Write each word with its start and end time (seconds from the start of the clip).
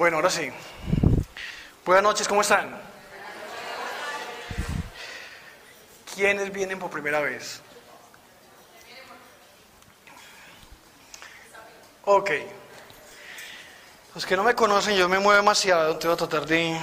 Bueno, 0.00 0.16
ahora 0.16 0.30
sí. 0.30 0.50
Buenas 1.84 2.02
noches, 2.02 2.26
¿cómo 2.26 2.40
están? 2.40 2.74
¿Quiénes 6.14 6.50
vienen 6.50 6.78
por 6.78 6.90
primera 6.90 7.20
vez? 7.20 7.60
Ok. 12.06 12.30
Los 14.14 14.24
que 14.24 14.36
no 14.36 14.42
me 14.42 14.54
conocen, 14.54 14.96
yo 14.96 15.06
me 15.06 15.18
muevo 15.18 15.36
demasiado, 15.36 15.98
tengo 15.98 16.16
voy 16.16 16.24
a 16.24 16.28
tratar 16.28 16.48
de 16.48 16.80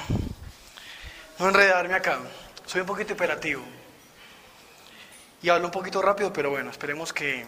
no 1.40 1.48
enredarme 1.48 1.96
acá. 1.96 2.20
Soy 2.68 2.82
un 2.82 2.88
poquito 2.88 3.14
hiperativo. 3.14 3.64
Y 5.42 5.50
hablo 5.50 5.66
un 5.66 5.72
poquito 5.72 6.04
rápido, 6.04 6.32
pero 6.32 6.52
bueno, 6.52 6.70
esperemos 6.70 7.12
que 7.14 7.48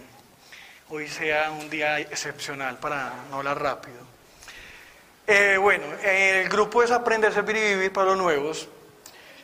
hoy 0.90 1.08
sea 1.08 1.52
un 1.52 1.70
día 1.70 2.00
excepcional 2.00 2.80
para 2.80 3.14
no 3.30 3.38
hablar 3.38 3.62
rápido. 3.62 4.19
Eh, 5.32 5.58
bueno, 5.58 5.86
el 6.02 6.50
grupo 6.50 6.82
es 6.82 6.90
Aprender, 6.90 7.32
Servir 7.32 7.56
y 7.58 7.76
Vivir 7.76 7.94
para 7.94 8.08
los 8.08 8.18
Nuevos. 8.18 8.68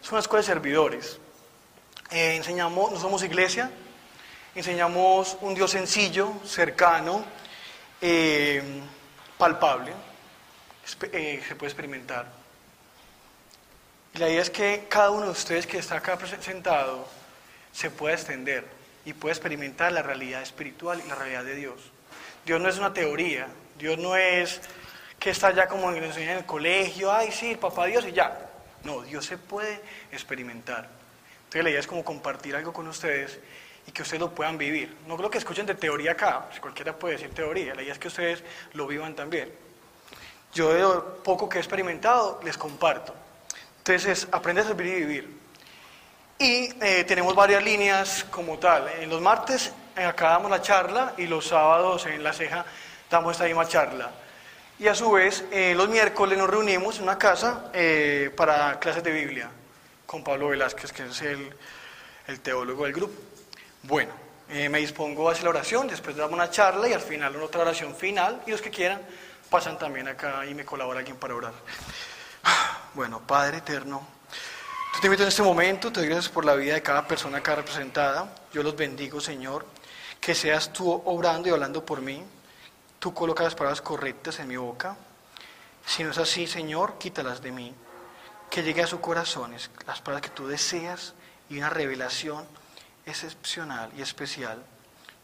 Es 0.01 0.11
una 0.11 0.19
escuela 0.19 0.41
de 0.41 0.47
servidores. 0.47 1.19
Eh, 2.09 2.37
enseñamos, 2.37 2.91
no 2.91 2.99
somos 2.99 3.21
iglesia, 3.21 3.69
enseñamos 4.55 5.37
un 5.41 5.53
Dios 5.53 5.69
sencillo, 5.69 6.33
cercano, 6.43 7.23
eh, 8.01 8.63
palpable, 9.37 9.91
eh, 11.11 11.43
se 11.47 11.55
puede 11.55 11.69
experimentar. 11.69 12.25
Y 14.15 14.17
la 14.17 14.27
idea 14.27 14.41
es 14.41 14.49
que 14.49 14.87
cada 14.89 15.11
uno 15.11 15.27
de 15.27 15.33
ustedes 15.33 15.67
que 15.67 15.77
está 15.77 15.97
acá 15.97 16.17
presentado 16.17 17.07
se 17.71 17.91
pueda 17.91 18.15
extender 18.15 18.65
y 19.05 19.13
pueda 19.13 19.33
experimentar 19.33 19.91
la 19.91 20.01
realidad 20.01 20.41
espiritual 20.41 20.99
y 21.05 21.07
la 21.07 21.13
realidad 21.13 21.43
de 21.43 21.53
Dios. 21.53 21.79
Dios 22.43 22.59
no 22.59 22.69
es 22.69 22.79
una 22.79 22.91
teoría, 22.91 23.49
Dios 23.77 23.99
no 23.99 24.15
es 24.15 24.61
que 25.25 25.31
está 25.31 25.49
ya 25.49 25.67
como 25.67 25.91
en 25.91 26.03
el 26.03 26.45
colegio, 26.45 27.11
ay 27.11 27.31
sí, 27.31 27.55
papá 27.55 27.87
Dios 27.87 28.05
y 28.05 28.11
ya. 28.11 28.47
No, 28.83 29.01
Dios 29.01 29.25
se 29.25 29.39
puede 29.39 29.81
experimentar. 30.11 30.87
Entonces 31.45 31.63
la 31.63 31.69
idea 31.71 31.79
es 31.79 31.87
como 31.87 32.05
compartir 32.05 32.55
algo 32.55 32.71
con 32.71 32.87
ustedes 32.87 33.39
y 33.87 33.91
que 33.91 34.03
ustedes 34.03 34.21
lo 34.21 34.35
puedan 34.35 34.55
vivir. 34.55 34.95
No 35.07 35.17
creo 35.17 35.31
que 35.31 35.39
escuchen 35.39 35.65
de 35.65 35.73
teoría 35.73 36.11
acá, 36.11 36.45
pues 36.47 36.59
cualquiera 36.59 36.95
puede 36.95 37.15
decir 37.15 37.33
teoría, 37.33 37.73
la 37.73 37.81
idea 37.81 37.93
es 37.93 37.97
que 37.97 38.09
ustedes 38.09 38.43
lo 38.73 38.85
vivan 38.85 39.15
también. 39.15 39.51
Yo 40.53 40.71
de 40.71 40.81
lo 40.81 41.15
poco 41.23 41.49
que 41.49 41.57
he 41.57 41.61
experimentado 41.61 42.39
les 42.43 42.55
comparto. 42.55 43.15
Entonces, 43.79 44.27
aprende 44.31 44.61
a 44.61 44.65
servir 44.65 44.85
y 44.85 44.99
vivir. 45.05 45.37
Y 46.37 46.69
eh, 46.85 47.03
tenemos 47.07 47.33
varias 47.33 47.63
líneas 47.63 48.27
como 48.29 48.59
tal. 48.59 48.89
En 48.99 49.09
los 49.09 49.21
martes 49.21 49.73
eh, 49.97 50.05
acá 50.05 50.29
damos 50.29 50.51
la 50.51 50.61
charla 50.61 51.15
y 51.17 51.25
los 51.25 51.47
sábados 51.47 52.05
en 52.05 52.23
la 52.23 52.31
ceja 52.31 52.63
damos 53.09 53.31
esta 53.31 53.45
misma 53.45 53.67
charla. 53.67 54.11
Y 54.77 54.87
a 54.87 54.95
su 54.95 55.11
vez, 55.11 55.45
eh, 55.51 55.73
los 55.75 55.87
miércoles 55.89 56.37
nos 56.37 56.49
reunimos 56.49 56.97
en 56.97 57.03
una 57.03 57.17
casa 57.17 57.71
para 58.35 58.79
clases 58.79 59.03
de 59.03 59.11
Biblia 59.11 59.49
con 60.05 60.23
Pablo 60.23 60.49
Velázquez, 60.49 60.91
que 60.91 61.05
es 61.05 61.21
el, 61.21 61.53
el 62.27 62.39
teólogo 62.41 62.83
del 62.83 62.93
grupo. 62.93 63.13
Bueno, 63.83 64.13
eh, 64.49 64.69
me 64.69 64.79
dispongo 64.79 65.27
a 65.27 65.31
hacer 65.31 65.43
la 65.43 65.49
oración, 65.51 65.87
después 65.87 66.15
damos 66.15 66.33
una 66.33 66.49
charla 66.49 66.87
y 66.87 66.93
al 66.93 67.01
final 67.01 67.35
una 67.35 67.45
otra 67.45 67.61
oración 67.61 67.95
final 67.95 68.43
y 68.45 68.51
los 68.51 68.61
que 68.61 68.69
quieran 68.69 69.01
pasan 69.49 69.77
también 69.77 70.07
acá 70.07 70.45
y 70.45 70.53
me 70.53 70.65
colabora 70.65 70.99
alguien 70.99 71.17
para 71.17 71.35
orar. 71.35 71.53
Bueno, 72.93 73.19
Padre 73.25 73.57
eterno, 73.57 74.07
te 75.01 75.07
invito 75.07 75.23
en 75.23 75.29
este 75.29 75.41
momento, 75.41 75.91
te 75.91 75.99
doy 75.99 76.09
gracias 76.09 76.31
por 76.31 76.45
la 76.45 76.55
vida 76.55 76.75
de 76.75 76.81
cada 76.81 77.07
persona 77.07 77.39
acá 77.39 77.55
representada. 77.55 78.33
Yo 78.53 78.63
los 78.63 78.75
bendigo, 78.75 79.19
Señor, 79.19 79.65
que 80.21 80.35
seas 80.35 80.71
tú 80.71 80.91
obrando 80.91 81.49
y 81.49 81.51
hablando 81.51 81.83
por 81.83 82.01
mí. 82.01 82.23
Tú 83.05 83.13
colocas 83.13 83.43
las 83.43 83.53
palabras 83.53 83.83
correctas 83.83 84.39
en 84.39 84.47
mi 84.47 84.57
boca. 84.57 84.97
Si 85.85 86.03
no 86.03 86.09
es 86.09 86.17
así, 86.17 86.47
Señor, 86.47 86.97
quítalas 86.97 87.39
de 87.39 87.51
mí 87.51 87.71
que 88.49 88.63
llegue 88.63 88.81
a 88.81 88.87
sus 88.87 88.99
corazones 88.99 89.69
las 89.85 90.01
palabras 90.01 90.27
que 90.27 90.35
tú 90.35 90.47
deseas 90.47 91.13
y 91.47 91.59
una 91.59 91.69
revelación 91.69 92.43
excepcional 93.05 93.91
y 93.95 94.01
especial. 94.01 94.63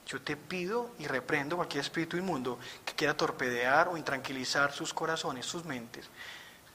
Yo 0.06 0.22
te 0.22 0.38
pido 0.38 0.92
y 1.00 1.08
reprendo 1.08 1.56
cualquier 1.56 1.84
espíritu 1.84 2.18
inmundo 2.18 2.60
que 2.86 2.94
quiera 2.94 3.18
torpedear 3.18 3.88
o 3.88 3.98
intranquilizar 3.98 4.72
sus 4.74 4.94
corazones, 4.94 5.48
sus 5.48 5.66
mentes. 5.66 6.06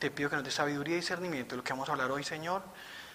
Te 0.00 0.10
pido 0.10 0.28
que 0.28 0.34
nos 0.34 0.44
dé 0.44 0.50
sabiduría 0.50 0.94
y 0.94 0.96
discernimiento 1.02 1.50
de 1.50 1.58
lo 1.58 1.62
que 1.62 1.72
vamos 1.72 1.88
a 1.88 1.92
hablar 1.92 2.10
hoy, 2.10 2.24
Señor. 2.24 2.62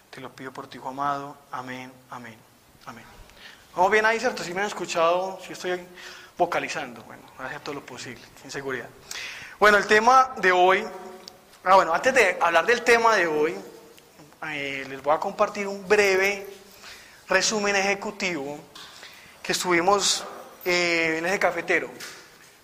Te 0.10 0.22
lo 0.22 0.34
pido 0.34 0.54
por 0.54 0.66
tu 0.68 0.78
Hijo 0.78 0.88
amado. 0.88 1.36
Amén, 1.52 1.92
amén, 2.10 2.38
amén. 2.86 3.04
Vamos 3.76 3.92
bien 3.92 4.06
ahí, 4.06 4.18
¿cierto? 4.18 4.46
Si 4.46 4.54
me 4.54 4.62
han 4.62 4.68
escuchado, 4.68 5.42
si 5.46 5.52
estoy 5.52 5.86
vocalizando, 6.42 7.04
bueno, 7.04 7.24
hacer 7.38 7.60
todo 7.62 7.76
lo 7.76 7.86
posible, 7.86 8.22
sin 8.42 8.50
seguridad. 8.50 8.90
Bueno, 9.60 9.78
el 9.78 9.86
tema 9.86 10.34
de 10.38 10.52
hoy 10.52 10.86
Ah, 11.64 11.76
bueno, 11.76 11.94
antes 11.94 12.12
de 12.12 12.40
hablar 12.42 12.66
del 12.66 12.82
tema 12.82 13.16
de 13.16 13.28
hoy, 13.28 13.56
eh, 14.48 14.84
les 14.90 15.04
voy 15.04 15.14
a 15.14 15.20
compartir 15.20 15.68
un 15.68 15.88
breve 15.88 16.48
resumen 17.28 17.76
ejecutivo 17.76 18.60
que 19.44 19.52
estuvimos 19.52 20.26
eh, 20.66 21.18
en 21.20 21.26
ese 21.28 21.38
cafetero 21.38 21.92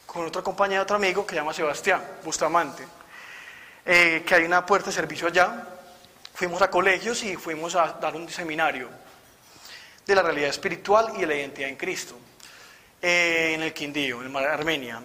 con 0.07 0.25
otro 0.25 0.43
compañero, 0.43 0.81
otro 0.81 0.95
amigo 0.95 1.27
que 1.27 1.35
se 1.35 1.41
llama 1.41 1.53
Sebastián 1.53 2.01
Bustamante, 2.23 2.87
eh, 3.85 4.23
que 4.25 4.33
hay 4.33 4.45
una 4.45 4.65
puerta 4.65 4.87
de 4.87 4.95
servicio 4.95 5.27
allá. 5.27 5.67
Fuimos 6.33 6.59
a 6.63 6.71
colegios 6.71 7.21
y 7.21 7.35
fuimos 7.35 7.75
a 7.75 7.99
dar 8.01 8.15
un 8.15 8.27
seminario 8.29 8.89
de 10.07 10.15
la 10.15 10.23
realidad 10.23 10.49
espiritual 10.49 11.13
y 11.17 11.21
de 11.21 11.27
la 11.27 11.35
identidad 11.35 11.69
en 11.69 11.75
Cristo 11.75 12.17
en 13.01 13.61
el 13.61 13.73
Quindío, 13.73 14.23
en 14.23 14.35
Armenia. 14.35 15.01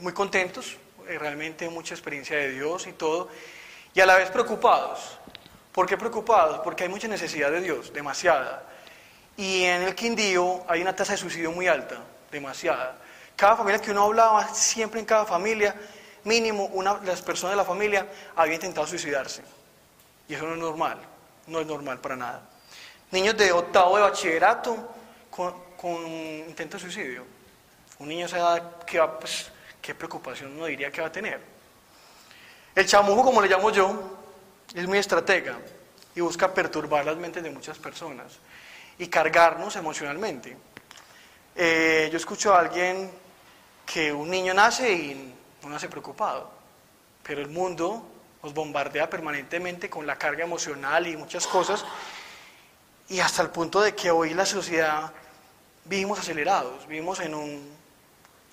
muy 0.00 0.12
contentos, 0.12 0.76
eh, 1.08 1.18
realmente 1.18 1.68
mucha 1.68 1.94
experiencia 1.94 2.36
de 2.36 2.52
Dios 2.52 2.86
y 2.86 2.92
todo, 2.92 3.28
y 3.92 4.00
a 4.00 4.06
la 4.06 4.16
vez 4.16 4.30
preocupados. 4.30 5.18
¿Por 5.72 5.86
qué 5.86 5.96
preocupados? 5.96 6.60
Porque 6.60 6.84
hay 6.84 6.88
mucha 6.88 7.08
necesidad 7.08 7.50
de 7.50 7.60
Dios, 7.60 7.92
demasiada. 7.92 8.64
Y 9.36 9.64
en 9.64 9.82
el 9.82 9.94
Quindío 9.94 10.62
hay 10.68 10.80
una 10.80 10.94
tasa 10.94 11.12
de 11.12 11.18
suicidio 11.18 11.50
muy 11.52 11.66
alta, 11.66 11.96
demasiada. 12.30 12.96
Cada 13.36 13.56
familia 13.56 13.80
que 13.80 13.90
uno 13.90 14.04
hablaba, 14.04 14.54
siempre 14.54 15.00
en 15.00 15.06
cada 15.06 15.26
familia, 15.26 15.74
mínimo 16.22 16.66
una 16.66 17.00
las 17.04 17.20
personas 17.20 17.52
de 17.52 17.56
la 17.56 17.64
familia 17.64 18.06
había 18.36 18.54
intentado 18.54 18.86
suicidarse. 18.86 19.42
Y 20.28 20.34
eso 20.34 20.46
no 20.46 20.54
es 20.54 20.60
normal, 20.60 20.98
no 21.48 21.60
es 21.60 21.66
normal 21.66 21.98
para 21.98 22.16
nada. 22.16 22.42
Niños 23.10 23.36
de 23.36 23.52
octavo 23.52 23.96
de 23.96 24.02
bachillerato 24.02 24.76
con, 25.30 25.54
con 25.84 26.06
intento 26.06 26.78
de 26.78 26.82
suicidio. 26.82 27.26
Un 27.98 28.08
niño 28.08 28.26
se 28.26 28.38
da 28.38 28.80
que 28.86 28.98
va, 28.98 29.20
pues, 29.20 29.50
¿qué 29.82 29.94
preocupación 29.94 30.52
uno 30.52 30.64
diría 30.64 30.90
que 30.90 31.02
va 31.02 31.08
a 31.08 31.12
tener? 31.12 31.38
El 32.74 32.86
chamujo, 32.86 33.22
como 33.22 33.42
le 33.42 33.48
llamo 33.48 33.68
yo, 33.68 34.16
es 34.74 34.86
muy 34.86 34.96
estratega 34.96 35.58
y 36.14 36.22
busca 36.22 36.54
perturbar 36.54 37.04
las 37.04 37.18
mentes 37.18 37.42
de 37.42 37.50
muchas 37.50 37.76
personas 37.76 38.38
y 38.96 39.08
cargarnos 39.08 39.76
emocionalmente. 39.76 40.56
Eh, 41.54 42.08
yo 42.10 42.16
escucho 42.16 42.54
a 42.54 42.60
alguien 42.60 43.10
que 43.84 44.10
un 44.10 44.30
niño 44.30 44.54
nace 44.54 44.90
y 44.90 45.34
no 45.62 45.68
nace 45.68 45.90
preocupado, 45.90 46.50
pero 47.22 47.42
el 47.42 47.48
mundo 47.48 48.10
nos 48.42 48.54
bombardea 48.54 49.10
permanentemente 49.10 49.90
con 49.90 50.06
la 50.06 50.16
carga 50.16 50.44
emocional 50.44 51.06
y 51.06 51.14
muchas 51.18 51.46
cosas, 51.46 51.84
y 53.10 53.20
hasta 53.20 53.42
el 53.42 53.50
punto 53.50 53.82
de 53.82 53.94
que 53.94 54.10
hoy 54.10 54.32
la 54.32 54.46
sociedad 54.46 55.12
vivimos 55.84 56.18
acelerados, 56.18 56.86
vivimos 56.86 57.20
en 57.20 57.34
un 57.34 57.74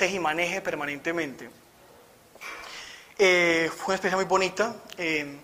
y 0.10 0.20
maneje 0.20 0.62
permanentemente. 0.62 1.50
Eh, 3.18 3.70
fue 3.70 3.94
una 3.94 3.96
experiencia 3.96 4.16
muy 4.16 4.26
bonita. 4.26 4.76
Eh, 4.98 5.38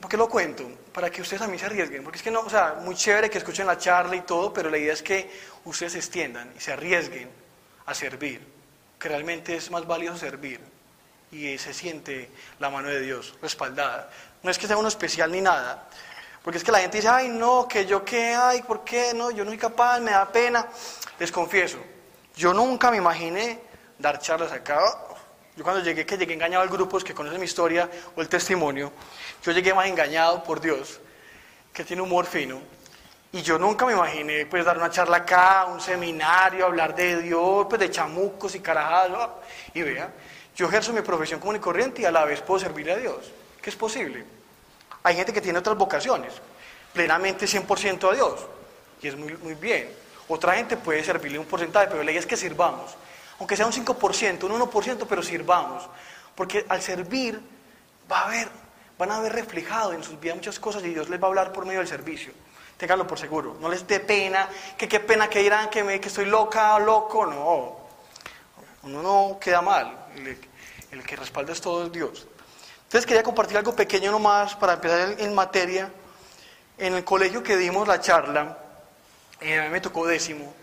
¿Por 0.00 0.10
qué 0.10 0.16
lo 0.16 0.28
cuento? 0.28 0.70
Para 0.92 1.10
que 1.10 1.22
ustedes 1.22 1.46
mí 1.48 1.58
se 1.58 1.66
arriesguen. 1.66 2.02
Porque 2.02 2.18
es 2.18 2.22
que 2.22 2.30
no, 2.30 2.40
o 2.40 2.50
sea, 2.50 2.76
muy 2.82 2.94
chévere 2.94 3.30
que 3.30 3.38
escuchen 3.38 3.66
la 3.66 3.78
charla 3.78 4.16
y 4.16 4.22
todo, 4.22 4.52
pero 4.52 4.68
la 4.68 4.78
idea 4.78 4.92
es 4.92 5.02
que 5.02 5.30
ustedes 5.64 5.92
se 5.92 5.98
extiendan 5.98 6.52
y 6.56 6.60
se 6.60 6.72
arriesguen 6.72 7.30
a 7.86 7.94
servir. 7.94 8.46
Que 8.98 9.08
realmente 9.08 9.56
es 9.56 9.70
más 9.70 9.86
valioso 9.86 10.18
servir. 10.18 10.60
Y 11.32 11.56
se 11.58 11.72
siente 11.72 12.28
la 12.58 12.70
mano 12.70 12.88
de 12.88 13.00
Dios 13.00 13.34
respaldada. 13.40 14.10
No 14.42 14.50
es 14.50 14.58
que 14.58 14.66
sea 14.66 14.76
uno 14.76 14.88
especial 14.88 15.32
ni 15.32 15.40
nada. 15.40 15.88
Porque 16.46 16.58
es 16.58 16.62
que 16.62 16.70
la 16.70 16.78
gente 16.78 16.98
dice, 16.98 17.08
ay, 17.08 17.28
no, 17.28 17.66
que 17.66 17.86
yo 17.86 18.04
qué, 18.04 18.32
ay, 18.32 18.62
¿por 18.62 18.84
qué? 18.84 19.12
No, 19.12 19.32
yo 19.32 19.42
no 19.44 19.50
soy 19.50 19.58
capaz, 19.58 19.98
me 19.98 20.12
da 20.12 20.30
pena. 20.30 20.68
Les 21.18 21.32
confieso, 21.32 21.76
yo 22.36 22.54
nunca 22.54 22.88
me 22.92 22.98
imaginé 22.98 23.58
dar 23.98 24.20
charlas 24.20 24.52
acá. 24.52 24.78
Yo 25.56 25.64
cuando 25.64 25.82
llegué, 25.82 26.06
que 26.06 26.16
llegué 26.16 26.34
engañado 26.34 26.62
al 26.62 26.68
grupo, 26.68 26.98
que 27.00 27.12
conocen 27.12 27.40
mi 27.40 27.46
historia 27.46 27.90
o 28.14 28.20
el 28.20 28.28
testimonio, 28.28 28.92
yo 29.42 29.50
llegué 29.50 29.74
más 29.74 29.88
engañado 29.88 30.44
por 30.44 30.60
Dios, 30.60 31.00
que 31.72 31.82
tiene 31.82 32.00
humor 32.00 32.26
fino. 32.26 32.60
Y 33.32 33.42
yo 33.42 33.58
nunca 33.58 33.84
me 33.84 33.94
imaginé 33.94 34.46
pues 34.46 34.64
dar 34.64 34.78
una 34.78 34.88
charla 34.88 35.16
acá, 35.16 35.64
un 35.64 35.80
seminario, 35.80 36.64
hablar 36.64 36.94
de 36.94 37.22
Dios, 37.22 37.66
pues 37.68 37.80
de 37.80 37.90
chamucos 37.90 38.54
y 38.54 38.60
carajadas. 38.60 39.30
Y 39.74 39.82
vea, 39.82 40.12
yo 40.54 40.68
ejerzo 40.68 40.92
mi 40.92 41.00
profesión 41.00 41.40
común 41.40 41.56
y 41.56 41.58
corriente 41.58 42.02
y 42.02 42.04
a 42.04 42.12
la 42.12 42.24
vez 42.24 42.40
puedo 42.40 42.60
servirle 42.60 42.92
a 42.92 42.96
Dios. 42.98 43.32
¿Qué 43.60 43.70
es 43.70 43.74
posible? 43.74 44.35
Hay 45.06 45.14
gente 45.14 45.32
que 45.32 45.40
tiene 45.40 45.60
otras 45.60 45.78
vocaciones, 45.78 46.32
plenamente 46.92 47.46
100% 47.46 48.10
a 48.10 48.12
Dios. 48.12 48.40
Y 49.00 49.06
es 49.06 49.16
muy, 49.16 49.36
muy 49.36 49.54
bien. 49.54 49.88
Otra 50.26 50.54
gente 50.56 50.76
puede 50.76 51.04
servirle 51.04 51.38
un 51.38 51.46
porcentaje, 51.46 51.86
pero 51.86 52.02
la 52.02 52.10
idea 52.10 52.18
es 52.18 52.26
que 52.26 52.36
sirvamos. 52.36 52.96
Aunque 53.38 53.56
sea 53.56 53.66
un 53.66 53.72
5%, 53.72 54.42
un 54.42 54.60
1%, 54.60 55.06
pero 55.08 55.22
sirvamos. 55.22 55.88
Porque 56.34 56.66
al 56.68 56.82
servir 56.82 57.40
va 58.10 58.18
a 58.18 58.24
haber, 58.24 58.48
van 58.98 59.12
a 59.12 59.20
ver 59.20 59.32
reflejado 59.32 59.92
en 59.92 60.02
sus 60.02 60.18
vidas 60.18 60.38
muchas 60.38 60.58
cosas 60.58 60.82
y 60.82 60.88
Dios 60.88 61.08
les 61.08 61.22
va 61.22 61.26
a 61.26 61.28
hablar 61.28 61.52
por 61.52 61.66
medio 61.66 61.78
del 61.78 61.88
servicio. 61.88 62.32
Ténganlo 62.76 63.06
por 63.06 63.20
seguro. 63.20 63.56
No 63.60 63.68
les 63.68 63.86
dé 63.86 64.00
pena, 64.00 64.48
que 64.76 64.88
qué 64.88 64.98
pena 64.98 65.30
que 65.30 65.38
dirán 65.38 65.70
que, 65.70 65.84
me, 65.84 66.00
que 66.00 66.08
estoy 66.08 66.24
loca 66.24 66.76
loco. 66.80 67.26
No. 67.26 67.76
Uno 68.82 69.02
no 69.02 69.38
queda 69.38 69.62
mal. 69.62 70.08
El 70.90 71.04
que 71.04 71.14
respalda 71.14 71.52
es 71.52 71.60
todo 71.60 71.88
Dios. 71.90 72.26
Entonces 72.86 73.04
quería 73.04 73.24
compartir 73.24 73.56
algo 73.56 73.74
pequeño 73.74 74.12
nomás 74.12 74.54
para 74.54 74.74
empezar 74.74 75.16
en 75.18 75.34
materia. 75.34 75.90
En 76.78 76.94
el 76.94 77.02
colegio 77.02 77.42
que 77.42 77.56
dimos 77.56 77.88
la 77.88 78.00
charla, 78.00 78.58
eh, 79.40 79.58
a 79.58 79.64
mí 79.64 79.70
me 79.70 79.80
tocó 79.80 80.06
décimo. 80.06 80.54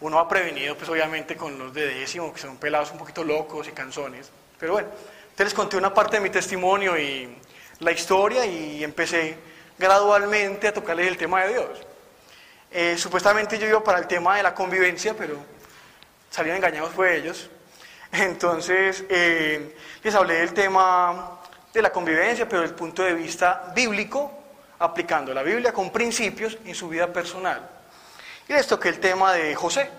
Uno 0.00 0.16
va 0.16 0.28
prevenido, 0.28 0.76
pues 0.76 0.88
obviamente, 0.88 1.36
con 1.36 1.56
los 1.56 1.72
de 1.72 1.86
décimo, 1.86 2.32
que 2.32 2.40
son 2.40 2.56
pelados 2.56 2.90
un 2.90 2.98
poquito 2.98 3.22
locos 3.22 3.68
y 3.68 3.70
canzones. 3.70 4.30
Pero 4.58 4.72
bueno, 4.72 4.88
entonces 5.22 5.46
les 5.46 5.54
conté 5.54 5.76
una 5.76 5.94
parte 5.94 6.16
de 6.16 6.22
mi 6.22 6.30
testimonio 6.30 6.98
y 6.98 7.38
la 7.78 7.92
historia 7.92 8.44
y 8.44 8.82
empecé 8.82 9.38
gradualmente 9.78 10.66
a 10.66 10.74
tocarles 10.74 11.06
el 11.06 11.16
tema 11.16 11.44
de 11.44 11.52
Dios. 11.52 11.68
Eh, 12.72 12.98
supuestamente 12.98 13.56
yo 13.56 13.68
iba 13.68 13.84
para 13.84 14.00
el 14.00 14.08
tema 14.08 14.36
de 14.36 14.42
la 14.42 14.52
convivencia, 14.52 15.14
pero 15.14 15.36
salieron 16.28 16.56
engañados 16.56 16.92
fue 16.92 17.16
ellos. 17.16 17.48
Entonces 18.14 19.04
eh, 19.08 19.74
les 20.02 20.14
hablé 20.14 20.34
del 20.34 20.54
tema 20.54 21.40
de 21.72 21.82
la 21.82 21.90
convivencia, 21.90 22.48
pero 22.48 22.62
desde 22.62 22.72
el 22.72 22.78
punto 22.78 23.02
de 23.02 23.12
vista 23.12 23.72
bíblico, 23.74 24.30
aplicando 24.78 25.34
la 25.34 25.42
Biblia 25.42 25.72
con 25.72 25.90
principios 25.90 26.56
en 26.64 26.76
su 26.76 26.88
vida 26.88 27.12
personal. 27.12 27.68
Y 28.48 28.52
les 28.52 28.68
toqué 28.68 28.90
el 28.90 29.00
tema 29.00 29.32
de 29.32 29.56
José, 29.56 29.90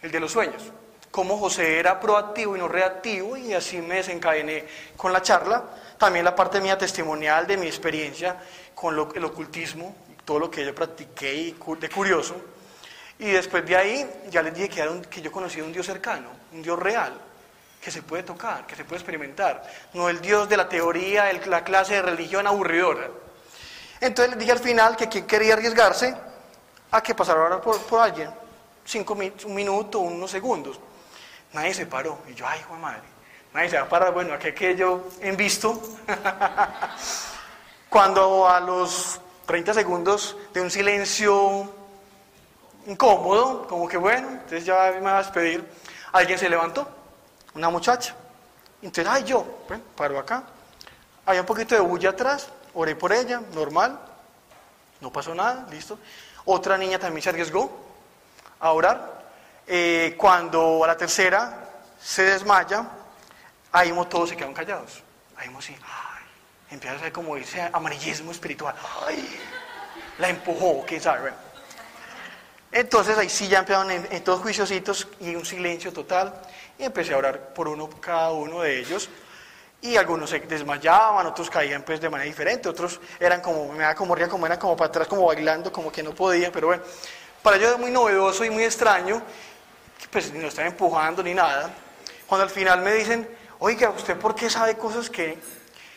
el 0.00 0.10
de 0.10 0.20
los 0.20 0.32
sueños. 0.32 0.62
Cómo 1.10 1.36
José 1.36 1.78
era 1.78 2.00
proactivo 2.00 2.56
y 2.56 2.60
no 2.60 2.66
reactivo, 2.66 3.36
y 3.36 3.52
así 3.52 3.78
me 3.82 3.96
desencadené 3.96 4.64
con 4.96 5.12
la 5.12 5.20
charla. 5.20 5.64
También 5.98 6.24
la 6.24 6.34
parte 6.34 6.62
mía 6.62 6.78
testimonial 6.78 7.46
de 7.46 7.58
mi 7.58 7.66
experiencia 7.66 8.36
con 8.74 8.96
lo, 8.96 9.12
el 9.14 9.24
ocultismo, 9.24 9.94
todo 10.24 10.38
lo 10.38 10.50
que 10.50 10.64
yo 10.64 10.74
practiqué 10.74 11.34
y 11.34 11.56
de 11.78 11.88
curioso. 11.90 12.36
Y 13.18 13.32
después 13.32 13.66
de 13.66 13.76
ahí 13.76 14.10
ya 14.30 14.40
les 14.40 14.54
dije 14.54 14.70
que, 14.70 14.80
era 14.80 14.92
que 15.10 15.20
yo 15.20 15.30
conocía 15.30 15.62
un 15.62 15.72
Dios 15.72 15.84
cercano, 15.84 16.30
un 16.52 16.62
Dios 16.62 16.78
real, 16.78 17.20
que 17.80 17.90
se 17.90 18.02
puede 18.02 18.22
tocar, 18.22 18.66
que 18.66 18.76
se 18.76 18.84
puede 18.84 19.00
experimentar. 19.00 19.62
No 19.94 20.08
el 20.08 20.20
Dios 20.20 20.48
de 20.48 20.56
la 20.56 20.68
teoría, 20.68 21.32
la 21.46 21.64
clase 21.64 21.94
de 21.94 22.02
religión 22.02 22.46
aburridora. 22.46 23.08
Entonces 24.00 24.30
les 24.30 24.38
dije 24.38 24.52
al 24.52 24.58
final 24.58 24.96
que 24.96 25.08
quien 25.08 25.26
quería 25.26 25.54
arriesgarse 25.54 26.14
a 26.90 27.02
que 27.02 27.14
pasara 27.14 27.60
por, 27.60 27.80
por 27.82 28.00
alguien, 28.00 28.30
cinco 28.84 29.14
un 29.14 29.54
minuto, 29.54 30.00
unos 30.00 30.30
segundos. 30.30 30.78
Nadie 31.52 31.74
se 31.74 31.86
paró. 31.86 32.18
Y 32.28 32.34
yo, 32.34 32.46
ay, 32.46 32.60
hijo 32.60 32.74
de 32.74 32.80
madre, 32.80 33.02
nadie 33.52 33.70
se 33.70 33.76
va 33.76 33.82
a 33.82 33.88
parar. 33.88 34.12
Bueno, 34.12 34.34
aquí 34.34 34.52
que 34.52 34.76
yo 34.76 35.08
he 35.20 35.32
visto. 35.32 35.80
Cuando 37.88 38.48
a 38.48 38.60
los 38.60 39.20
30 39.46 39.74
segundos 39.74 40.36
de 40.52 40.60
un 40.60 40.70
silencio 40.70 41.68
incómodo, 42.86 43.66
como 43.66 43.88
que 43.88 43.96
bueno, 43.96 44.28
entonces 44.30 44.64
ya 44.64 44.92
me 44.94 45.00
va 45.00 45.18
a 45.18 45.22
despedir, 45.22 45.68
alguien 46.12 46.38
se 46.38 46.48
levantó, 46.48 46.88
una 47.54 47.70
muchacha. 47.70 48.14
Entonces, 48.82 49.06
ay, 49.12 49.24
yo, 49.24 49.44
paro 49.96 50.18
acá. 50.18 50.44
Había 51.26 51.42
un 51.42 51.46
poquito 51.46 51.74
de 51.74 51.80
bulla 51.80 52.10
atrás, 52.10 52.48
oré 52.74 52.96
por 52.96 53.12
ella, 53.12 53.42
normal, 53.52 53.98
no 55.00 55.12
pasó 55.12 55.34
nada, 55.34 55.66
listo. 55.70 55.98
Otra 56.44 56.76
niña 56.78 56.98
también 56.98 57.22
se 57.22 57.28
arriesgó 57.28 57.70
a 58.58 58.72
orar. 58.72 59.20
Eh, 59.66 60.14
cuando 60.18 60.82
a 60.82 60.86
la 60.86 60.96
tercera 60.96 61.68
se 62.00 62.24
desmaya, 62.24 62.86
ahí 63.70 63.92
todos 64.08 64.30
se 64.30 64.36
quedan 64.36 64.54
callados. 64.54 65.02
Ahí 65.36 65.48
sí, 65.60 65.76
empieza 66.70 66.96
a 66.96 66.98
ser 66.98 67.12
como 67.12 67.36
ese 67.36 67.62
amarillismo 67.72 68.32
espiritual. 68.32 68.74
Ay, 69.06 69.38
la 70.18 70.28
empujó, 70.28 70.84
quién 70.86 71.00
sabe. 71.00 71.20
Bueno. 71.20 71.49
Entonces 72.72 73.18
ahí 73.18 73.28
sí 73.28 73.48
ya 73.48 73.60
empezaron 73.60 73.90
en, 73.90 74.06
en 74.10 74.24
todos 74.24 74.40
juiciositos 74.40 75.08
y 75.20 75.34
un 75.34 75.44
silencio 75.44 75.92
total. 75.92 76.34
Y 76.78 76.84
empecé 76.84 77.14
a 77.14 77.18
orar 77.18 77.52
por 77.52 77.68
uno, 77.68 77.90
cada 78.00 78.30
uno 78.32 78.62
de 78.62 78.78
ellos 78.78 79.08
y 79.82 79.96
algunos 79.96 80.30
se 80.30 80.40
desmayaban, 80.40 81.26
otros 81.26 81.48
caían 81.48 81.82
pues 81.82 82.00
de 82.00 82.10
manera 82.10 82.28
diferente, 82.28 82.68
otros 82.68 83.00
eran 83.18 83.40
como, 83.40 83.72
me 83.72 83.84
da 83.84 83.94
como 83.94 84.14
ría, 84.14 84.28
como 84.28 84.46
eran 84.46 84.58
como 84.58 84.76
para 84.76 84.88
atrás, 84.88 85.08
como 85.08 85.26
bailando, 85.26 85.72
como 85.72 85.90
que 85.90 86.02
no 86.02 86.14
podían, 86.14 86.52
pero 86.52 86.68
bueno, 86.68 86.82
para 87.42 87.56
ellos 87.56 87.72
es 87.72 87.78
muy 87.78 87.90
novedoso 87.90 88.44
y 88.44 88.50
muy 88.50 88.64
extraño, 88.64 89.22
pues 90.10 90.32
no 90.34 90.48
están 90.48 90.66
empujando 90.66 91.22
ni 91.22 91.34
nada. 91.34 91.70
Cuando 92.26 92.44
al 92.44 92.50
final 92.50 92.82
me 92.82 92.92
dicen, 92.92 93.28
oiga, 93.58 93.90
¿usted 93.90 94.16
por 94.16 94.34
qué 94.34 94.50
sabe 94.50 94.76
cosas 94.76 95.08
que, 95.08 95.38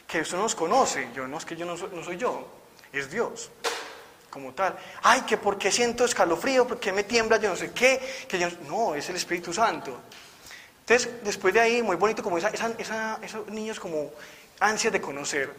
que 0.08 0.22
usted 0.22 0.38
no 0.38 0.44
nos 0.44 0.56
conoce? 0.56 1.10
Yo, 1.14 1.28
no, 1.28 1.38
es 1.38 1.46
que 1.46 1.56
yo 1.56 1.66
no 1.66 1.76
no 1.76 2.04
soy 2.04 2.18
yo, 2.18 2.48
es 2.94 3.10
Dios 3.12 3.52
como 4.34 4.52
tal. 4.54 4.76
Ay, 5.04 5.22
que 5.22 5.38
por 5.38 5.60
qué 5.60 5.72
siento 5.72 6.06
escalofrío, 6.06 6.68
por 6.68 6.80
qué 6.80 6.92
me 6.92 7.04
tiembla, 7.04 7.38
yo 7.38 7.50
no 7.50 7.56
sé 7.56 7.72
qué, 7.72 8.26
que 8.28 8.40
yo 8.40 8.48
no, 8.68 8.96
es 8.96 9.08
el 9.10 9.16
Espíritu 9.16 9.54
Santo. 9.54 9.96
Entonces, 10.80 11.24
después 11.24 11.54
de 11.54 11.60
ahí, 11.60 11.84
muy 11.84 11.96
bonito, 11.96 12.24
como 12.24 12.40
esa, 12.40 12.50
esos 12.50 13.48
niños 13.50 13.80
como 13.80 14.12
ansias 14.60 14.92
de 14.92 15.00
conocer. 15.00 15.54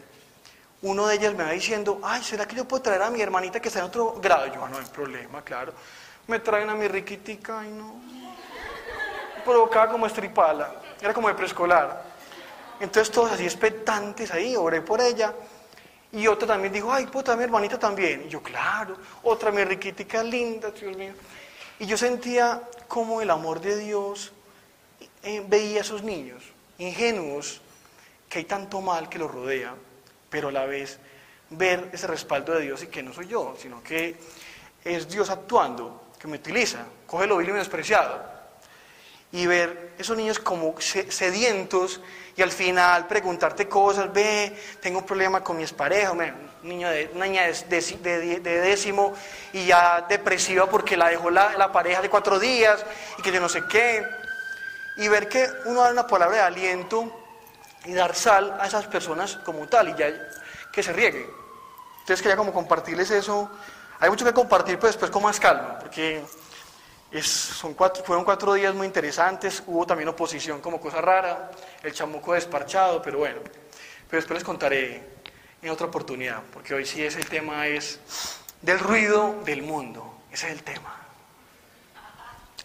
Uno 0.81 1.07
de 1.07 1.15
ellos 1.15 1.33
me 1.33 1.45
va 1.45 1.51
diciendo, 1.51 2.01
ay, 2.03 2.21
¿será 2.21 2.45
que 2.45 2.55
yo 2.55 2.67
puedo 2.67 2.83
traer 2.83 3.01
a 3.01 3.09
mi 3.09 3.21
hermanita 3.21 3.61
que 3.61 3.69
está 3.69 3.79
en 3.79 3.85
otro 3.85 4.19
grado? 4.21 4.47
Yo, 4.47 4.63
ah, 4.63 4.69
no 4.69 4.77
hay 4.77 4.85
problema, 4.85 5.41
claro. 5.41 5.73
Me 6.27 6.39
traen 6.39 6.69
a 6.69 6.75
mi 6.75 6.87
riquitica 6.87 7.65
y 7.65 7.71
no. 7.71 7.95
Provocaba 9.45 9.91
como 9.91 10.05
estripala, 10.05 10.75
era 11.01 11.13
como 11.13 11.29
de 11.29 11.33
preescolar. 11.33 12.03
Entonces 12.79 13.09
todos 13.13 13.31
así 13.31 13.45
expectantes 13.45 14.31
ahí, 14.31 14.55
oré 14.55 14.81
por 14.81 14.99
ella. 14.99 15.33
Y 16.15 16.27
otra 16.27 16.47
también 16.47 16.71
dijo, 16.71 16.93
ay, 16.93 17.09
a 17.13 17.35
mi 17.35 17.43
hermanita 17.43 17.77
también. 17.77 18.23
Y 18.25 18.29
yo, 18.29 18.41
claro, 18.41 18.95
otra 19.23 19.51
mi 19.51 19.65
riquitica 19.65 20.23
linda, 20.23 20.71
Dios 20.71 20.95
mío. 20.95 21.11
Y 21.77 21.85
yo 21.85 21.97
sentía 21.97 22.61
como 22.87 23.21
el 23.21 23.29
amor 23.29 23.59
de 23.59 23.75
Dios 23.75 24.31
eh, 25.23 25.43
veía 25.45 25.79
a 25.79 25.81
esos 25.81 26.03
niños 26.03 26.41
ingenuos, 26.77 27.61
que 28.29 28.39
hay 28.39 28.45
tanto 28.45 28.79
mal 28.79 29.09
que 29.09 29.19
los 29.19 29.29
rodea, 29.29 29.75
pero 30.29 30.47
a 30.47 30.51
la 30.53 30.65
vez 30.65 30.99
ver 31.49 31.89
ese 31.91 32.07
respaldo 32.07 32.53
de 32.53 32.61
Dios 32.61 32.83
y 32.83 32.87
que 32.87 33.03
no 33.03 33.13
soy 33.13 33.27
yo, 33.27 33.55
sino 33.59 33.83
que 33.83 34.15
es 34.85 35.09
Dios 35.09 35.29
actuando, 35.29 36.11
que 36.17 36.27
me 36.29 36.37
utiliza, 36.37 36.85
coge 37.07 37.27
lo 37.27 37.37
vil 37.37 37.49
y 37.49 37.51
menospreciado. 37.51 38.34
Y 39.35 39.47
ver 39.47 39.91
esos 39.97 40.15
niños 40.15 40.39
como 40.39 40.75
sedientos 40.79 42.01
y 42.37 42.41
al 42.41 42.51
final 42.51 43.05
preguntarte 43.07 43.67
cosas, 43.67 44.11
ve, 44.11 44.55
tengo 44.81 44.99
un 44.99 45.05
problema 45.05 45.43
con 45.43 45.57
mi 45.57 45.63
expareja, 45.63 46.13
niño 46.63 46.89
de, 46.89 47.11
una 47.13 47.25
niña 47.25 47.43
de, 47.43 48.39
décimo 48.41 49.13
y 49.53 49.65
ya 49.65 50.05
depresiva 50.07 50.69
porque 50.69 50.97
la 50.97 51.09
dejó 51.09 51.29
la, 51.29 51.57
la 51.57 51.71
pareja 51.71 52.01
de 52.01 52.09
cuatro 52.09 52.39
días 52.39 52.83
y 53.17 53.21
que 53.21 53.31
yo 53.31 53.39
no 53.39 53.49
sé 53.49 53.63
qué 53.69 54.03
y 54.97 55.07
ver 55.09 55.27
que 55.27 55.47
uno 55.65 55.81
da 55.81 55.91
una 55.91 56.07
palabra 56.07 56.37
de 56.37 56.43
aliento 56.43 57.11
y 57.85 57.93
dar 57.93 58.15
sal 58.15 58.57
a 58.59 58.67
esas 58.67 58.87
personas 58.87 59.37
como 59.43 59.67
tal 59.67 59.89
y 59.89 59.95
ya 59.95 60.13
que 60.71 60.81
se 60.81 60.93
rieguen. 60.93 61.27
Entonces 61.99 62.21
quería 62.21 62.37
como 62.37 62.53
compartirles 62.53 63.11
eso. 63.11 63.49
Hay 63.99 64.09
mucho 64.09 64.25
que 64.25 64.33
compartir, 64.33 64.75
pero 64.77 64.87
después 64.87 65.09
con 65.09 65.23
más 65.23 65.39
calma, 65.39 65.79
porque 65.79 66.21
es, 67.17 67.27
son 67.27 67.73
cuatro, 67.73 68.03
fueron 68.03 68.25
cuatro 68.25 68.53
días 68.53 68.73
muy 68.73 68.87
interesantes. 68.87 69.63
Hubo 69.67 69.85
también 69.85 70.09
oposición 70.09 70.61
como 70.61 70.79
cosa 70.79 71.01
rara, 71.01 71.51
el 71.83 71.93
chamuco 71.93 72.33
desparchado, 72.33 73.01
pero 73.01 73.19
bueno. 73.19 73.39
Pero 73.43 74.21
después 74.21 74.37
les 74.37 74.43
contaré 74.43 75.03
en 75.61 75.69
otra 75.69 75.87
oportunidad, 75.87 76.41
porque 76.53 76.73
hoy 76.73 76.85
sí 76.85 77.03
ese 77.03 77.23
tema 77.23 77.67
es 77.67 77.99
del 78.61 78.79
ruido 78.79 79.41
del 79.45 79.61
mundo. 79.61 80.19
Ese 80.31 80.47
es 80.47 80.53
el 80.53 80.63
tema. 80.63 80.95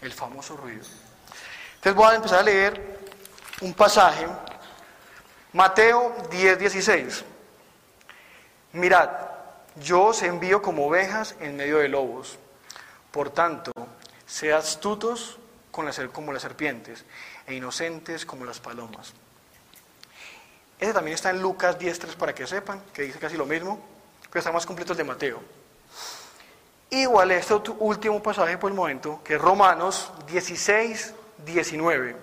El 0.01 0.11
famoso 0.11 0.57
ruido. 0.57 0.85
Entonces 1.75 1.95
voy 1.95 2.11
a 2.11 2.15
empezar 2.15 2.39
a 2.39 2.43
leer 2.43 2.99
un 3.61 3.73
pasaje, 3.73 4.27
Mateo 5.53 6.15
10, 6.29 6.59
16. 6.59 7.25
Mirad, 8.73 9.09
yo 9.75 10.05
os 10.05 10.21
envío 10.21 10.61
como 10.61 10.87
ovejas 10.87 11.35
en 11.39 11.55
medio 11.55 11.77
de 11.77 11.87
lobos. 11.87 12.37
Por 13.11 13.29
tanto, 13.31 13.71
sed 14.31 14.51
astutos 14.51 15.37
como 15.71 16.31
las 16.31 16.41
serpientes 16.41 17.03
e 17.45 17.53
inocentes 17.53 18.25
como 18.25 18.45
las 18.45 18.61
palomas. 18.61 19.13
Ese 20.79 20.93
también 20.93 21.15
está 21.15 21.31
en 21.31 21.41
Lucas 21.41 21.77
10.3 21.77 22.15
para 22.15 22.33
que 22.33 22.47
sepan, 22.47 22.81
que 22.93 23.03
dice 23.03 23.19
casi 23.19 23.35
lo 23.35 23.45
mismo, 23.45 23.83
pero 24.29 24.39
está 24.39 24.51
más 24.53 24.65
completo 24.65 24.93
el 24.93 24.97
de 24.97 25.03
Mateo. 25.03 25.43
Igual 26.89 27.31
este 27.31 27.53
último 27.79 28.23
pasaje 28.23 28.57
por 28.57 28.71
el 28.71 28.77
momento, 28.77 29.21
que 29.23 29.35
es 29.35 29.41
Romanos 29.41 30.11
16, 30.27 31.13
19. 31.45 32.15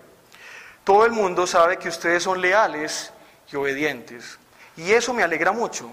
Todo 0.84 1.04
el 1.04 1.12
mundo 1.12 1.46
sabe 1.46 1.78
que 1.78 1.90
ustedes 1.90 2.22
son 2.22 2.40
leales 2.40 3.12
y 3.52 3.56
obedientes. 3.56 4.38
Y 4.78 4.92
eso 4.92 5.12
me 5.12 5.22
alegra 5.22 5.52
mucho. 5.52 5.90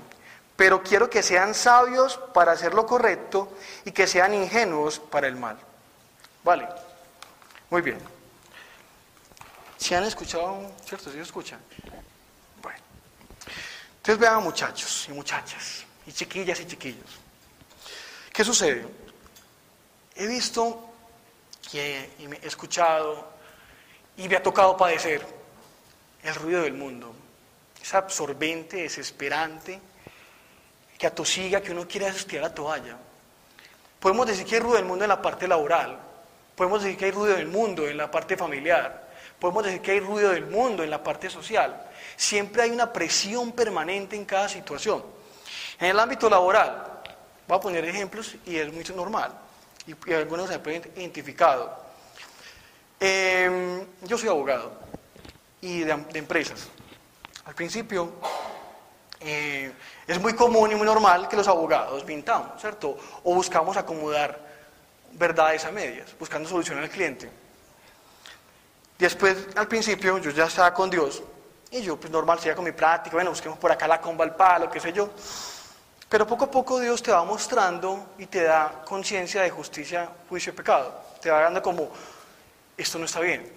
Pero 0.56 0.82
quiero 0.82 1.10
que 1.10 1.22
sean 1.22 1.54
sabios 1.54 2.18
para 2.34 2.54
hacer 2.54 2.74
lo 2.74 2.86
correcto 2.86 3.52
y 3.84 3.92
que 3.92 4.08
sean 4.08 4.34
ingenuos 4.34 5.00
para 5.00 5.28
el 5.28 5.36
mal. 5.36 5.58
Vale. 6.46 6.68
Muy 7.72 7.82
bien. 7.82 7.98
Si 9.78 9.96
han 9.96 10.04
escuchado, 10.04 10.72
¿cierto? 10.86 11.12
¿Sí 11.12 11.18
escuchan? 11.18 11.60
Bueno. 12.62 12.80
Entonces 13.98 14.20
vean 14.20 14.44
muchachos 14.44 15.08
y 15.10 15.14
muchachas, 15.14 15.84
y 16.06 16.14
chiquillas 16.14 16.60
y 16.60 16.68
chiquillos. 16.68 17.10
¿Qué 18.32 18.44
sucede? 18.44 18.86
He 20.16 20.28
visto 20.28 20.94
que, 21.72 22.14
y 22.20 22.28
me 22.28 22.38
he 22.38 22.48
escuchado 22.48 23.28
y 24.16 24.30
me 24.30 24.36
ha 24.36 24.44
tocado 24.44 24.78
padecer 24.78 25.26
el 26.22 26.36
ruido 26.36 26.62
del 26.62 26.74
mundo. 26.74 27.16
Es 27.82 27.92
absorbente, 27.96 28.84
desesperante, 28.84 29.82
que 30.96 31.08
atosiga, 31.08 31.60
que 31.60 31.72
uno 31.72 31.88
quiere 31.88 32.06
a 32.06 32.42
la 32.42 32.54
toalla. 32.54 32.98
Podemos 34.00 34.28
decir 34.28 34.46
que 34.46 34.56
hay 34.56 34.62
ruido 34.62 34.76
del 34.76 34.86
mundo 34.86 35.06
en 35.06 35.10
la 35.10 35.20
parte 35.20 35.48
laboral, 35.48 36.05
podemos 36.56 36.84
decir 36.84 36.98
que 36.98 37.06
hay 37.06 37.12
ruido 37.12 37.36
del 37.36 37.48
mundo 37.48 37.88
en 37.88 37.98
la 37.98 38.10
parte 38.10 38.38
familiar, 38.38 39.10
podemos 39.40 39.66
decir 39.66 39.82
que 39.82 39.92
hay 39.92 40.00
ruido 40.00 40.32
del 40.32 40.46
mundo 40.46 40.84
en 40.84 40.90
la 40.90 41.04
parte 41.04 41.30
social. 41.30 41.90
Siempre 42.16 42.64
hay 42.64 42.72
una 42.72 42.92
presión 42.92 43.52
permanente 43.52 44.16
en 44.16 44.26
cada 44.26 44.48
situación. 44.48 45.04
En 45.80 45.88
el 45.88 46.00
ámbito 46.00 46.30
laboral, 46.30 47.02
voy 47.48 47.58
a 47.58 47.60
poner 47.60 47.86
ejemplos 47.86 48.36
y 48.46 48.58
es 48.58 48.72
muy 48.72 48.84
normal, 48.96 49.32
y, 49.86 50.14
algunos 50.14 50.50
se 50.50 50.60
pueden 50.60 50.84
identificado. 50.96 51.84
Em, 53.00 53.86
yo 54.04 54.18
soy 54.18 54.30
abogado 54.30 54.72
y 55.62 55.82
de, 55.82 55.92
empresas. 56.14 56.70
Al 57.44 57.54
principio 57.54 58.14
eh, 59.20 59.72
es 60.08 60.20
muy 60.20 60.34
común 60.34 60.72
y 60.72 60.76
muy 60.76 60.86
normal 60.86 61.28
que 61.28 61.36
los 61.36 61.48
abogados 61.48 62.04
pintamos, 62.04 62.60
¿cierto? 62.60 62.98
O 63.24 63.36
buscamos 63.36 63.76
acomodar 63.76 64.45
verdades 65.16 65.66
a 65.66 65.72
medias, 65.72 66.16
buscando 66.20 66.48
solucionar 66.48 66.84
al 66.84 66.90
cliente. 66.90 67.30
Después, 68.98 69.48
al 69.56 69.68
principio, 69.68 70.18
yo 70.20 70.32
ya 70.32 70.46
estaba 70.46 70.74
con 70.74 70.90
Dios 70.90 71.22
y 71.72 71.82
yo, 71.82 71.98
pues 71.98 72.12
normal, 72.12 72.40
seguía 72.40 72.56
con 72.56 72.64
mi 72.64 72.72
práctica, 72.72 73.16
bueno, 73.16 73.32
busquemos 73.32 73.58
por 73.58 73.72
acá 73.72 73.88
la 73.88 74.00
comba 74.00 74.24
al 74.24 74.36
palo, 74.36 74.70
qué 74.70 74.80
sé 74.80 74.94
yo. 74.94 75.10
Pero 76.08 76.28
poco 76.28 76.46
a 76.46 76.52
poco 76.52 76.80
Dios 76.80 77.02
te 77.02 77.12
va 77.12 77.24
mostrando 77.24 78.14
y 78.18 78.28
te 78.28 78.44
da 78.44 78.84
conciencia 78.86 79.42
de 79.42 79.50
justicia, 79.50 80.10
juicio 80.30 80.54
y 80.54 80.56
pecado. 80.56 80.94
Te 81.20 81.30
va 81.30 81.42
dando 81.42 81.62
como, 81.62 81.90
esto 82.78 83.00
no 83.00 83.06
está 83.06 83.20
bien. 83.20 83.52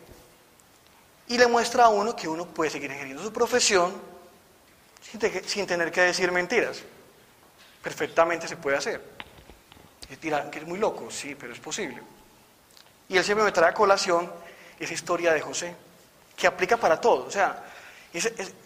Y 1.29 1.37
le 1.37 1.47
muestra 1.47 1.85
a 1.85 1.88
uno 1.88 2.17
que 2.17 2.27
uno 2.27 2.47
puede 2.47 2.71
seguir 2.71 2.91
ejerciendo 2.91 3.23
su 3.23 3.33
profesión 3.33 3.93
sin, 5.47 5.67
tener 5.67 5.93
que 5.93 6.00
decir 6.00 6.33
mentiras. 6.33 6.83
Perfectamente 7.83 8.49
se 8.49 8.57
puede 8.57 8.79
hacer. 8.79 9.03
Y 10.11 10.17
dirán 10.17 10.50
que 10.50 10.61
es 10.61 10.67
muy 10.67 10.79
loco, 10.79 11.11
sí, 11.11 11.35
pero 11.35 11.53
es 11.53 11.59
posible. 11.59 12.03
Y 13.09 13.17
él 13.17 13.25
siempre 13.25 13.45
me 13.45 13.53
trae 13.53 13.71
a 13.71 13.75
colación 13.75 14.31
esa 14.79 14.95
historia 14.95 15.33
de 15.33 15.41
José, 15.41 15.75
que 16.37 16.47
aplica 16.47 16.77
para 16.77 17.00
todo. 17.00 17.27
O 17.27 17.31
sea, 17.31 17.65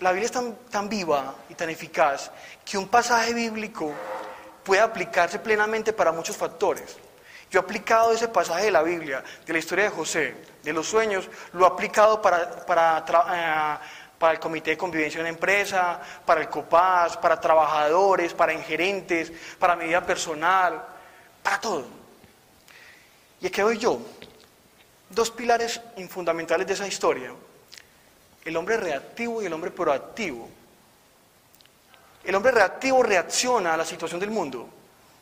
la 0.00 0.12
Biblia 0.12 0.26
es 0.26 0.32
tan, 0.32 0.54
tan 0.70 0.88
viva 0.88 1.34
y 1.48 1.54
tan 1.54 1.70
eficaz 1.70 2.30
que 2.64 2.78
un 2.78 2.88
pasaje 2.88 3.34
bíblico 3.34 3.92
puede 4.62 4.80
aplicarse 4.80 5.38
plenamente 5.38 5.92
para 5.92 6.12
muchos 6.12 6.36
factores. 6.36 6.96
Yo 7.50 7.60
he 7.60 7.62
aplicado 7.62 8.12
ese 8.12 8.28
pasaje 8.28 8.66
de 8.66 8.70
la 8.70 8.82
Biblia, 8.82 9.22
de 9.44 9.52
la 9.52 9.58
historia 9.58 9.84
de 9.84 9.90
José, 9.90 10.34
de 10.62 10.72
los 10.72 10.86
sueños, 10.86 11.28
lo 11.52 11.64
he 11.64 11.68
aplicado 11.68 12.22
para, 12.22 12.64
para, 12.64 13.04
eh, 13.30 13.78
para 14.18 14.32
el 14.32 14.40
Comité 14.40 14.70
de 14.70 14.78
Convivencia 14.78 15.20
en 15.20 15.26
Empresa, 15.26 16.00
para 16.24 16.40
el 16.40 16.48
COPAS, 16.48 17.16
para 17.18 17.38
trabajadores, 17.38 18.32
para 18.32 18.54
ingerentes, 18.54 19.32
para 19.58 19.76
mi 19.76 19.84
vida 19.86 20.02
personal, 20.06 20.82
para 21.42 21.60
todo. 21.60 21.86
Y 23.40 23.46
aquí 23.46 23.62
voy 23.62 23.78
yo. 23.78 24.00
Dos 25.10 25.30
pilares 25.30 25.80
fundamentales 26.08 26.66
de 26.66 26.72
esa 26.74 26.86
historia. 26.86 27.32
El 28.44 28.56
hombre 28.56 28.76
reactivo 28.76 29.42
y 29.42 29.46
el 29.46 29.52
hombre 29.52 29.70
proactivo. 29.70 30.48
El 32.24 32.34
hombre 32.34 32.52
reactivo 32.52 33.02
reacciona 33.02 33.74
a 33.74 33.76
la 33.76 33.84
situación 33.84 34.20
del 34.20 34.30
mundo. 34.30 34.68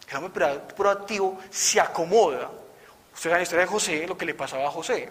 El 0.09 0.17
hombre 0.17 0.61
proactivo 0.77 1.39
se 1.51 1.81
acomoda. 1.81 2.51
Ustedes 3.13 3.23
saben 3.23 3.39
la 3.39 3.43
historia 3.43 3.65
de 3.65 3.71
José, 3.71 4.07
lo 4.07 4.17
que 4.17 4.25
le 4.25 4.35
pasaba 4.35 4.67
a 4.67 4.71
José. 4.71 5.11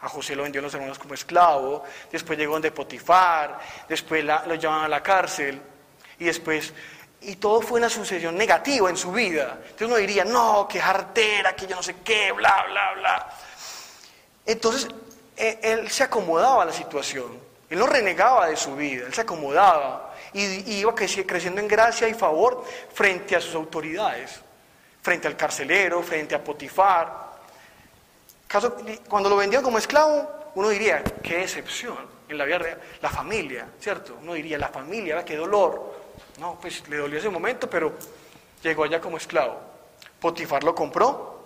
A 0.00 0.08
José 0.08 0.34
lo 0.34 0.42
vendieron 0.42 0.64
los 0.64 0.74
hermanos 0.74 0.98
como 0.98 1.12
esclavo, 1.12 1.84
después 2.10 2.38
llegó 2.38 2.54
donde 2.54 2.72
Potifar, 2.72 3.58
después 3.86 4.24
lo 4.24 4.54
llevaron 4.54 4.84
a 4.84 4.88
la 4.88 5.02
cárcel, 5.02 5.60
y 6.18 6.24
después, 6.24 6.72
y 7.22 7.36
todo 7.36 7.60
fue 7.60 7.78
una 7.78 7.90
sucesión 7.90 8.36
negativa 8.36 8.88
en 8.88 8.96
su 8.96 9.12
vida. 9.12 9.58
Entonces 9.62 9.86
uno 9.88 9.96
diría, 9.96 10.24
no, 10.24 10.66
qué 10.68 10.80
jartera, 10.80 11.54
que 11.54 11.66
yo 11.66 11.76
no 11.76 11.82
sé 11.82 11.96
qué, 12.02 12.32
bla, 12.32 12.64
bla, 12.68 12.92
bla. 12.94 13.28
Entonces, 14.46 14.88
e, 15.36 15.58
él 15.62 15.90
se 15.90 16.04
acomodaba 16.04 16.62
a 16.62 16.66
la 16.66 16.72
situación, 16.72 17.38
él 17.68 17.78
no 17.78 17.86
renegaba 17.86 18.48
de 18.48 18.56
su 18.56 18.74
vida, 18.74 19.06
él 19.06 19.14
se 19.14 19.20
acomodaba 19.20 20.14
y, 20.32 20.78
iba 20.78 20.94
creciendo 20.94 21.60
en 21.60 21.68
gracia 21.68 22.08
y 22.08 22.14
favor 22.14 22.64
frente 22.92 23.36
a 23.36 23.40
sus 23.40 23.54
autoridades, 23.54 24.40
frente 25.02 25.28
al 25.28 25.36
carcelero, 25.36 26.02
frente 26.02 26.34
a 26.34 26.42
Potifar. 26.42 27.30
cuando 29.08 29.28
lo 29.28 29.36
vendieron 29.36 29.64
como 29.64 29.78
esclavo, 29.78 30.50
uno 30.54 30.68
diría, 30.70 31.02
qué 31.22 31.42
excepción 31.42 31.98
en 32.28 32.38
la 32.38 32.44
vida 32.44 32.58
real, 32.58 32.80
la 33.02 33.10
familia, 33.10 33.66
¿cierto? 33.78 34.18
Uno 34.20 34.34
diría, 34.34 34.58
la 34.58 34.68
familia, 34.68 35.24
qué 35.24 35.36
dolor. 35.36 35.99
No, 36.38 36.58
pues 36.60 36.86
le 36.88 36.96
dolió 36.96 37.18
ese 37.18 37.28
momento, 37.28 37.68
pero 37.68 37.92
llegó 38.62 38.84
allá 38.84 39.00
como 39.00 39.16
esclavo. 39.16 39.60
Potifar 40.20 40.64
lo 40.64 40.74
compró. 40.74 41.40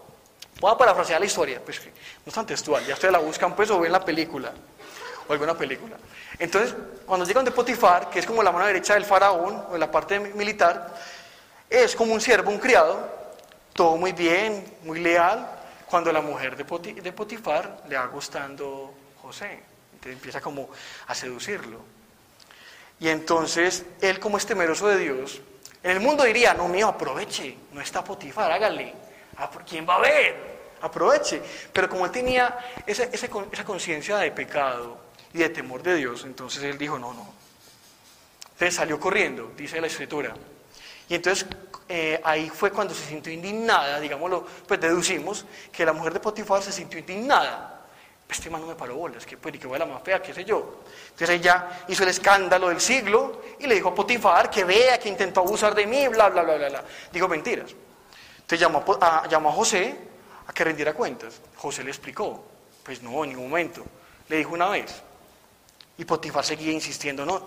Voy 0.61 0.73
a 0.73 0.79
parafrasear 0.79 1.21
la 1.21 1.27
historia, 1.27 1.61
pues 1.65 1.81
no 1.85 1.91
es 2.27 2.35
tan 2.35 2.47
textual, 2.47 2.85
ya 2.87 2.95
ustedes 2.95 3.11
la 3.11 3.19
buscan 3.19 3.57
pues 3.57 3.71
o 3.71 3.81
ven 3.81 3.91
la 3.91 4.05
película 4.05 4.53
o 5.27 5.33
alguna 5.33 5.57
película. 5.57 5.97
Entonces, 6.39 6.75
cuando 7.07 7.27
llegan 7.27 7.45
de 7.45 7.51
Potifar, 7.51 8.11
que 8.11 8.19
es 8.19 8.27
como 8.27 8.43
la 8.43 8.53
mano 8.53 8.67
derecha 8.67 8.95
del 8.95 9.05
faraón, 9.05 9.65
o 9.71 9.77
la 9.77 9.91
parte 9.91 10.19
militar, 10.21 10.95
es 11.69 11.95
como 11.97 12.13
un 12.13 12.21
siervo, 12.21 12.51
un 12.51 12.59
criado, 12.59 13.09
todo 13.73 13.97
muy 13.97 14.13
bien, 14.13 14.65
muy 14.83 15.01
leal, 15.01 15.49
cuando 15.87 16.13
la 16.13 16.21
mujer 16.21 16.57
de, 16.57 17.13
Potifar 17.13 17.85
le 17.89 17.97
va 17.97 18.07
gustando 18.07 18.93
José. 19.23 19.63
Entonces 19.93 20.13
empieza 20.13 20.41
como 20.41 20.69
a 21.07 21.15
seducirlo. 21.15 21.81
Y 23.01 23.09
entonces 23.09 23.85
él 24.01 24.21
como 24.21 24.39
es 24.39 24.47
temeroso 24.47 24.89
de 24.89 24.99
Dios, 24.99 25.41
en 25.83 25.91
el 25.91 26.01
mundo 26.01 26.25
diría, 26.25 26.55
no 26.55 26.69
mío, 26.69 26.89
aproveche, 26.89 27.57
no 27.73 27.81
está 27.81 28.03
Potifar, 28.03 28.51
hágale. 28.51 28.95
Ah, 29.37 29.51
¿Quién 29.69 29.87
va 29.87 29.97
a 29.97 30.01
ver? 30.01 30.55
Aproveche. 30.81 31.43
Pero 31.73 31.89
como 31.89 32.07
él 32.07 32.11
tenía 32.11 32.57
esa, 32.87 33.05
esa 33.05 33.65
conciencia 33.65 34.17
de 34.17 34.31
pecado, 34.31 35.05
y 35.35 35.39
de 35.39 35.49
temor 35.51 35.83
de 35.83 35.97
Dios. 35.97 36.25
Entonces 36.25 36.63
él 36.63 36.79
dijo, 36.79 36.99
no, 36.99 37.13
no. 37.13 37.35
Entonces 38.53 38.75
salió 38.75 38.99
corriendo, 38.99 39.53
dice 39.57 39.81
la 39.81 39.89
escritura. 39.89 40.35
Y 41.09 41.17
entonces 41.17 41.47
eh, 41.89 42.21
ahí 42.25 42.49
fue 42.49 42.71
cuando 42.71 42.95
se 42.95 43.05
sintió 43.05 43.31
indignada, 43.31 44.01
digámoslo, 44.01 44.47
pues 44.67 44.81
deducimos 44.81 45.45
que 45.71 45.85
la 45.85 45.93
mujer 45.93 46.15
de 46.15 46.21
Potifar 46.21 46.63
se 46.63 46.73
sintió 46.73 46.99
indignada. 46.99 47.74
Este 48.35 48.51
man 48.51 48.63
no 48.63 48.67
me 48.67 48.75
paró 48.75 48.97
bolas, 48.97 49.25
que 49.25 49.37
pues, 49.37 49.57
que 49.57 49.67
voy 49.69 49.77
a 49.77 49.79
la 49.79 49.87
más 49.87 50.03
fea, 50.03 50.21
qué 50.21 50.35
sé 50.35 50.45
yo. 50.45 50.83
Entonces 51.11 51.31
ella 51.31 51.85
hizo 51.87 52.03
el 52.03 52.09
escándalo 52.09 52.69
del 52.69 52.81
siglo 52.81 53.43
y 53.61 53.69
le 53.69 53.77
dijo 53.77 53.91
a 53.91 53.95
Potifar 53.95 54.51
que 54.51 54.65
vea 54.65 54.99
que 54.99 55.09
intentó 55.09 55.41
abusar 55.41 55.73
de 55.73 55.87
mí, 55.87 56.09
bla, 56.09 56.31
bla, 56.31 56.43
bla, 56.43 56.57
bla, 56.57 56.69
bla. 56.69 56.85
Dijo 57.13 57.29
mentiras. 57.29 57.71
Entonces 58.35 58.59
llamó 58.59 58.85
a, 59.01 59.29
llamó 59.29 59.51
a 59.51 59.53
José 59.53 59.97
a 60.49 60.53
que 60.53 60.65
rendiera 60.65 60.95
cuentas. 60.95 61.41
José 61.55 61.85
le 61.85 61.91
explicó, 61.91 62.45
pues 62.83 63.03
no, 63.03 63.23
en 63.23 63.31
ningún 63.31 63.51
momento. 63.51 63.85
Le 64.29 64.39
dijo 64.39 64.53
una 64.53 64.69
vez, 64.69 65.01
y 65.97 66.05
Potifar 66.05 66.45
seguía 66.45 66.73
insistiendo, 66.73 67.25
no, 67.25 67.41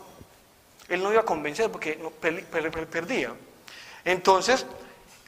él 0.87 1.03
no 1.03 1.11
iba 1.11 1.21
a 1.21 1.25
convencer 1.25 1.69
porque 1.69 1.97
no, 1.97 2.11
perdía. 2.11 3.33
Entonces, 4.05 4.65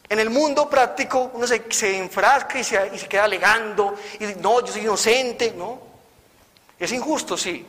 en 0.10 0.20
el 0.20 0.32
mundo 0.32 0.68
práctico 0.68 1.32
uno 1.34 1.46
se, 1.46 1.98
enfrasca 1.98 2.60
y 2.60 2.64
se, 2.64 2.92
y 2.94 2.98
se, 2.98 3.08
queda 3.08 3.26
alegando, 3.26 3.96
y 4.20 4.26
no, 4.42 4.66
yo 4.66 4.74
soy 4.74 4.82
inocente, 4.82 5.54
¿no? 5.56 5.80
Es 6.80 6.92
injusto, 6.92 7.38
sí. 7.38 7.66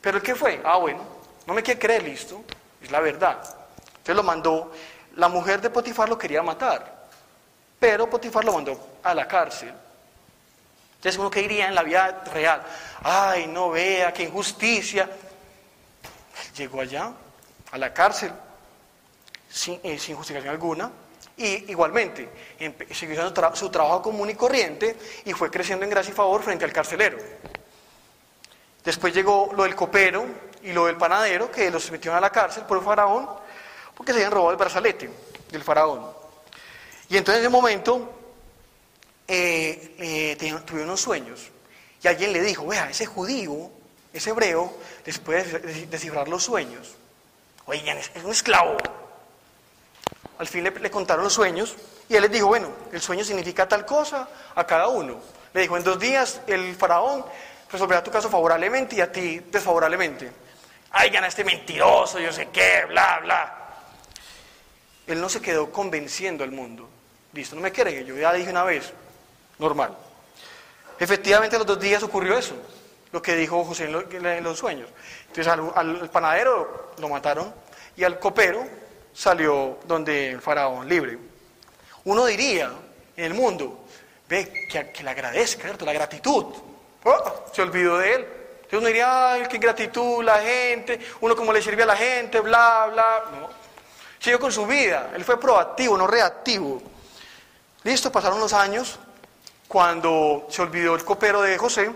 Pero 0.00 0.16
¿el 0.16 0.22
qué 0.22 0.34
fue? 0.34 0.60
Ah, 0.64 0.78
bueno, 0.78 1.00
no 1.46 1.54
me 1.54 1.62
quiere 1.62 1.78
creer, 1.78 2.02
listo, 2.02 2.42
es 2.82 2.90
la 2.90 2.98
verdad. 2.98 3.38
Entonces 3.86 4.16
lo 4.16 4.24
mandó, 4.24 4.72
la 5.14 5.28
mujer 5.28 5.60
de 5.60 5.70
Potifar 5.70 6.08
lo 6.08 6.18
quería 6.18 6.42
matar, 6.42 7.06
pero 7.78 8.10
Potifar 8.10 8.44
lo 8.44 8.52
mandó 8.52 8.98
a 9.02 9.14
la 9.14 9.28
cárcel. 9.28 9.72
Entonces 10.96 11.18
uno 11.18 11.30
que 11.30 11.40
diría 11.40 11.68
en 11.68 11.74
la 11.74 11.82
vida 11.82 12.24
real, 12.32 12.62
ay, 13.02 13.46
no 13.46 13.70
vea, 13.70 14.12
qué 14.12 14.24
injusticia. 14.24 15.08
Llegó 16.56 16.80
allá, 16.80 17.12
a 17.70 17.78
la 17.78 17.92
cárcel, 17.92 18.32
sin, 19.48 19.80
eh, 19.82 19.98
justificación 19.98 20.48
alguna, 20.48 20.90
y 21.36 21.70
igualmente 21.70 22.28
siguió 22.92 23.32
su 23.54 23.70
trabajo 23.70 24.02
común 24.02 24.30
y 24.30 24.34
corriente 24.34 24.96
y 25.24 25.32
fue 25.32 25.50
creciendo 25.50 25.84
en 25.84 25.90
gracia 25.90 26.12
y 26.12 26.14
favor 26.14 26.42
frente 26.42 26.64
al 26.64 26.72
carcelero. 26.72 27.18
Después 28.84 29.14
llegó 29.14 29.50
lo 29.56 29.62
del 29.62 29.74
copero 29.74 30.26
y 30.62 30.72
lo 30.72 30.86
del 30.86 30.96
panadero, 30.96 31.50
que 31.50 31.70
los 31.70 31.90
metieron 31.90 32.18
a 32.18 32.20
la 32.20 32.30
cárcel 32.30 32.64
por 32.64 32.78
el 32.78 32.84
faraón, 32.84 33.28
porque 33.96 34.12
se 34.12 34.18
habían 34.18 34.32
robado 34.32 34.52
el 34.52 34.56
brazalete 34.56 35.10
del 35.50 35.62
faraón. 35.62 36.10
Y 37.08 37.16
entonces 37.16 37.40
en 37.40 37.46
ese 37.46 37.50
momento 37.50 38.12
eh, 39.28 39.94
eh, 39.98 40.62
tuve 40.66 40.82
unos 40.82 41.00
sueños 41.00 41.50
y 42.02 42.08
alguien 42.08 42.32
le 42.32 42.40
dijo, 42.40 42.66
vea, 42.66 42.90
ese 42.90 43.06
judío 43.06 43.70
es 44.12 44.26
hebreo, 44.26 44.72
les 45.04 45.18
puede 45.18 45.44
descifrar 45.86 46.28
los 46.28 46.42
sueños. 46.42 46.94
Oigan, 47.66 47.96
es 47.98 48.10
un 48.24 48.32
esclavo. 48.32 48.76
Al 50.38 50.46
fin 50.46 50.64
le, 50.64 50.90
contaron 50.90 51.24
los 51.24 51.32
sueños 51.32 51.76
y 52.08 52.16
él 52.16 52.22
les 52.22 52.30
dijo, 52.30 52.46
bueno, 52.46 52.68
el 52.92 53.00
sueño 53.00 53.24
significa 53.24 53.68
tal 53.68 53.86
cosa 53.86 54.28
a 54.54 54.64
cada 54.66 54.88
uno. 54.88 55.20
Le 55.52 55.60
dijo, 55.60 55.76
en 55.76 55.84
dos 55.84 55.98
días 55.98 56.40
el 56.46 56.74
faraón 56.74 57.24
resolverá 57.70 58.02
tu 58.02 58.10
caso 58.10 58.28
favorablemente 58.28 58.96
y 58.96 59.00
a 59.00 59.12
ti 59.12 59.40
desfavorablemente. 59.50 60.30
Ay, 60.90 61.10
gana 61.10 61.28
este 61.28 61.44
mentiroso, 61.44 62.18
yo 62.18 62.32
sé 62.32 62.48
qué, 62.52 62.84
bla, 62.88 63.20
bla. 63.22 63.58
Él 65.06 65.20
no 65.20 65.28
se 65.28 65.40
quedó 65.40 65.70
convenciendo 65.70 66.44
al 66.44 66.50
mundo. 66.50 66.88
Listo, 67.32 67.56
no 67.56 67.62
me 67.62 67.72
quiere, 67.72 68.04
yo 68.04 68.16
ya 68.16 68.32
dije 68.32 68.50
una 68.50 68.64
vez, 68.64 68.92
normal. 69.58 69.96
Efectivamente, 70.98 71.56
los 71.56 71.66
dos 71.66 71.80
días 71.80 72.02
ocurrió 72.02 72.36
eso, 72.36 72.54
lo 73.10 73.22
que 73.22 73.34
dijo 73.34 73.64
José 73.64 73.84
en, 73.84 74.44
los 74.44 74.58
sueños. 74.58 74.88
Entonces 75.28 75.46
al 75.46 76.10
panadero 76.10 76.92
lo 76.98 77.08
mataron 77.08 77.52
y 77.96 78.04
al 78.04 78.18
copero 78.18 78.66
salió 79.12 79.78
donde 79.86 80.30
el 80.30 80.40
faraón 80.40 80.88
libre. 80.88 81.18
Uno 82.04 82.26
diría 82.26 82.72
en 83.16 83.24
el 83.24 83.34
mundo, 83.34 83.84
ve, 84.28 84.66
que, 84.68 85.02
le 85.02 85.10
agradezca, 85.10 85.62
¿cierto? 85.64 85.84
La 85.84 85.92
gratitud. 85.92 86.46
Oh, 87.04 87.44
se 87.52 87.62
olvidó 87.62 87.98
de 87.98 88.14
él. 88.14 88.26
Entonces 88.54 88.78
uno 88.78 88.86
diría, 88.86 89.32
ay, 89.32 89.42
qué 89.48 89.58
gratitud, 89.58 90.24
la 90.24 90.40
gente, 90.40 90.98
uno 91.20 91.36
como 91.36 91.52
le 91.52 91.60
sirve 91.60 91.82
a 91.82 91.86
la 91.86 91.96
gente, 91.96 92.40
bla, 92.40 92.88
bla. 92.90 93.24
No. 93.32 93.50
Siguió 94.18 94.40
con 94.40 94.52
su 94.52 94.66
vida. 94.66 95.10
Él 95.14 95.24
fue 95.24 95.38
proactivo, 95.38 95.96
no 95.96 96.06
reactivo. 96.06 96.80
Listo, 97.84 98.10
pasaron 98.10 98.40
los 98.40 98.52
años 98.52 98.98
cuando 99.66 100.46
se 100.48 100.62
olvidó 100.62 100.94
el 100.94 101.04
copero 101.04 101.42
de 101.42 101.58
José, 101.58 101.90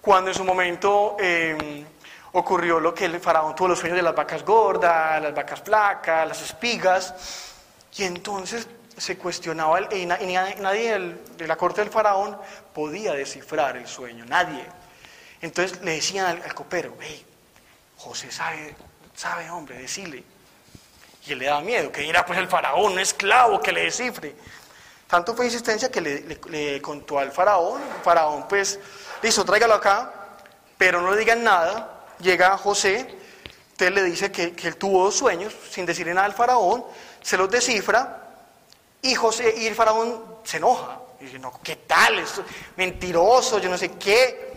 cuando 0.00 0.30
en 0.30 0.36
su 0.36 0.44
momento 0.44 1.16
em, 1.18 1.84
ocurrió 2.32 2.80
lo 2.80 2.94
que 2.94 3.06
el 3.06 3.20
faraón 3.20 3.54
tuvo 3.54 3.68
los 3.68 3.78
sueños 3.78 3.96
de 3.96 4.02
las 4.02 4.14
vacas 4.14 4.44
gordas, 4.44 5.22
las 5.22 5.34
vacas 5.34 5.60
flacas, 5.62 6.28
las 6.28 6.42
espigas, 6.42 7.14
y 7.96 8.04
entonces 8.04 8.68
se 8.96 9.16
cuestionaba, 9.16 9.80
y 9.94 10.06
nadie 10.06 11.16
de 11.36 11.46
la 11.46 11.56
corte 11.56 11.80
del 11.80 11.90
faraón 11.90 12.38
podía 12.74 13.12
descifrar 13.12 13.76
el 13.76 13.86
sueño, 13.86 14.24
nadie. 14.26 14.64
Entonces 15.40 15.80
le 15.82 15.92
decían 15.92 16.42
al, 16.42 16.54
copero, 16.54 16.96
hey, 17.00 17.24
José 17.96 18.30
sabe, 18.30 18.74
sabe 19.14 19.48
hombre, 19.50 19.78
decile. 19.78 20.24
Y 21.26 21.32
él 21.32 21.38
le 21.38 21.46
daba 21.46 21.60
miedo, 21.60 21.92
que 21.92 22.08
era 22.08 22.26
pues 22.26 22.38
el 22.38 22.48
faraón, 22.48 22.92
un 22.92 22.98
esclavo 22.98 23.60
que 23.60 23.72
le 23.72 23.82
descifre. 23.84 24.34
Tanto 25.06 25.34
fue 25.34 25.46
insistencia 25.46 25.90
que 25.90 26.00
le, 26.00 26.38
le 26.48 26.82
contó 26.82 27.18
al 27.18 27.32
faraón, 27.32 27.80
el 27.80 28.02
faraón 28.02 28.46
pues, 28.48 28.78
listo, 29.22 29.44
tráigalo 29.44 29.74
acá, 29.74 30.12
pero 30.76 31.00
no 31.00 31.12
le 31.12 31.18
digan 31.18 31.42
nada, 31.42 31.97
llega 32.20 32.56
José, 32.58 33.06
usted 33.72 33.92
le 33.92 34.02
dice 34.02 34.32
que, 34.32 34.54
él 34.62 34.76
tuvo 34.76 35.04
dos 35.04 35.14
sueños, 35.14 35.54
sin 35.70 35.86
decirle 35.86 36.14
nada 36.14 36.26
al 36.26 36.34
faraón, 36.34 36.84
se 37.22 37.36
los 37.36 37.50
descifra, 37.50 38.24
y, 39.02 39.14
José, 39.14 39.54
y 39.56 39.66
el 39.66 39.74
faraón 39.74 40.38
se 40.44 40.56
enoja. 40.56 41.00
Y 41.20 41.24
dice, 41.24 41.38
no, 41.38 41.52
¿qué 41.62 41.76
tal? 41.76 42.18
Esto, 42.18 42.44
mentiroso, 42.76 43.58
yo 43.58 43.68
no 43.68 43.78
sé 43.78 43.92
qué. 43.92 44.48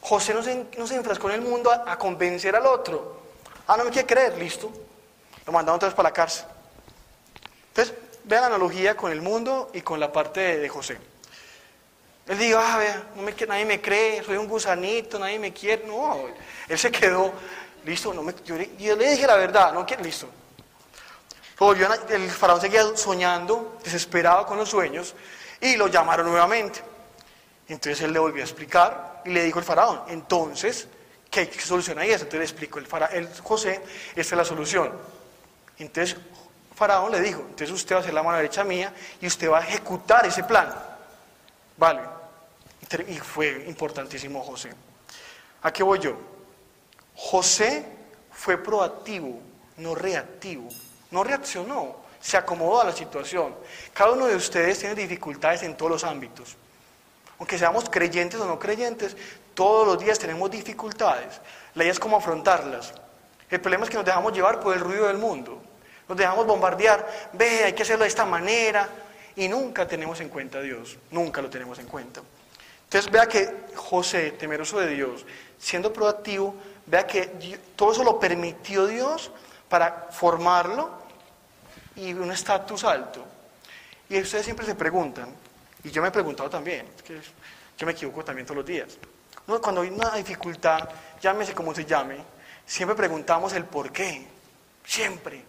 José 0.00 0.34
no 0.34 0.42
se, 0.42 0.66
no 0.76 0.86
se 0.86 0.96
enfrascó 0.96 1.28
en 1.30 1.36
el 1.36 1.42
mundo 1.42 1.70
a, 1.70 1.98
convencer 1.98 2.56
al 2.56 2.66
otro. 2.66 3.20
Ah, 3.66 3.76
no 3.76 3.84
me 3.84 3.90
quiere 3.90 4.06
creer, 4.06 4.38
listo. 4.38 4.70
Lo 5.46 5.52
mandaron 5.52 5.76
entonces 5.76 5.94
para 5.94 6.08
la 6.08 6.12
cárcel. 6.12 6.46
Entonces, 7.68 7.94
vean 8.24 8.42
la 8.42 8.46
analogía 8.48 8.96
con 8.96 9.12
el 9.12 9.22
mundo 9.22 9.70
y 9.72 9.82
con 9.82 10.00
la 10.00 10.12
parte 10.12 10.58
de 10.58 10.68
José. 10.68 10.98
Él 12.26 12.38
dijo, 12.38 12.58
ah, 12.58 12.78
vea, 12.78 13.02
no 13.16 13.22
me, 13.22 13.34
nadie 13.46 13.64
me 13.64 13.80
cree, 13.80 14.22
soy 14.22 14.36
un 14.36 14.46
gusanito, 14.46 15.18
nadie 15.18 15.38
me 15.38 15.52
quiere. 15.52 15.84
No, 15.86 16.26
él 16.68 16.78
se 16.78 16.90
quedó, 16.90 17.32
listo, 17.84 18.14
no 18.14 18.22
me, 18.22 18.34
yo, 18.44 18.56
le 18.56 19.10
dije 19.10 19.26
la 19.26 19.36
verdad, 19.36 19.72
no 19.72 19.84
quiere, 19.84 20.04
listo. 20.04 20.28
el 22.08 22.30
faraón 22.30 22.60
seguía 22.60 22.96
soñando, 22.96 23.78
desesperado 23.82 24.46
con 24.46 24.58
los 24.58 24.68
sueños, 24.68 25.14
y 25.60 25.76
lo 25.76 25.88
llamaron 25.88 26.26
nuevamente. 26.26 26.82
Entonces 27.68 28.02
él 28.02 28.12
le 28.12 28.18
volvió 28.18 28.42
a 28.42 28.46
explicar 28.46 29.22
y 29.24 29.30
le 29.30 29.44
dijo 29.44 29.58
el 29.58 29.64
faraón, 29.64 30.02
entonces, 30.08 30.88
¿qué, 31.30 31.50
solución 31.60 31.98
hay? 31.98 32.12
Entonces 32.12 32.38
le 32.38 32.44
explicó 32.44 32.78
el, 32.78 32.86
faraón, 32.86 33.28
José, 33.42 33.82
esta 34.10 34.20
es 34.20 34.32
la 34.32 34.44
solución. 34.44 34.92
Entonces 35.78 36.16
faraón 36.74 37.12
le 37.12 37.20
dijo, 37.20 37.40
entonces 37.40 37.70
usted 37.70 37.94
va 37.94 38.00
a 38.00 38.02
ser 38.02 38.14
la 38.14 38.22
mano 38.22 38.38
derecha 38.38 38.64
mía 38.64 38.92
y 39.20 39.26
usted 39.26 39.50
va 39.50 39.58
a 39.58 39.62
ejecutar 39.62 40.24
ese 40.26 40.44
plan. 40.44 40.72
Vale. 41.80 42.02
Y 43.08 43.16
fue 43.16 43.64
importantísimo 43.66 44.42
José. 44.42 44.70
¿A 45.62 45.72
qué 45.72 45.82
voy 45.82 45.98
yo? 45.98 46.14
José 47.14 47.86
fue 48.30 48.58
proactivo, 48.58 49.40
no 49.78 49.94
reactivo. 49.94 50.68
No 51.10 51.24
reaccionó, 51.24 51.96
se 52.20 52.36
acomodó 52.36 52.82
a 52.82 52.84
la 52.84 52.92
situación. 52.92 53.56
Cada 53.94 54.12
uno 54.12 54.26
de 54.26 54.36
ustedes 54.36 54.78
tiene 54.78 54.94
dificultades 54.94 55.62
en 55.62 55.74
todos 55.74 55.90
los 55.90 56.04
ámbitos. 56.04 56.54
Aunque 57.38 57.58
seamos 57.58 57.88
creyentes 57.88 58.38
o 58.38 58.44
no 58.44 58.58
creyentes, 58.58 59.16
todos 59.54 59.86
los 59.86 59.98
días 59.98 60.18
tenemos 60.18 60.50
dificultades. 60.50 61.40
La 61.74 61.84
idea 61.84 61.92
es 61.92 61.98
cómo 61.98 62.18
afrontarlas. 62.18 62.92
El 63.48 63.60
problema 63.62 63.84
es 63.84 63.90
que 63.90 63.96
nos 63.96 64.04
dejamos 64.04 64.34
llevar 64.34 64.60
por 64.60 64.74
el 64.74 64.80
ruido 64.80 65.08
del 65.08 65.16
mundo. 65.16 65.62
Nos 66.06 66.18
dejamos 66.18 66.46
bombardear. 66.46 67.08
Ve, 67.32 67.64
hay 67.64 67.72
que 67.72 67.82
hacerlo 67.82 68.04
de 68.04 68.08
esta 68.08 68.26
manera. 68.26 68.86
Y 69.36 69.48
nunca 69.48 69.86
tenemos 69.86 70.20
en 70.20 70.28
cuenta 70.28 70.58
a 70.58 70.62
Dios. 70.62 70.98
Nunca 71.10 71.40
lo 71.42 71.50
tenemos 71.50 71.78
en 71.78 71.86
cuenta. 71.86 72.20
Entonces 72.84 73.10
vea 73.10 73.26
que 73.26 73.66
José, 73.74 74.32
temeroso 74.32 74.80
de 74.80 74.88
Dios, 74.88 75.24
siendo 75.58 75.92
proactivo, 75.92 76.56
vea 76.86 77.06
que 77.06 77.26
todo 77.76 77.92
eso 77.92 78.02
lo 78.02 78.18
permitió 78.18 78.86
Dios 78.86 79.30
para 79.68 80.08
formarlo 80.10 80.90
y 81.94 82.12
un 82.12 82.32
estatus 82.32 82.82
alto. 82.84 83.24
Y 84.08 84.20
ustedes 84.20 84.44
siempre 84.44 84.66
se 84.66 84.74
preguntan, 84.74 85.32
y 85.84 85.90
yo 85.90 86.02
me 86.02 86.08
he 86.08 86.10
preguntado 86.10 86.50
también, 86.50 86.86
que 87.06 87.20
yo 87.78 87.86
me 87.86 87.92
equivoco 87.92 88.24
también 88.24 88.44
todos 88.44 88.56
los 88.56 88.66
días. 88.66 88.98
Cuando 89.46 89.82
hay 89.82 89.90
una 89.90 90.16
dificultad, 90.16 90.88
llámese 91.22 91.54
como 91.54 91.72
se 91.74 91.84
llame, 91.84 92.16
siempre 92.66 92.96
preguntamos 92.96 93.52
el 93.52 93.64
por 93.64 93.92
qué. 93.92 94.26
Siempre. 94.84 95.44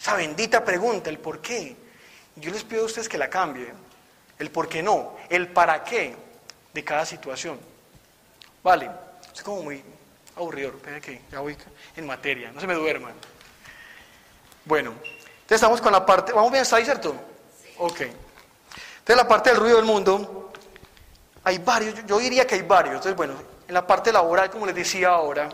Esa 0.00 0.14
bendita 0.14 0.64
pregunta, 0.64 1.10
el 1.10 1.18
por 1.18 1.40
qué. 1.40 1.76
Yo 2.40 2.50
les 2.50 2.64
pido 2.64 2.82
a 2.82 2.86
ustedes 2.86 3.08
que 3.08 3.18
la 3.18 3.28
cambien. 3.28 3.74
El 4.38 4.50
por 4.50 4.68
qué 4.68 4.82
no, 4.82 5.16
el 5.28 5.48
para 5.48 5.82
qué 5.82 6.14
de 6.72 6.84
cada 6.84 7.04
situación. 7.04 7.58
Vale, 8.62 8.90
es 9.34 9.42
como 9.42 9.62
muy 9.62 9.82
aburrido, 10.36 10.72
que 11.02 11.22
ya 11.30 11.40
voy 11.40 11.56
en 11.96 12.06
materia, 12.06 12.52
no 12.52 12.60
se 12.60 12.66
me 12.66 12.74
duerman. 12.74 13.14
Bueno, 14.64 14.90
entonces 14.90 15.56
estamos 15.56 15.80
con 15.80 15.92
la 15.92 16.04
parte, 16.04 16.32
¿vamos 16.32 16.52
bien 16.52 16.62
hasta 16.62 16.76
ahí, 16.76 16.84
cierto? 16.84 17.14
Ok. 17.78 18.00
Entonces 18.00 19.16
la 19.16 19.26
parte 19.26 19.50
del 19.50 19.58
ruido 19.58 19.76
del 19.76 19.86
mundo, 19.86 20.52
hay 21.42 21.58
varios, 21.58 22.04
yo 22.06 22.18
diría 22.18 22.46
que 22.46 22.56
hay 22.56 22.62
varios. 22.62 22.96
Entonces, 22.96 23.16
bueno, 23.16 23.34
en 23.66 23.74
la 23.74 23.86
parte 23.86 24.12
laboral, 24.12 24.50
como 24.50 24.66
les 24.66 24.74
decía 24.74 25.08
ahora, 25.08 25.48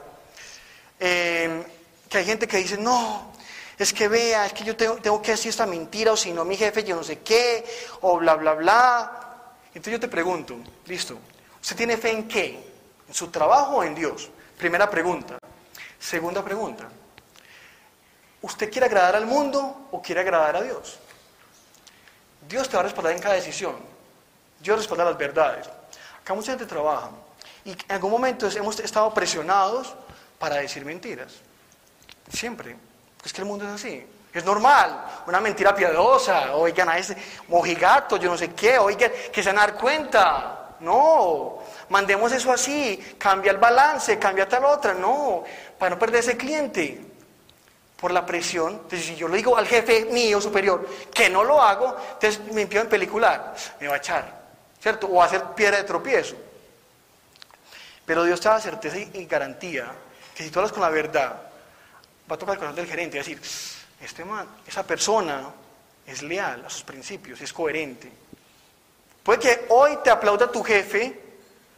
eh, 0.98 1.64
que 2.08 2.18
hay 2.18 2.24
gente 2.24 2.48
que 2.48 2.56
dice, 2.58 2.76
no, 2.76 3.32
es 3.78 3.92
que 3.92 4.08
vea, 4.08 4.46
es 4.46 4.52
que 4.52 4.64
yo 4.64 4.76
tengo, 4.76 4.96
tengo 4.96 5.20
que 5.20 5.32
decir 5.32 5.50
esta 5.50 5.66
mentira, 5.66 6.12
o 6.12 6.16
si 6.16 6.32
no, 6.32 6.44
mi 6.44 6.56
jefe, 6.56 6.84
yo 6.84 6.96
no 6.96 7.02
sé 7.02 7.20
qué, 7.20 7.64
o 8.02 8.18
bla, 8.18 8.34
bla, 8.34 8.54
bla. 8.54 9.20
Entonces 9.68 9.92
yo 9.92 10.00
te 10.00 10.08
pregunto, 10.08 10.56
listo, 10.86 11.18
¿usted 11.60 11.76
tiene 11.76 11.96
fe 11.96 12.10
en 12.10 12.28
qué? 12.28 12.72
¿En 13.08 13.14
su 13.14 13.28
trabajo 13.28 13.76
o 13.76 13.84
en 13.84 13.94
Dios? 13.94 14.30
Primera 14.56 14.88
pregunta. 14.88 15.38
Segunda 15.98 16.44
pregunta, 16.44 16.86
¿usted 18.42 18.70
quiere 18.70 18.86
agradar 18.86 19.16
al 19.16 19.24
mundo 19.24 19.88
o 19.90 20.02
quiere 20.02 20.20
agradar 20.20 20.56
a 20.56 20.62
Dios? 20.62 20.98
Dios 22.46 22.68
te 22.68 22.76
va 22.76 22.80
a 22.80 22.84
respaldar 22.84 23.14
en 23.14 23.20
cada 23.20 23.34
decisión. 23.34 23.76
Dios 24.60 24.78
respalda 24.78 25.06
las 25.06 25.16
verdades. 25.16 25.66
Acá 26.20 26.34
mucha 26.34 26.52
gente 26.52 26.66
trabaja 26.66 27.10
y 27.64 27.70
en 27.70 27.78
algún 27.88 28.10
momento 28.10 28.46
hemos 28.48 28.78
estado 28.80 29.12
presionados 29.14 29.94
para 30.38 30.56
decir 30.56 30.84
mentiras. 30.84 31.32
Siempre. 32.30 32.76
Es 33.24 33.32
que 33.32 33.40
el 33.40 33.46
mundo 33.46 33.64
es 33.66 33.72
así. 33.72 34.06
Es 34.34 34.44
normal, 34.44 35.04
una 35.28 35.40
mentira 35.40 35.72
piadosa, 35.72 36.56
oigan 36.56 36.88
a 36.88 36.98
ese 36.98 37.16
mojigato, 37.46 38.16
yo 38.16 38.28
no 38.28 38.36
sé 38.36 38.52
qué, 38.52 38.78
oigan, 38.78 39.12
que 39.32 39.42
se 39.42 39.50
van 39.50 39.58
a 39.58 39.60
dar 39.60 39.74
cuenta. 39.74 40.76
No, 40.80 41.60
mandemos 41.88 42.32
eso 42.32 42.52
así, 42.52 43.14
cambia 43.16 43.52
el 43.52 43.58
balance, 43.58 44.18
cambia 44.18 44.48
tal 44.48 44.64
otra, 44.64 44.92
no, 44.92 45.44
para 45.78 45.90
no 45.90 45.98
perder 46.00 46.20
ese 46.20 46.36
cliente. 46.36 47.00
Por 47.96 48.10
la 48.10 48.26
presión, 48.26 48.72
entonces 48.72 49.04
si 49.06 49.14
yo 49.14 49.28
le 49.28 49.36
digo 49.36 49.56
al 49.56 49.66
jefe 49.66 50.06
mío 50.06 50.40
superior 50.40 50.86
que 51.14 51.30
no 51.30 51.44
lo 51.44 51.62
hago, 51.62 51.96
entonces 52.14 52.40
me 52.52 52.62
empiezo 52.62 52.84
en 52.84 52.90
pelicular, 52.90 53.54
me 53.80 53.86
va 53.86 53.94
a 53.94 53.98
echar, 53.98 54.42
¿cierto? 54.80 55.06
O 55.06 55.22
a 55.22 55.26
hacer 55.26 55.42
piedra 55.54 55.76
de 55.78 55.84
tropiezo. 55.84 56.34
Pero 58.04 58.24
Dios 58.24 58.40
te 58.40 58.48
da 58.48 58.60
certeza 58.60 58.98
y 58.98 59.24
garantía 59.26 59.90
que 60.34 60.42
si 60.42 60.50
tú 60.50 60.58
hablas 60.58 60.72
con 60.72 60.82
la 60.82 60.90
verdad, 60.90 61.53
va 62.30 62.36
a 62.36 62.38
tocar 62.38 62.54
el 62.54 62.58
corazón 62.58 62.76
del 62.76 62.86
gerente 62.86 63.16
y 63.16 63.20
decir, 63.20 63.40
este 64.00 64.24
man, 64.24 64.46
esa 64.66 64.86
persona 64.86 65.50
es 66.06 66.22
leal 66.22 66.64
a 66.64 66.70
sus 66.70 66.82
principios, 66.82 67.40
es 67.40 67.52
coherente. 67.52 68.10
Puede 69.22 69.38
que 69.38 69.66
hoy 69.70 69.98
te 70.02 70.10
aplauda 70.10 70.50
tu 70.50 70.62
jefe, 70.62 71.20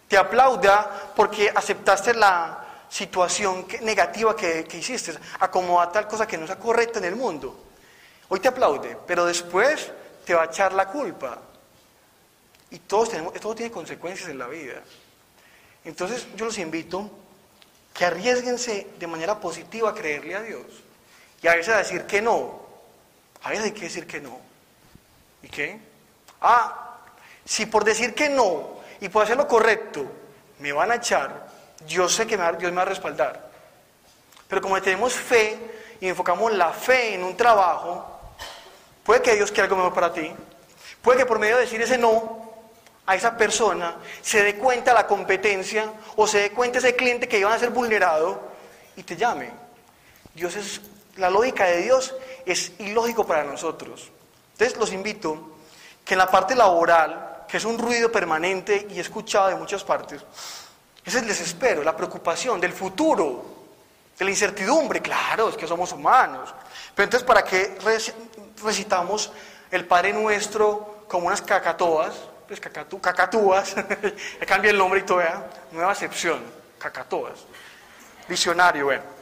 te 0.08 0.16
aplauda 0.16 1.12
porque 1.14 1.50
aceptaste 1.54 2.14
la, 2.14 2.66
situación 2.88 3.66
negativa 3.82 4.36
que, 4.36 4.64
que 4.64 4.78
hiciste, 4.78 5.12
acomoda 5.40 5.90
tal 5.90 6.06
cosa 6.06 6.26
que 6.26 6.38
no 6.38 6.46
sea 6.46 6.58
correcta 6.58 6.98
en 6.98 7.06
el 7.06 7.16
mundo. 7.16 7.64
Hoy 8.28 8.40
te 8.40 8.48
aplaude, 8.48 8.96
pero 9.06 9.24
después 9.26 9.92
te 10.24 10.34
va 10.34 10.42
a 10.42 10.46
echar 10.46 10.72
la 10.72 10.88
culpa. 10.88 11.38
Y 12.70 12.80
todos 12.80 13.10
tenemos, 13.10 13.32
todo 13.34 13.54
tiene 13.54 13.70
consecuencias 13.70 14.28
en 14.28 14.38
la 14.38 14.46
vida. 14.46 14.82
Entonces 15.84 16.26
yo 16.34 16.46
los 16.46 16.58
invito 16.58 17.10
que 17.96 18.04
arriesguense 18.04 18.88
de 18.98 19.06
manera 19.06 19.40
positiva 19.40 19.90
a 19.90 19.94
creerle 19.94 20.34
a 20.34 20.42
Dios. 20.42 20.66
Y 21.42 21.48
a 21.48 21.54
veces 21.54 21.74
a 21.74 21.78
decir 21.78 22.04
que 22.04 22.20
no. 22.20 22.60
A 23.42 23.50
veces 23.50 23.66
hay 23.66 23.72
que 23.72 23.82
decir 23.82 24.06
que 24.06 24.20
no. 24.20 24.38
¿Y 25.42 25.48
qué? 25.48 25.78
Ah, 26.40 26.98
si 27.44 27.66
por 27.66 27.84
decir 27.84 28.14
que 28.14 28.28
no 28.28 28.80
y 29.00 29.08
por 29.08 29.22
hacer 29.24 29.36
lo 29.36 29.46
correcto 29.46 30.04
me 30.58 30.72
van 30.72 30.90
a 30.90 30.96
echar, 30.96 31.48
yo 31.86 32.08
sé 32.08 32.26
que 32.26 32.36
Dios 32.36 32.72
me 32.72 32.76
va 32.76 32.82
a 32.82 32.86
respaldar. 32.86 33.50
Pero 34.48 34.60
como 34.60 34.80
tenemos 34.80 35.12
fe 35.12 35.58
y 36.00 36.08
enfocamos 36.08 36.52
la 36.52 36.72
fe 36.72 37.14
en 37.14 37.24
un 37.24 37.36
trabajo, 37.36 38.16
Puede 39.06 39.22
que 39.22 39.36
Dios 39.36 39.52
quiera 39.52 39.64
algo 39.64 39.76
mejor 39.76 39.94
para 39.94 40.12
ti. 40.12 40.32
Puede 41.00 41.18
que 41.18 41.26
por 41.26 41.38
medio 41.38 41.54
de 41.54 41.62
decir 41.62 41.80
ese 41.80 41.96
no 41.96 42.45
a 43.06 43.14
esa 43.14 43.36
persona 43.36 43.96
se 44.20 44.42
dé 44.42 44.56
cuenta 44.56 44.92
la 44.92 45.06
competencia 45.06 45.92
o 46.16 46.26
se 46.26 46.40
dé 46.40 46.50
cuenta 46.50 46.78
ese 46.78 46.96
cliente 46.96 47.28
que 47.28 47.38
iban 47.38 47.52
a 47.52 47.58
ser 47.58 47.70
vulnerado 47.70 48.40
y 48.96 49.02
te 49.02 49.16
llame. 49.16 49.50
Dios 50.34 50.80
la 51.16 51.30
lógica 51.30 51.64
de 51.64 51.82
Dios 51.82 52.14
es 52.44 52.72
ilógico 52.78 53.26
para 53.26 53.44
nosotros. 53.44 54.10
Entonces 54.52 54.76
los 54.78 54.92
invito 54.92 55.56
que 56.04 56.14
en 56.14 56.18
la 56.18 56.30
parte 56.30 56.54
laboral, 56.54 57.44
que 57.48 57.56
es 57.56 57.64
un 57.64 57.78
ruido 57.78 58.10
permanente 58.12 58.86
y 58.90 59.00
escuchado 59.00 59.48
de 59.48 59.56
muchas 59.56 59.82
partes, 59.84 60.22
es 61.04 61.14
el 61.14 61.26
desespero, 61.26 61.82
la 61.82 61.96
preocupación 61.96 62.60
del 62.60 62.72
futuro, 62.72 63.44
de 64.18 64.24
la 64.24 64.30
incertidumbre. 64.30 65.00
Claro, 65.00 65.48
es 65.48 65.56
que 65.56 65.66
somos 65.66 65.92
humanos. 65.92 66.52
Pero 66.94 67.04
entonces, 67.04 67.26
¿para 67.26 67.44
qué 67.44 67.78
recitamos 68.62 69.30
el 69.70 69.86
Padre 69.86 70.12
Nuestro 70.12 71.04
como 71.08 71.28
unas 71.28 71.42
cacatoas, 71.42 72.14
pues 72.46 72.60
cacatú, 72.60 73.00
cacatúas, 73.00 73.74
cambia 74.46 74.70
el 74.70 74.78
nombre 74.78 75.00
y 75.00 75.02
todo, 75.02 75.22
nueva 75.72 75.92
acepción, 75.92 76.42
cacatoas, 76.78 77.40
visionario, 78.28 78.86
bueno. 78.86 79.16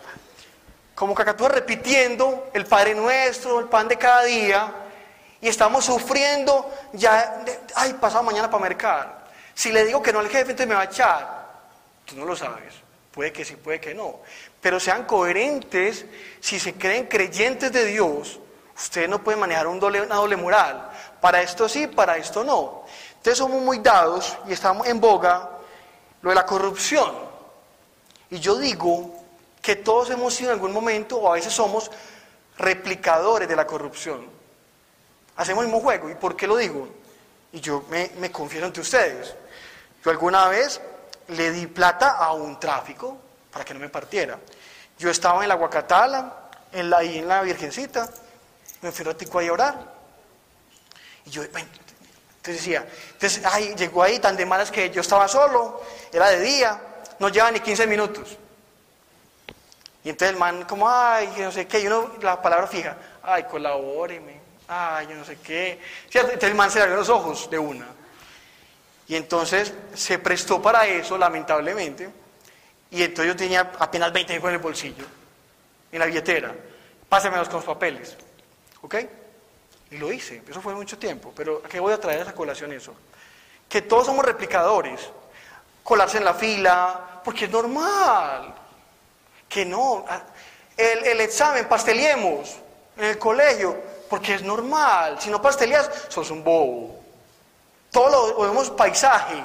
Como 0.94 1.14
cacatúas 1.14 1.52
repitiendo 1.52 2.50
el 2.52 2.66
Padre 2.66 2.94
Nuestro, 2.94 3.58
el 3.58 3.66
pan 3.66 3.88
de 3.88 3.96
cada 3.96 4.24
día, 4.24 4.72
y 5.40 5.48
estamos 5.48 5.84
sufriendo 5.84 6.72
ya, 6.92 7.44
ay, 7.74 7.94
pasado 7.94 8.22
mañana 8.22 8.48
para 8.48 8.62
mercar. 8.62 9.24
Si 9.54 9.72
le 9.72 9.84
digo 9.84 10.02
que 10.02 10.12
no 10.12 10.20
al 10.20 10.28
jefe, 10.28 10.52
entonces 10.52 10.68
me 10.68 10.74
va 10.74 10.82
a 10.82 10.84
echar. 10.84 11.44
Tú 12.04 12.16
no 12.16 12.24
lo 12.24 12.36
sabes. 12.36 12.74
Puede 13.10 13.32
que 13.32 13.44
sí, 13.44 13.56
puede 13.56 13.80
que 13.80 13.94
no. 13.94 14.20
Pero 14.60 14.80
sean 14.80 15.04
coherentes 15.04 16.06
si 16.40 16.58
se 16.58 16.74
creen 16.74 17.06
creyentes 17.06 17.72
de 17.72 17.84
Dios 17.84 18.40
Usted 18.76 19.08
no 19.08 19.22
puede 19.22 19.36
manejar 19.36 19.66
un 19.66 19.78
doble, 19.78 20.02
una 20.02 20.16
doble 20.16 20.36
moral. 20.36 20.90
Para 21.20 21.42
esto 21.42 21.68
sí, 21.68 21.86
para 21.86 22.16
esto 22.16 22.42
no. 22.42 22.83
Entonces 23.24 23.38
somos 23.38 23.62
muy 23.62 23.78
dados 23.78 24.36
y 24.46 24.52
estamos 24.52 24.86
en 24.86 25.00
boga 25.00 25.48
lo 26.20 26.28
de 26.28 26.34
la 26.34 26.44
corrupción. 26.44 27.10
Y 28.28 28.38
yo 28.38 28.56
digo 28.56 29.14
que 29.62 29.76
todos 29.76 30.10
hemos 30.10 30.34
sido 30.34 30.50
en 30.50 30.56
algún 30.56 30.74
momento, 30.74 31.16
o 31.16 31.30
a 31.30 31.36
veces 31.36 31.50
somos, 31.50 31.90
replicadores 32.58 33.48
de 33.48 33.56
la 33.56 33.66
corrupción. 33.66 34.26
Hacemos 35.36 35.64
el 35.64 35.70
mismo 35.70 35.80
juego. 35.80 36.10
¿Y 36.10 36.16
por 36.16 36.36
qué 36.36 36.46
lo 36.46 36.58
digo? 36.58 36.86
Y 37.50 37.62
yo 37.62 37.86
me, 37.88 38.10
me 38.18 38.30
confieso 38.30 38.66
ante 38.66 38.82
ustedes. 38.82 39.34
Yo 40.04 40.10
alguna 40.10 40.48
vez 40.48 40.82
le 41.28 41.50
di 41.50 41.66
plata 41.66 42.18
a 42.18 42.34
un 42.34 42.60
tráfico 42.60 43.16
para 43.50 43.64
que 43.64 43.72
no 43.72 43.80
me 43.80 43.88
partiera. 43.88 44.38
Yo 44.98 45.08
estaba 45.08 45.42
en 45.42 45.48
la 45.48 45.54
Guacatala, 45.54 46.50
en 46.72 46.90
la, 46.90 47.02
en 47.02 47.26
la 47.26 47.40
Virgencita, 47.40 48.06
me 48.82 48.92
fui 48.92 49.02
ratico 49.02 49.38
ahí 49.38 49.48
a 49.48 49.52
orar. 49.54 49.94
Y 51.24 51.30
yo, 51.30 51.42
entonces 52.44 52.62
decía, 52.62 52.86
entonces, 53.12 53.42
ay, 53.46 53.74
llegó 53.74 54.02
ahí 54.02 54.18
tan 54.18 54.36
de 54.36 54.44
malas 54.44 54.70
que 54.70 54.90
yo 54.90 55.00
estaba 55.00 55.26
solo, 55.28 55.82
era 56.12 56.28
de 56.28 56.40
día, 56.40 56.78
no 57.18 57.30
lleva 57.30 57.50
ni 57.50 57.60
15 57.60 57.86
minutos. 57.86 58.36
Y 60.04 60.10
entonces 60.10 60.34
el 60.34 60.38
man, 60.38 60.64
como, 60.64 60.86
ay, 60.86 61.32
no 61.38 61.50
sé 61.50 61.66
qué, 61.66 61.80
y 61.80 61.86
uno, 61.86 62.12
la 62.20 62.42
palabra 62.42 62.66
fija, 62.66 62.98
ay, 63.22 63.44
colabóreme, 63.44 64.38
ay, 64.68 65.06
yo 65.06 65.14
no 65.14 65.24
sé 65.24 65.38
qué. 65.38 65.80
Entonces 66.12 66.42
el 66.42 66.54
man 66.54 66.70
se 66.70 66.80
le 66.80 66.82
abrió 66.82 66.98
los 66.98 67.08
ojos 67.08 67.48
de 67.48 67.58
una. 67.58 67.86
Y 69.08 69.16
entonces 69.16 69.72
se 69.94 70.18
prestó 70.18 70.60
para 70.60 70.86
eso, 70.86 71.16
lamentablemente. 71.16 72.10
Y 72.90 73.04
entonces 73.04 73.26
yo 73.26 73.36
tenía 73.36 73.72
apenas 73.78 74.12
20 74.12 74.34
en 74.34 74.46
el 74.48 74.58
bolsillo, 74.58 75.06
en 75.90 75.98
la 75.98 76.04
billetera. 76.04 76.54
Pásemelos 77.08 77.48
con 77.48 77.56
los 77.56 77.64
papeles. 77.64 78.18
¿Ok? 78.82 78.96
Y 79.94 79.98
lo 79.98 80.10
hice, 80.10 80.42
eso 80.50 80.60
fue 80.60 80.74
mucho 80.74 80.98
tiempo, 80.98 81.32
pero 81.36 81.62
¿a 81.64 81.68
qué 81.68 81.78
voy 81.78 81.92
a 81.92 82.00
traer 82.00 82.22
esa 82.22 82.34
colación 82.34 82.72
eso? 82.72 82.92
Que 83.68 83.80
todos 83.80 84.06
somos 84.06 84.24
replicadores, 84.24 85.00
colarse 85.84 86.18
en 86.18 86.24
la 86.24 86.34
fila, 86.34 87.20
porque 87.24 87.44
es 87.44 87.50
normal. 87.52 88.56
Que 89.48 89.64
no, 89.64 90.04
ah, 90.08 90.20
el, 90.76 91.04
el 91.04 91.20
examen, 91.20 91.68
pasteliemos 91.68 92.56
en 92.96 93.04
el 93.04 93.18
colegio, 93.20 93.76
porque 94.10 94.34
es 94.34 94.42
normal. 94.42 95.20
Si 95.20 95.30
no 95.30 95.40
pasteleas, 95.40 95.88
sos 96.08 96.28
un 96.32 96.42
bobo. 96.42 97.00
Todo 97.92 98.32
lo 98.32 98.42
vemos 98.48 98.70
paisaje. 98.70 99.44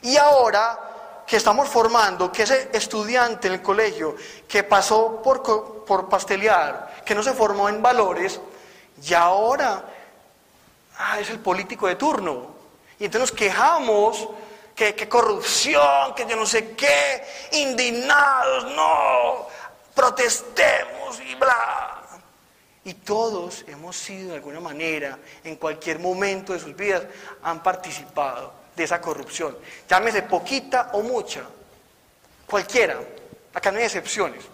Y 0.00 0.16
ahora 0.16 0.78
que 1.26 1.36
estamos 1.36 1.68
formando, 1.68 2.32
que 2.32 2.44
ese 2.44 2.70
estudiante 2.72 3.48
en 3.48 3.54
el 3.54 3.62
colegio 3.62 4.16
que 4.48 4.62
pasó 4.62 5.20
por, 5.22 5.84
por 5.84 6.08
pastelear, 6.08 7.02
que 7.04 7.14
no 7.14 7.22
se 7.22 7.34
formó 7.34 7.68
en 7.68 7.82
valores, 7.82 8.40
y 9.02 9.14
ahora 9.14 9.84
ah, 10.98 11.20
es 11.20 11.30
el 11.30 11.40
político 11.40 11.86
de 11.86 11.96
turno. 11.96 12.54
Y 12.98 13.06
entonces 13.06 13.30
nos 13.30 13.38
quejamos 13.38 14.28
que, 14.74 15.08
corrupción, 15.08 16.14
que 16.14 16.26
yo 16.26 16.36
no 16.36 16.46
sé 16.46 16.72
qué, 16.72 17.24
indignados, 17.52 18.72
no, 18.74 19.46
protestemos 19.94 21.20
y 21.20 21.34
bla. 21.34 22.02
Y 22.84 22.94
todos 22.94 23.64
hemos 23.66 23.96
sido 23.96 24.30
de 24.30 24.36
alguna 24.36 24.60
manera, 24.60 25.18
en 25.42 25.56
cualquier 25.56 25.98
momento 25.98 26.52
de 26.52 26.60
sus 26.60 26.76
vidas, 26.76 27.02
han 27.42 27.62
participado 27.62 28.52
de 28.76 28.84
esa 28.84 29.00
corrupción. 29.00 29.56
Llámese 29.88 30.22
poquita 30.22 30.90
o 30.92 31.02
mucha, 31.02 31.42
cualquiera. 32.46 33.00
Acá 33.54 33.70
no 33.70 33.78
hay 33.78 33.84
excepciones. 33.84 34.44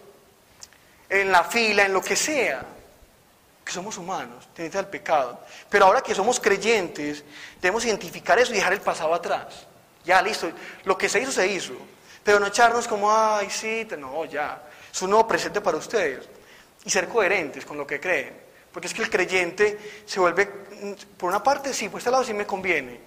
En 1.09 1.33
la 1.33 1.43
fila, 1.43 1.87
en 1.87 1.93
lo 1.93 2.01
que 2.01 2.15
sea 2.15 2.65
somos 3.73 3.99
humanos, 3.99 4.49
tenemos 4.55 4.77
al 4.77 4.89
pecado. 4.89 5.41
Pero 5.69 5.87
ahora 5.87 6.01
que 6.01 6.15
somos 6.15 6.41
creyentes, 6.41 7.25
debemos 7.61 7.85
identificar 7.85 8.39
eso 8.39 8.53
y 8.53 8.57
dejar 8.57 8.73
el 8.73 8.81
pasado 8.81 9.15
atrás. 9.15 9.67
Ya, 10.05 10.21
listo, 10.23 10.51
lo 10.85 10.97
que 10.97 11.09
se 11.09 11.21
hizo, 11.21 11.33
se 11.33 11.47
hizo. 11.47 11.75
Pero 12.23 12.41
no 12.41 12.47
echarnos 12.47 12.87
como, 12.87 13.11
ay, 13.11 13.49
sí, 13.51 13.87
no, 13.99 14.25
ya. 14.25 14.63
Es 14.93 15.01
un 15.03 15.11
nuevo 15.11 15.27
presente 15.27 15.61
para 15.61 15.77
ustedes. 15.77 16.29
Y 16.85 16.91
ser 16.91 17.09
coherentes 17.09 17.65
con 17.65 17.77
lo 17.77 17.87
que 17.87 18.01
creen. 18.01 18.51
Porque 18.73 18.87
es 18.87 18.95
que 18.95 19.03
el 19.03 19.11
creyente 19.11 20.03
se 20.07 20.21
vuelve, 20.21 20.47
por 21.17 21.29
una 21.29 21.43
parte 21.43 21.75
sí, 21.75 21.89
por 21.89 21.99
este 21.99 22.11
lado 22.11 22.25
sí 22.25 22.33
me 22.33 22.47
conviene, 22.47 23.01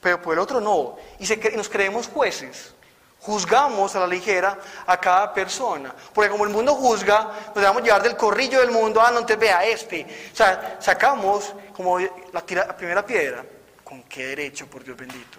pero 0.00 0.20
por 0.22 0.32
el 0.32 0.38
otro 0.40 0.60
no. 0.60 0.96
Y, 1.18 1.26
se, 1.26 1.36
nos 1.54 1.68
creemos 1.68 2.08
jueces. 2.08 2.74
Juzgamos 3.22 3.94
a 3.96 4.00
la 4.00 4.06
ligera 4.06 4.58
a 4.86 4.98
cada 4.98 5.32
persona. 5.32 5.94
Porque 6.14 6.30
como 6.30 6.44
el 6.44 6.50
mundo 6.50 6.74
juzga, 6.74 7.30
nos 7.46 7.54
debemos 7.54 7.82
llevar 7.82 8.02
del 8.02 8.16
corrillo 8.16 8.60
del 8.60 8.70
mundo, 8.70 9.00
ah, 9.00 9.10
no 9.10 9.26
te 9.26 9.36
vea 9.36 9.64
este. 9.64 10.06
O 10.32 10.36
sea, 10.36 10.78
sacamos 10.80 11.52
como 11.74 11.98
la, 11.98 12.76
primera 12.76 13.04
piedra. 13.04 13.44
¿Con 13.84 14.04
qué 14.04 14.28
derecho, 14.28 14.66
por 14.66 14.84
Dios 14.84 14.96
bendito? 14.96 15.38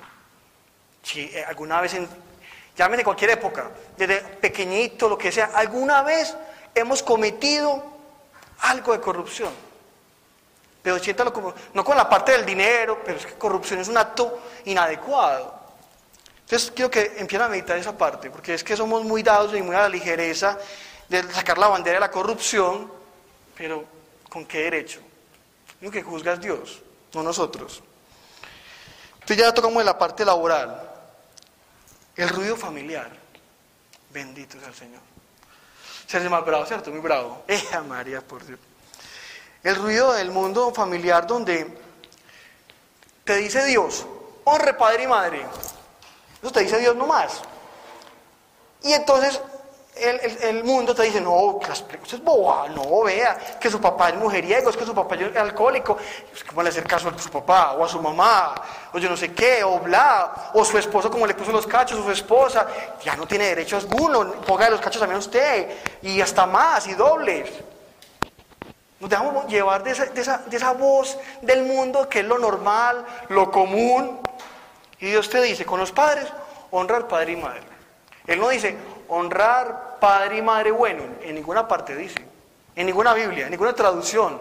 Si 1.02 1.22
eh, 1.22 1.44
alguna 1.48 1.82
vez, 1.82 1.94
en, 1.96 2.08
llámese 2.78 3.04
cualquier 3.04 3.32
época, 3.32 3.72
desde 3.98 4.20
pequeñito, 4.20 5.10
lo 5.10 5.18
que 5.18 5.32
sea, 5.32 5.52
alguna 5.56 6.04
vez 6.04 6.36
hemos 6.76 7.02
cometido 7.02 7.84
algo 8.60 8.94
de 8.94 9.00
corrupción. 9.00 9.52
Pero 10.82 11.00
siéntalo 11.00 11.32
como, 11.32 11.54
no 11.74 11.84
con 11.84 11.96
la 11.96 12.10
parte 12.10 12.32
del 12.32 12.46
dinero, 12.46 13.02
pero 13.06 13.18
es 13.18 13.26
que 13.26 13.34
corrupción 13.34 13.80
es 13.80 13.88
un 13.88 13.98
acto 13.98 14.40
inadecuado. 14.66 15.61
Entonces 16.52 16.74
quiero 16.76 16.92
que 16.92 17.14
empiecen 17.16 17.44
a 17.44 17.48
meditar 17.48 17.78
esa 17.78 17.98
parte, 17.98 18.30
porque 18.30 18.54
es 18.54 18.62
que 18.62 18.76
somos 18.76 19.06
muy 19.06 19.24
dados 19.24 19.56
y 19.56 19.62
muy 19.62 19.74
a 19.74 19.84
la 19.84 19.90
ligereza 19.90 20.60
de 21.08 21.24
sacar 21.32 21.58
la 21.58 21.70
bandera 21.70 21.94
de 21.94 22.02
la 22.02 22.12
corrupción, 22.12 22.92
pero 23.56 23.86
¿con 24.28 24.46
qué 24.46 24.64
derecho? 24.64 25.00
Lo 25.80 25.90
que 25.90 26.04
juzga 26.04 26.34
es 26.34 26.42
Dios, 26.42 26.82
no 27.14 27.24
nosotros. 27.24 27.82
Entonces 29.14 29.38
ya 29.38 29.54
tocamos 29.54 29.86
la 29.86 29.98
parte 29.98 30.26
laboral. 30.26 30.92
El 32.18 32.28
ruido 32.28 32.58
familiar. 32.58 33.10
Bendito 34.10 34.60
sea 34.60 34.68
el 34.68 34.76
Señor. 34.76 35.02
Se 36.06 36.18
hace 36.18 36.28
más 36.28 36.44
bravo, 36.44 36.66
¿cierto? 36.66 36.92
Muy 36.92 37.00
bravo. 37.00 37.46
¡Eja 37.48 37.82
María, 37.82 38.20
por 38.20 38.46
Dios! 38.46 38.60
El 39.64 39.78
ruido 39.78 40.12
del 40.12 40.32
mundo 40.32 40.74
familiar 40.74 41.26
donde 41.26 41.78
te 43.24 43.38
dice 43.38 43.64
Dios, 43.64 44.06
honre 44.44 44.74
padre 44.74 45.04
y 45.04 45.08
madre. 45.08 45.46
Eso 46.42 46.52
te 46.52 46.62
dice 46.62 46.80
Dios 46.80 46.96
nomás. 46.96 47.42
Y 48.84 48.94
entonces 48.94 49.40
el, 49.96 50.64
mundo 50.64 50.96
te 50.96 51.04
dice, 51.04 51.22
no, 51.22 51.34
usted 51.34 52.00
es 52.14 52.24
boba, 52.24 52.68
no, 52.70 53.04
vea, 53.04 53.38
que 53.60 53.70
su 53.70 53.80
papá 53.80 54.10
es 54.10 54.16
mujeriego, 54.16 54.70
es 54.70 54.78
que 54.78 54.86
su 54.86 54.94
papá 54.94 55.16
es 55.16 55.36
alcohólico, 55.36 55.98
que 55.98 56.64
le 56.64 56.70
hacer 56.70 56.88
caso 56.88 57.10
a 57.10 57.18
su 57.20 57.30
papá, 57.30 57.74
o 57.74 57.84
a 57.84 57.88
su 57.88 58.02
mamá, 58.02 58.56
o 58.94 58.98
yo 58.98 59.10
no 59.10 59.18
sé 59.18 59.34
qué, 59.34 59.64
o 59.64 59.80
bla, 59.80 60.52
o 60.54 60.66
su 60.66 60.78
esposo 60.78 61.12
como 61.12 61.28
le 61.28 61.36
puso 61.36 61.52
los 61.52 61.68
cachos, 61.68 62.00
o 62.00 62.04
su 62.04 62.12
esposa, 62.12 62.68
ya 63.04 63.16
no 63.16 63.28
tiene 63.28 63.46
derecho 63.46 63.78
alguno, 63.78 64.32
ponga 64.48 64.70
los 64.70 64.82
cachos 64.82 65.00
también 65.00 65.18
a 65.18 65.20
usted, 65.20 65.70
y 66.02 66.22
hasta 66.22 66.46
más, 66.46 66.88
y 66.88 66.94
dobles. 66.94 67.50
Nos 69.00 69.10
dejamos 69.10 69.48
llevar 69.48 69.84
de 69.84 69.92
esa, 69.92 70.06
de, 70.06 70.22
esa, 70.22 70.38
de 70.46 70.58
esa 70.58 70.74
voz 70.74 71.18
del 71.42 71.64
mundo 71.64 72.08
que 72.08 72.20
es 72.20 72.26
lo 72.26 72.38
normal, 72.38 73.04
lo 73.30 73.52
común, 73.52 74.20
y 75.02 75.08
Dios 75.08 75.30
te 75.30 75.42
dice, 75.42 75.66
con 75.66 75.80
los 75.80 75.92
padres, 75.92 76.28
honra 76.70 76.98
al 76.98 77.08
padre 77.08 77.34
y 77.34 77.36
madre. 77.36 77.64
Él 78.28 78.40
no 78.40 78.50
dice, 78.50 78.78
honrar 79.10 79.98
padre 80.00 80.38
y 80.38 80.42
madre 80.42 80.72
bueno, 80.72 81.04
en 81.22 81.36
ninguna 81.36 81.68
parte 81.68 81.96
dice, 81.96 82.24
en 82.76 82.86
ninguna 82.86 83.14
Biblia, 83.14 83.46
en 83.46 83.52
ninguna 83.52 83.74
traducción. 83.74 84.40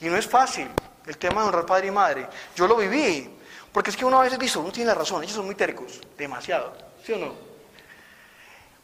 Y 0.00 0.06
no 0.06 0.16
es 0.16 0.26
fácil 0.26 0.68
el 1.06 1.16
tema 1.16 1.42
de 1.42 1.46
honrar 1.46 1.66
padre 1.66 1.86
y 1.86 1.90
madre. 1.92 2.26
Yo 2.56 2.66
lo 2.66 2.76
viví, 2.76 3.30
porque 3.72 3.90
es 3.90 3.96
que 3.96 4.04
uno 4.04 4.18
a 4.18 4.24
veces 4.24 4.40
dice, 4.40 4.58
uno 4.58 4.72
tiene 4.72 4.88
la 4.88 4.96
razón, 4.96 5.22
ellos 5.22 5.36
son 5.36 5.46
muy 5.46 5.54
tercos, 5.54 6.00
demasiado, 6.18 6.72
¿sí 7.04 7.12
o 7.12 7.18
no? 7.18 7.32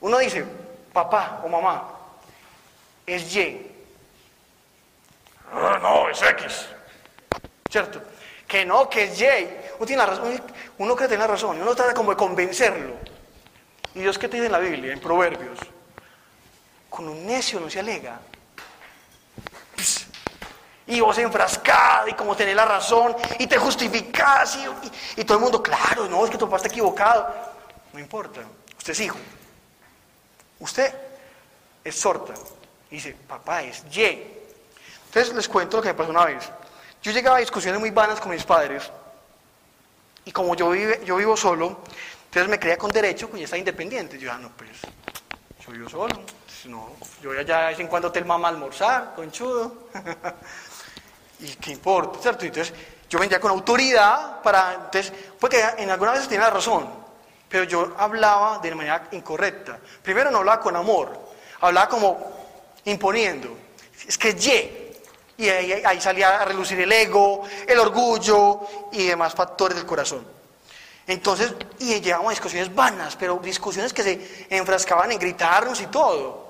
Uno 0.00 0.18
dice, 0.18 0.44
papá 0.92 1.40
o 1.44 1.48
mamá, 1.48 1.88
es 3.04 3.35
Y. 3.35 3.72
Ah, 5.52 5.78
no, 5.83 6.09
es 6.09 6.22
X. 6.22 6.66
¿Cierto? 7.68 8.00
Que 8.46 8.64
no, 8.64 8.88
que 8.88 9.04
es 9.04 9.20
Y. 9.20 9.48
Uno, 9.78 9.86
tiene 9.86 10.04
razón, 10.04 10.42
uno 10.78 10.96
cree 10.96 11.08
tener 11.08 11.20
la 11.20 11.32
razón, 11.32 11.60
uno 11.60 11.74
trata 11.74 11.94
como 11.94 12.10
de 12.10 12.16
convencerlo. 12.16 12.94
¿Y 13.94 14.00
Dios 14.00 14.18
qué 14.18 14.28
te 14.28 14.36
dice 14.36 14.46
en 14.46 14.52
la 14.52 14.58
Biblia, 14.58 14.92
en 14.92 15.00
Proverbios? 15.00 15.58
Con 16.90 17.08
un 17.08 17.26
necio 17.26 17.60
no 17.60 17.70
se 17.70 17.78
alega. 17.78 18.20
Y 20.86 21.00
vos 21.00 21.16
enfrascado 21.18 22.08
y 22.08 22.14
como 22.14 22.34
tenés 22.34 22.56
la 22.56 22.64
razón 22.64 23.14
y 23.38 23.46
te 23.46 23.58
justificás 23.58 24.58
y, 25.16 25.24
todo 25.24 25.38
el 25.38 25.42
mundo, 25.44 25.62
claro, 25.62 26.08
no, 26.08 26.24
es 26.24 26.30
que 26.30 26.38
tu 26.38 26.46
papá 26.46 26.56
está 26.56 26.68
equivocado. 26.68 27.28
No 27.92 28.00
importa, 28.00 28.40
usted 28.76 28.92
es 28.92 29.00
hijo. 29.00 29.18
Usted 30.58 30.92
es 31.84 31.94
sorta. 31.94 32.34
dice, 32.90 33.14
papá 33.26 33.62
es 33.62 33.84
Y. 33.94 34.24
Entonces 35.06 35.34
les 35.34 35.48
cuento 35.48 35.76
lo 35.76 35.82
que 35.82 35.88
me 35.90 35.94
pasó 35.94 36.10
una 36.10 36.24
vez. 36.24 36.50
Yo 37.02 37.12
llegaba 37.12 37.36
a 37.36 37.40
discusiones 37.40 37.80
muy 37.80 37.90
vanas 37.90 38.18
con 38.18 38.30
mis 38.30 38.44
padres 38.44 38.90
y 40.24 40.33
como 40.33 40.54
yo, 40.54 40.70
vive, 40.70 41.00
yo 41.04 41.16
vivo 41.16 41.37
solo, 41.37 41.81
entonces 42.24 42.48
me 42.50 42.59
creía 42.59 42.76
con 42.76 42.90
derecho, 42.90 43.28
pues 43.28 43.40
ya 43.40 43.44
está 43.44 43.57
independiente. 43.57 44.18
Yo, 44.18 44.31
ah, 44.31 44.38
no, 44.38 44.50
pues, 44.50 44.70
yo 45.64 45.72
vivo 45.72 45.88
solo. 45.88 46.20
No, 46.66 46.96
yo 47.22 47.33
ya 47.42 47.61
de 47.61 47.66
vez 47.68 47.81
en 47.81 47.87
cuando 47.87 48.12
te 48.12 48.22
mamá 48.22 48.48
a 48.48 48.50
almorzar, 48.50 49.14
conchudo. 49.14 49.88
¿Y 51.40 51.54
qué 51.54 51.70
importa, 51.70 52.18
cierto? 52.20 52.44
Entonces, 52.44 52.74
yo 53.09 53.18
vendía 53.18 53.40
con 53.40 53.50
autoridad 53.50 54.42
para, 54.42 54.74
entonces, 54.74 55.12
porque 55.38 55.64
en 55.78 55.88
algunas 55.90 56.14
veces 56.14 56.28
tenía 56.28 56.50
razón, 56.50 56.88
pero 57.48 57.64
yo 57.64 57.94
hablaba 57.96 58.59
de 58.59 58.74
manera 58.74 59.09
incorrecta. 59.12 59.78
Primero 60.02 60.31
no 60.31 60.38
hablaba 60.38 60.61
con 60.61 60.76
amor, 60.76 61.18
hablaba 61.61 61.88
como 61.88 62.18
imponiendo. 62.85 63.57
Es 64.07 64.18
que 64.18 64.35
ye. 64.35 64.88
Y 65.38 65.48
ahí, 65.48 66.01
salía 66.01 66.40
a 66.40 66.44
relucir 66.44 66.81
el 66.81 66.90
ego, 66.90 67.42
el 67.66 67.79
orgullo 67.79 68.61
y 68.92 69.07
demás 69.07 69.33
factores 69.35 69.77
del 69.77 69.87
corazón. 69.87 70.27
Entonces, 71.07 71.55
y 71.79 72.01
llegábamos 72.01 72.31
a 72.31 72.35
discusiones 72.35 72.74
vanas, 72.74 73.16
pero 73.16 73.37
discusiones 73.37 73.92
que 73.92 74.03
se 74.03 74.46
enfrascaban 74.51 75.12
en 75.12 75.18
gritarnos 75.18 75.81
y 75.81 75.87
todo. 75.87 76.48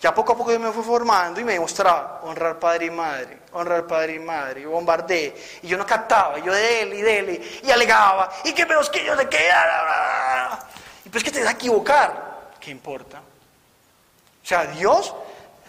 Ya 0.00 0.14
poco 0.14 0.32
a 0.32 0.36
poco 0.36 0.52
yo 0.52 0.60
me 0.60 0.70
fui 0.70 0.84
formando 0.84 1.40
y 1.40 1.44
me 1.44 1.54
demostraba 1.54 2.20
honrar 2.22 2.60
padre 2.60 2.86
y 2.86 2.90
madre, 2.90 3.40
honrar 3.52 3.84
padre 3.84 4.14
y 4.14 4.18
madre, 4.20 4.60
y 4.60 4.64
bombardé. 4.64 5.34
Y 5.62 5.66
yo 5.66 5.76
no 5.76 5.84
captaba, 5.84 6.38
y 6.38 6.42
yo 6.44 6.52
de 6.52 6.82
él 6.82 6.94
y 6.94 7.02
de 7.02 7.18
él, 7.18 7.60
y 7.64 7.70
alegaba, 7.70 8.30
y 8.44 8.52
que 8.52 8.64
pero 8.64 8.80
es 8.80 8.88
que 8.90 9.04
yo 9.04 9.16
de 9.16 9.28
qué. 9.28 9.48
Y 11.04 11.08
pues 11.08 11.24
que 11.24 11.32
te 11.32 11.40
vas 11.40 11.48
a 11.48 11.52
equivocar, 11.52 12.52
¿qué 12.60 12.70
importa? 12.70 13.18
O 13.18 14.46
sea, 14.46 14.66
Dios 14.66 15.12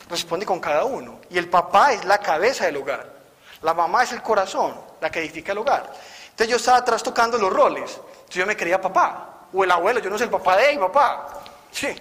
responde 0.09 0.45
con 0.45 0.59
cada 0.59 0.85
uno. 0.85 1.19
Y 1.29 1.37
el 1.37 1.49
papá 1.49 1.93
es 1.93 2.03
la 2.03 2.17
cabeza 2.17 2.65
del 2.65 2.77
hogar. 2.77 3.19
La 3.61 3.73
mamá 3.73 4.03
es 4.03 4.11
el 4.11 4.21
corazón, 4.21 4.73
la 4.99 5.09
que 5.09 5.19
edifica 5.19 5.51
el 5.51 5.59
hogar. 5.59 5.91
Entonces 6.29 6.47
yo 6.47 6.57
estaba 6.57 6.77
atrás 6.77 7.03
tocando 7.03 7.37
los 7.37 7.51
roles. 7.51 7.91
Entonces 7.91 8.35
yo 8.35 8.45
me 8.45 8.57
creía 8.57 8.81
papá. 8.81 9.47
O 9.53 9.63
el 9.63 9.71
abuelo, 9.71 9.99
yo 9.99 10.09
no 10.09 10.17
sé 10.17 10.25
el 10.25 10.29
papá 10.29 10.57
de 10.57 10.71
él, 10.71 10.79
papá. 10.79 11.41
Sí. 11.71 11.95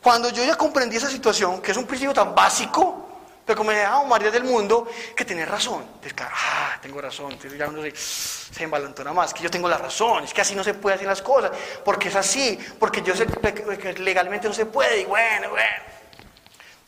Cuando 0.00 0.30
yo 0.30 0.44
ya 0.44 0.56
comprendí 0.56 0.96
esa 0.96 1.10
situación, 1.10 1.60
que 1.60 1.72
es 1.72 1.76
un 1.76 1.86
principio 1.86 2.14
tan 2.14 2.34
básico, 2.34 3.06
pero 3.44 3.58
como 3.58 3.70
me 3.70 3.78
dejaba 3.78 4.04
María 4.04 4.30
del 4.30 4.44
mundo, 4.44 4.88
que 5.14 5.24
tenía 5.24 5.44
razón. 5.44 5.82
Entonces, 5.82 6.14
claro, 6.14 6.34
ah, 6.34 6.78
tengo 6.80 7.00
razón. 7.00 7.32
Entonces 7.32 7.58
ya 7.58 7.68
uno 7.68 7.82
se, 7.82 7.94
se 7.96 8.62
embalantona 8.62 9.12
más, 9.12 9.34
que 9.34 9.42
yo 9.42 9.50
tengo 9.50 9.68
la 9.68 9.76
razón, 9.76 10.24
es 10.24 10.32
que 10.32 10.40
así 10.40 10.54
no 10.54 10.62
se 10.62 10.74
puede 10.74 10.96
hacer 10.96 11.08
las 11.08 11.20
cosas, 11.20 11.50
porque 11.84 12.08
es 12.08 12.16
así, 12.16 12.58
porque 12.78 13.02
yo 13.02 13.14
sé 13.14 13.26
que 13.26 13.94
legalmente 13.94 14.48
no 14.48 14.54
se 14.54 14.66
puede, 14.66 15.00
y 15.00 15.04
bueno, 15.04 15.50
bueno. 15.50 15.99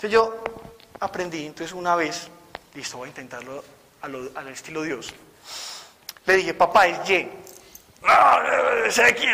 Entonces 0.03 0.19
yo 0.19 0.43
aprendí, 0.99 1.47
entonces 1.47 1.73
una 1.73 1.95
vez, 1.95 2.27
listo, 2.75 2.97
voy 2.97 3.07
a 3.07 3.11
intentarlo 3.11 3.63
al 4.01 4.49
estilo 4.49 4.83
Dios. 4.83 5.15
Le 6.27 6.39
dije, 6.39 6.55
papá, 6.55 6.89
es 6.89 7.09
Y. 7.09 7.31
No, 8.03 8.85
es 8.85 8.99
X. 8.99 9.25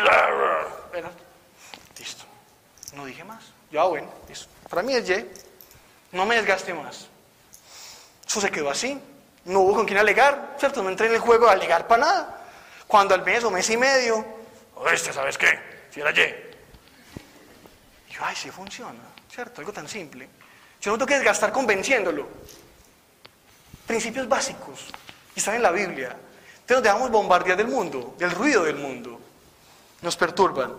Listo. 1.98 2.24
No 2.92 3.06
dije 3.06 3.24
más. 3.24 3.44
Yo, 3.70 3.80
ah, 3.80 3.86
bueno, 3.86 4.10
Para 4.68 4.82
mí 4.82 4.92
es 4.92 5.08
Y. 5.08 5.26
No 6.12 6.26
me 6.26 6.34
desgaste 6.36 6.74
más. 6.74 7.08
Eso 8.26 8.38
se 8.38 8.50
quedó 8.50 8.68
así. 8.68 9.00
No 9.46 9.60
hubo 9.60 9.74
con 9.74 9.86
quién 9.86 9.98
alegar, 9.98 10.56
¿cierto? 10.58 10.82
No 10.82 10.90
entré 10.90 11.06
en 11.06 11.14
el 11.14 11.20
juego 11.20 11.46
de 11.46 11.52
alegar 11.52 11.86
para 11.86 12.00
nada. 12.02 12.46
Cuando 12.86 13.14
al 13.14 13.24
mes 13.24 13.42
o 13.42 13.50
mes 13.50 13.70
y 13.70 13.78
medio, 13.78 14.22
este, 14.92 15.14
¿sabes 15.14 15.38
qué? 15.38 15.58
Si 15.90 16.00
era 16.02 16.10
Y. 16.10 16.20
Y 18.10 18.12
yo, 18.12 18.20
ay, 18.22 18.36
sí 18.36 18.50
funciona, 18.50 19.00
¿cierto? 19.30 19.62
Algo 19.62 19.72
tan 19.72 19.88
simple. 19.88 20.28
Yo 20.80 20.92
no 20.92 20.98
tengo 20.98 21.06
que 21.06 21.14
desgastar 21.14 21.52
convenciéndolo. 21.52 22.28
Principios 23.86 24.28
básicos. 24.28 24.86
Están 25.34 25.56
en 25.56 25.62
la 25.62 25.70
Biblia. 25.70 26.16
Entonces 26.60 26.76
nos 26.76 26.82
dejamos 26.82 27.10
bombardear 27.10 27.56
del 27.56 27.68
mundo, 27.68 28.14
del 28.18 28.30
ruido 28.30 28.64
del 28.64 28.76
mundo. 28.76 29.18
Nos 30.02 30.16
perturban. 30.16 30.72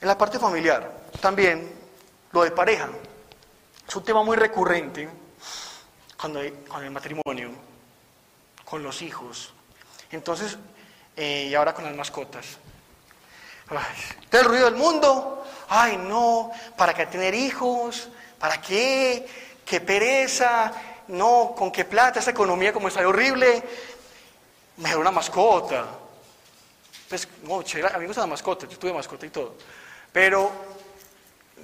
En 0.00 0.08
la 0.08 0.18
parte 0.18 0.38
familiar, 0.38 1.06
también 1.20 1.72
lo 2.32 2.42
de 2.42 2.50
pareja. 2.50 2.88
Es 3.88 3.96
un 3.96 4.04
tema 4.04 4.22
muy 4.22 4.36
recurrente 4.36 5.08
cuando 6.20 6.40
con 6.68 6.84
el 6.84 6.90
matrimonio, 6.90 7.50
con 8.64 8.82
los 8.82 9.02
hijos. 9.02 9.52
Entonces, 10.10 10.56
eh, 11.16 11.48
y 11.50 11.54
ahora 11.54 11.74
con 11.74 11.84
las 11.84 11.94
mascotas. 11.94 12.58
entonces 13.70 14.40
el 14.40 14.44
ruido 14.44 14.64
del 14.66 14.76
mundo, 14.76 15.44
ay 15.68 15.96
no, 15.96 16.50
¿para 16.76 16.92
qué 16.94 17.06
tener 17.06 17.34
hijos? 17.34 18.08
¿Para 18.44 18.60
qué? 18.60 19.26
¿Qué 19.64 19.80
pereza? 19.80 20.70
No, 21.08 21.54
¿con 21.56 21.72
qué 21.72 21.86
plata? 21.86 22.18
Esta 22.18 22.32
economía 22.32 22.74
como 22.74 22.88
está 22.88 23.00
horrible 23.08 23.62
mejor 24.76 24.98
una 24.98 25.10
mascota. 25.10 25.86
Pues, 27.08 27.26
no, 27.44 27.60
a 27.60 27.92
mí 27.94 28.00
me 28.00 28.06
gusta 28.06 28.20
la 28.20 28.26
mascota, 28.26 28.66
yo 28.66 28.78
tuve 28.78 28.92
mascota 28.92 29.24
y 29.24 29.30
todo. 29.30 29.54
Pero 30.12 30.52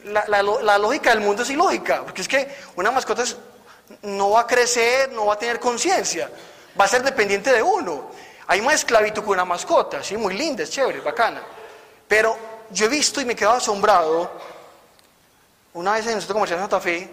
la, 0.05 0.79
lógica 0.79 1.11
del 1.11 1.21
mundo 1.21 1.43
es 1.43 1.51
ilógica, 1.51 2.03
porque 2.03 2.23
es 2.23 2.29
que 2.29 2.49
una 2.77 2.91
mascota 2.91 3.25
no 4.01 4.31
va 4.31 4.41
a 4.41 4.47
crecer, 4.47 5.13
no 5.13 5.27
va 5.27 5.35
a 5.35 5.39
tener 5.39 5.61
conciencia, 5.61 6.31
va 6.81 6.87
a 6.87 6.89
ser 6.89 7.03
dependiente 7.03 7.53
de 7.53 7.63
uno. 7.63 8.11
Hay 8.47 8.63
más 8.63 8.77
esclavitud 8.77 9.23
que 9.23 9.29
una 9.29 9.45
mascota, 9.45 10.03
sí, 10.03 10.17
muy 10.17 10.33
linda, 10.33 10.63
es 10.63 10.71
chévere, 10.71 11.01
bacana. 11.01 11.43
Pero 12.09 12.39
yo 12.71 12.87
he 12.87 12.89
visto 12.89 13.21
y 13.21 13.27
me 13.27 13.35
he 13.35 13.37
quedado 13.37 13.59
asombrado, 13.59 14.33
una 15.75 15.93
vez 15.93 16.07
en 16.07 16.13
el 16.13 16.19
centro 16.19 16.35
comercial 16.35 16.61
Santa 16.61 16.81
Fe, 16.81 17.09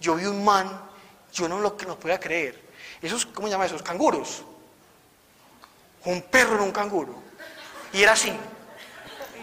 yo 0.00 0.14
vi 0.14 0.26
un 0.26 0.44
man, 0.44 0.80
yo 1.32 1.48
no 1.48 1.60
lo, 1.60 1.76
podía 1.76 2.20
creer. 2.20 2.62
Esos, 3.00 3.26
¿cómo 3.26 3.48
se 3.48 3.52
llama 3.52 3.66
esos? 3.66 3.82
Canguros 3.82 4.44
un 6.04 6.22
perro 6.22 6.56
en 6.56 6.62
un 6.62 6.72
canguro. 6.72 7.14
Y 7.92 8.02
era 8.02 8.12
así. 8.12 8.32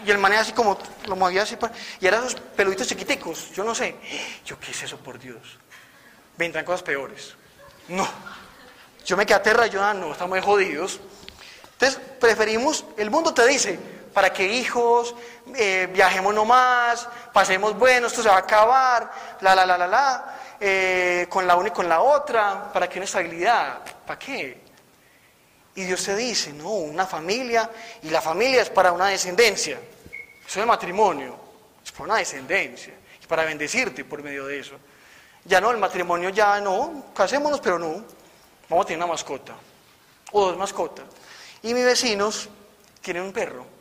Y 0.04 0.10
el 0.10 0.18
man 0.18 0.32
así 0.32 0.52
como, 0.52 0.78
lo 1.06 1.14
movía 1.14 1.42
así, 1.42 1.56
y 2.00 2.06
eran 2.06 2.26
esos 2.26 2.40
peluditos 2.40 2.88
chiquiticos, 2.88 3.52
yo 3.52 3.62
no 3.62 3.74
sé. 3.74 3.96
Yo, 4.44 4.58
¿qué 4.58 4.72
es 4.72 4.82
eso, 4.82 4.96
por 4.98 5.18
Dios? 5.18 5.58
Vendrán 6.36 6.64
cosas 6.64 6.82
peores. 6.82 7.34
No. 7.88 8.08
Yo 9.04 9.16
me 9.16 9.24
quedé 9.24 9.36
aterrado, 9.36 9.66
yo, 9.66 9.82
ah, 9.82 9.94
no, 9.94 10.12
estamos 10.12 10.40
jodidos. 10.40 10.98
Entonces, 11.72 12.00
preferimos, 12.20 12.84
el 12.96 13.10
mundo 13.10 13.32
te 13.32 13.46
dice, 13.46 13.78
para 14.12 14.32
que 14.32 14.46
hijos, 14.46 15.14
eh, 15.54 15.88
viajemos 15.92 16.34
nomás, 16.34 17.08
pasemos 17.32 17.76
bueno, 17.78 18.06
esto 18.06 18.22
se 18.22 18.28
va 18.28 18.36
a 18.36 18.38
acabar, 18.38 19.10
la, 19.40 19.54
la, 19.54 19.66
la, 19.66 19.78
la, 19.78 19.86
la, 19.86 20.38
eh, 20.60 21.26
con 21.28 21.46
la 21.46 21.56
una 21.56 21.68
y 21.68 21.72
con 21.72 21.88
la 21.88 22.00
otra, 22.00 22.70
para 22.72 22.88
que 22.88 22.98
una 22.98 23.04
estabilidad, 23.04 23.80
¿para 24.06 24.18
qué? 24.18 24.60
Y 25.74 25.84
Dios 25.84 26.04
te 26.04 26.14
dice, 26.14 26.52
no, 26.52 26.68
una 26.68 27.06
familia, 27.06 27.70
y 28.02 28.10
la 28.10 28.20
familia 28.20 28.62
es 28.62 28.70
para 28.70 28.92
una 28.92 29.06
descendencia. 29.08 29.80
Eso 30.46 30.60
es 30.60 30.66
matrimonio. 30.66 31.36
es 31.82 31.90
para 31.92 32.04
una 32.04 32.16
descendencia, 32.16 32.92
y 33.22 33.26
para 33.26 33.44
bendecirte 33.44 34.04
por 34.04 34.22
medio 34.22 34.46
de 34.46 34.60
eso. 34.60 34.76
Ya 35.44 35.60
no, 35.60 35.70
el 35.70 35.78
matrimonio 35.78 36.28
ya 36.28 36.60
no, 36.60 37.06
casémonos, 37.14 37.60
pero 37.60 37.78
no, 37.78 38.04
vamos 38.68 38.84
a 38.84 38.86
tener 38.86 38.98
una 38.98 39.12
mascota, 39.12 39.54
o 40.32 40.46
dos 40.46 40.58
mascotas. 40.58 41.06
Y 41.62 41.74
mis 41.74 41.84
vecinos 41.84 42.48
tienen 43.00 43.22
un 43.22 43.32
perro. 43.32 43.71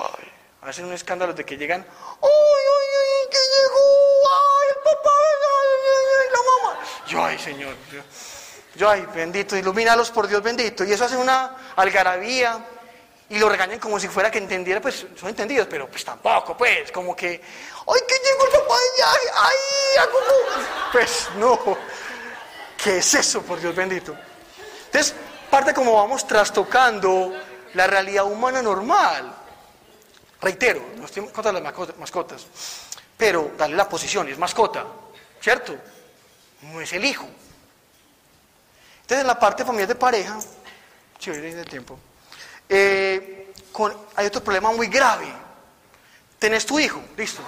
Ay, 0.00 0.32
hacen 0.62 0.84
un 0.86 0.92
escándalo 0.92 1.32
de 1.32 1.44
que 1.44 1.56
llegan, 1.56 1.80
¡ay, 1.80 2.28
ay, 2.28 2.88
ay, 3.00 3.28
que 3.30 3.38
llegó! 3.38 4.28
¡Ay, 4.30 4.68
el 4.68 4.82
papá! 4.82 5.10
¡Ay, 5.60 6.28
la 6.32 6.38
mamá! 6.38 6.80
Yo, 7.06 7.24
ay, 7.24 7.38
Señor. 7.38 7.74
Yo, 8.76 8.88
ay, 8.88 9.06
bendito, 9.14 9.56
ilumínalos 9.56 10.10
por 10.10 10.26
Dios 10.26 10.42
bendito. 10.42 10.84
Y 10.84 10.92
eso 10.92 11.04
hace 11.04 11.16
una 11.16 11.72
algarabía 11.76 12.64
y 13.28 13.38
lo 13.38 13.48
regañan 13.48 13.78
como 13.78 14.00
si 14.00 14.08
fuera 14.08 14.30
que 14.30 14.38
entendiera, 14.38 14.80
pues 14.80 15.06
son 15.16 15.28
entendidos, 15.28 15.68
pero 15.70 15.88
pues 15.88 16.04
tampoco, 16.04 16.56
pues, 16.56 16.90
como 16.90 17.14
que, 17.14 17.28
¡ay, 17.28 18.00
que 18.08 18.14
llegó 18.18 18.44
el 18.46 18.52
papá 18.52 18.74
de 18.74 18.96
viaje! 18.96 19.30
¡Ay, 19.36 20.08
cómo! 20.10 20.64
Pues 20.92 21.28
no. 21.36 21.78
¿Qué 22.82 22.98
es 22.98 23.14
eso, 23.14 23.42
por 23.42 23.60
Dios 23.60 23.74
bendito? 23.74 24.16
Entonces, 24.86 25.14
parte 25.50 25.74
como 25.74 25.94
vamos 25.94 26.26
trastocando 26.26 27.32
la 27.74 27.86
realidad 27.86 28.24
humana 28.24 28.62
normal. 28.62 29.36
Reitero, 30.40 30.82
no 30.96 31.04
estoy 31.04 31.26
contra 31.28 31.52
las 31.52 31.62
mascotas, 31.98 32.46
pero 33.16 33.52
darle 33.58 33.76
la 33.76 33.88
posición, 33.88 34.28
es 34.28 34.38
mascota, 34.38 34.86
¿cierto? 35.40 35.76
No 36.62 36.80
es 36.80 36.92
el 36.92 37.04
hijo. 37.04 37.26
Entonces, 39.02 39.20
en 39.20 39.26
la 39.26 39.38
parte 39.38 39.64
familiar 39.64 39.88
de 39.88 39.96
pareja, 39.96 40.38
chévere 41.18 41.54
de 41.54 41.64
tiempo, 41.64 41.98
eh, 42.68 43.52
hay 44.16 44.26
otro 44.26 44.42
problema 44.42 44.72
muy 44.72 44.86
grave. 44.86 45.26
Tenés 46.38 46.64
tu 46.64 46.78
hijo, 46.78 47.02
listo, 47.16 47.42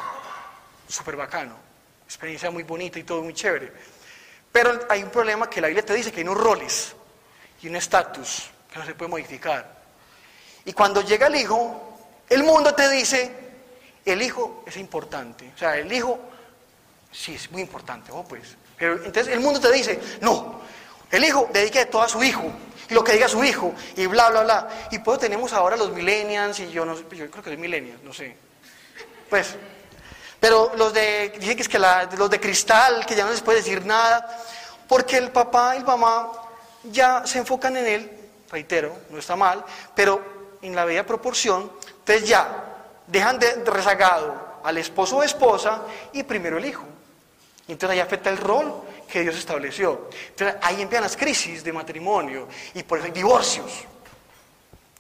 súper 0.87 1.17
bacano, 1.17 1.57
experiencia 2.05 2.51
muy 2.51 2.63
bonita 2.63 2.99
y 2.99 3.05
todo 3.05 3.23
muy 3.23 3.33
chévere. 3.33 3.73
Pero 4.51 4.87
hay 4.91 5.03
un 5.03 5.11
problema 5.11 5.49
que 5.49 5.63
la 5.63 5.69
Biblia 5.69 5.85
te 5.85 5.95
dice 5.95 6.13
que 6.13 6.21
hay 6.21 6.27
unos 6.27 6.43
roles 6.43 6.95
y 7.63 7.69
un 7.69 7.77
estatus 7.77 8.51
que 8.71 8.79
no 8.79 8.85
se 8.85 8.95
puede 8.95 9.11
modificar. 9.11 9.81
Y 10.67 10.75
cuando 10.75 11.01
llega 11.01 11.29
el 11.29 11.37
hijo, 11.37 11.92
el 12.33 12.42
mundo 12.42 12.75
te 12.75 12.88
dice, 12.90 13.31
el 14.05 14.23
hijo 14.23 14.64
es 14.66 14.77
importante. 14.77 15.53
O 15.55 15.59
sea, 15.59 15.77
el 15.77 15.92
hijo, 15.92 16.18
sí, 17.11 17.35
es 17.35 17.51
muy 17.51 17.62
importante, 17.62 18.11
oh, 18.12 18.25
pues. 18.25 18.57
Pero 18.77 18.95
entonces 18.97 19.29
el 19.29 19.40
mundo 19.40 19.61
te 19.61 19.71
dice, 19.73 20.01
no, 20.21 20.61
el 21.11 21.25
hijo 21.25 21.49
dedique 21.53 21.87
todo 21.87 22.03
a 22.03 22.09
su 22.09 22.23
hijo, 22.23 22.51
y 22.88 22.95
lo 22.95 23.05
que 23.05 23.12
diga 23.12 23.29
su 23.29 23.45
hijo, 23.45 23.73
y 23.97 24.07
bla, 24.07 24.31
bla, 24.31 24.42
bla. 24.42 24.68
Y 24.90 24.99
pues 24.99 25.18
tenemos 25.18 25.53
ahora 25.53 25.77
los 25.77 25.92
millennials, 25.92 26.59
y 26.61 26.71
yo 26.71 26.85
no 26.85 26.97
sé, 26.97 27.05
yo 27.11 27.31
creo 27.31 27.45
que 27.45 27.53
es 27.53 27.59
millennials, 27.59 28.03
no 28.03 28.12
sé. 28.12 28.37
Pues, 29.29 29.55
pero 30.40 30.73
los 30.77 30.92
de, 30.92 31.33
dicen 31.38 31.57
que 31.57 31.62
es 31.62 31.68
que 31.68 31.79
los 31.79 32.31
de 32.31 32.40
cristal, 32.40 33.07
que 33.07 33.14
ya 33.14 33.25
no 33.25 33.31
les 33.31 33.42
puede 33.42 33.59
decir 33.59 33.85
nada, 33.87 34.42
porque 34.88 35.16
el 35.16 35.31
papá 35.31 35.77
y 35.77 35.79
la 35.81 35.85
mamá 35.85 36.33
ya 36.85 37.23
se 37.25 37.38
enfocan 37.38 37.77
en 37.77 37.87
él, 37.87 38.11
reitero, 38.51 38.97
no 39.11 39.18
está 39.18 39.37
mal, 39.37 39.64
pero 39.95 40.21
en 40.61 40.75
la 40.75 40.85
bella 40.85 41.07
proporción, 41.07 41.71
entonces 42.05 42.29
ya 42.29 42.65
dejan 43.07 43.38
de 43.38 43.65
rezagado 43.65 44.61
al 44.65 44.77
esposo 44.79 45.19
o 45.19 45.23
esposa 45.23 45.83
y 46.12 46.25
primero 46.25 46.59
el 46.59 46.65
hijo. 46.65 46.85
Entonces 47.69 47.91
ahí 47.91 48.01
afecta 48.01 48.29
el 48.29 48.38
rol 48.38 48.83
que 49.09 49.21
Dios 49.21 49.37
estableció. 49.37 50.09
Entonces 50.31 50.57
ahí 50.62 50.83
empiezan 50.83 51.05
las 51.05 51.17
crisis 51.17 51.62
de 51.62 51.73
matrimonio 51.73 52.49
y 52.75 52.83
por 52.83 52.99
eso 52.99 53.07
hay 53.07 53.12
divorcios. 53.12 53.85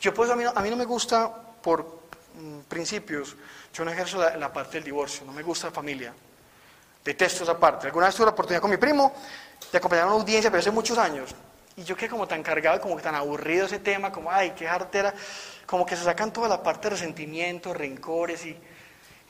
Yo 0.00 0.14
pues 0.14 0.30
a 0.30 0.36
mí, 0.36 0.44
a 0.44 0.60
mí 0.60 0.70
no 0.70 0.76
me 0.76 0.84
gusta 0.84 1.32
por 1.60 2.02
mm, 2.34 2.60
principios, 2.68 3.36
yo 3.74 3.84
no 3.84 3.90
ejerzo 3.90 4.18
la, 4.18 4.52
parte 4.52 4.74
del 4.74 4.84
divorcio, 4.84 5.24
no 5.24 5.32
me 5.32 5.42
gusta 5.42 5.68
la 5.68 5.72
familia. 5.72 6.14
Detesto 7.04 7.42
esa 7.42 7.58
parte. 7.58 7.86
Alguna 7.88 8.06
vez 8.06 8.14
tuve 8.14 8.26
la 8.26 8.32
oportunidad 8.32 8.60
con 8.60 8.70
mi 8.70 8.76
primo 8.76 9.12
de 9.72 9.78
acompañar 9.78 10.04
a 10.04 10.06
una 10.08 10.20
audiencia, 10.20 10.50
pero 10.50 10.60
hace 10.60 10.70
muchos 10.70 10.98
años. 10.98 11.34
Y 11.76 11.84
yo 11.84 11.96
quedé 11.96 12.10
como 12.10 12.28
tan 12.28 12.42
cargado 12.42 12.80
como 12.80 12.96
tan 13.00 13.14
aburrido 13.14 13.66
ese 13.66 13.78
tema, 13.78 14.12
como, 14.12 14.30
ay, 14.30 14.52
qué 14.56 14.66
jartera, 14.66 15.14
como 15.72 15.86
que 15.86 15.96
se 15.96 16.04
sacan 16.04 16.30
toda 16.30 16.50
la 16.50 16.62
parte 16.62 16.88
de 16.88 16.96
resentimiento, 16.96 17.72
rencores 17.72 18.44
y 18.44 18.54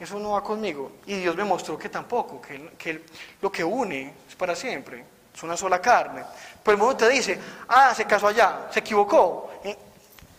eso 0.01 0.19
no 0.19 0.33
va 0.33 0.43
conmigo. 0.43 0.95
Y 1.07 1.19
Dios 1.19 1.37
me 1.37 1.45
mostró 1.45 1.79
que 1.79 1.89
tampoco, 1.89 2.43
que, 2.43 3.05
lo 3.41 3.53
que 3.53 3.63
une 3.63 4.13
es 4.29 4.35
para 4.35 4.57
siempre, 4.57 5.05
es 5.33 5.41
una 5.45 5.57
sola 5.57 5.81
carne. 5.81 6.25
Pero 6.61 6.75
el 6.75 6.83
mundo 6.83 6.97
te 6.97 7.09
dice, 7.11 7.39
ah, 7.69 7.95
se 7.95 8.07
casó 8.07 8.27
allá, 8.27 8.67
se 8.73 8.81
equivocó, 8.81 9.53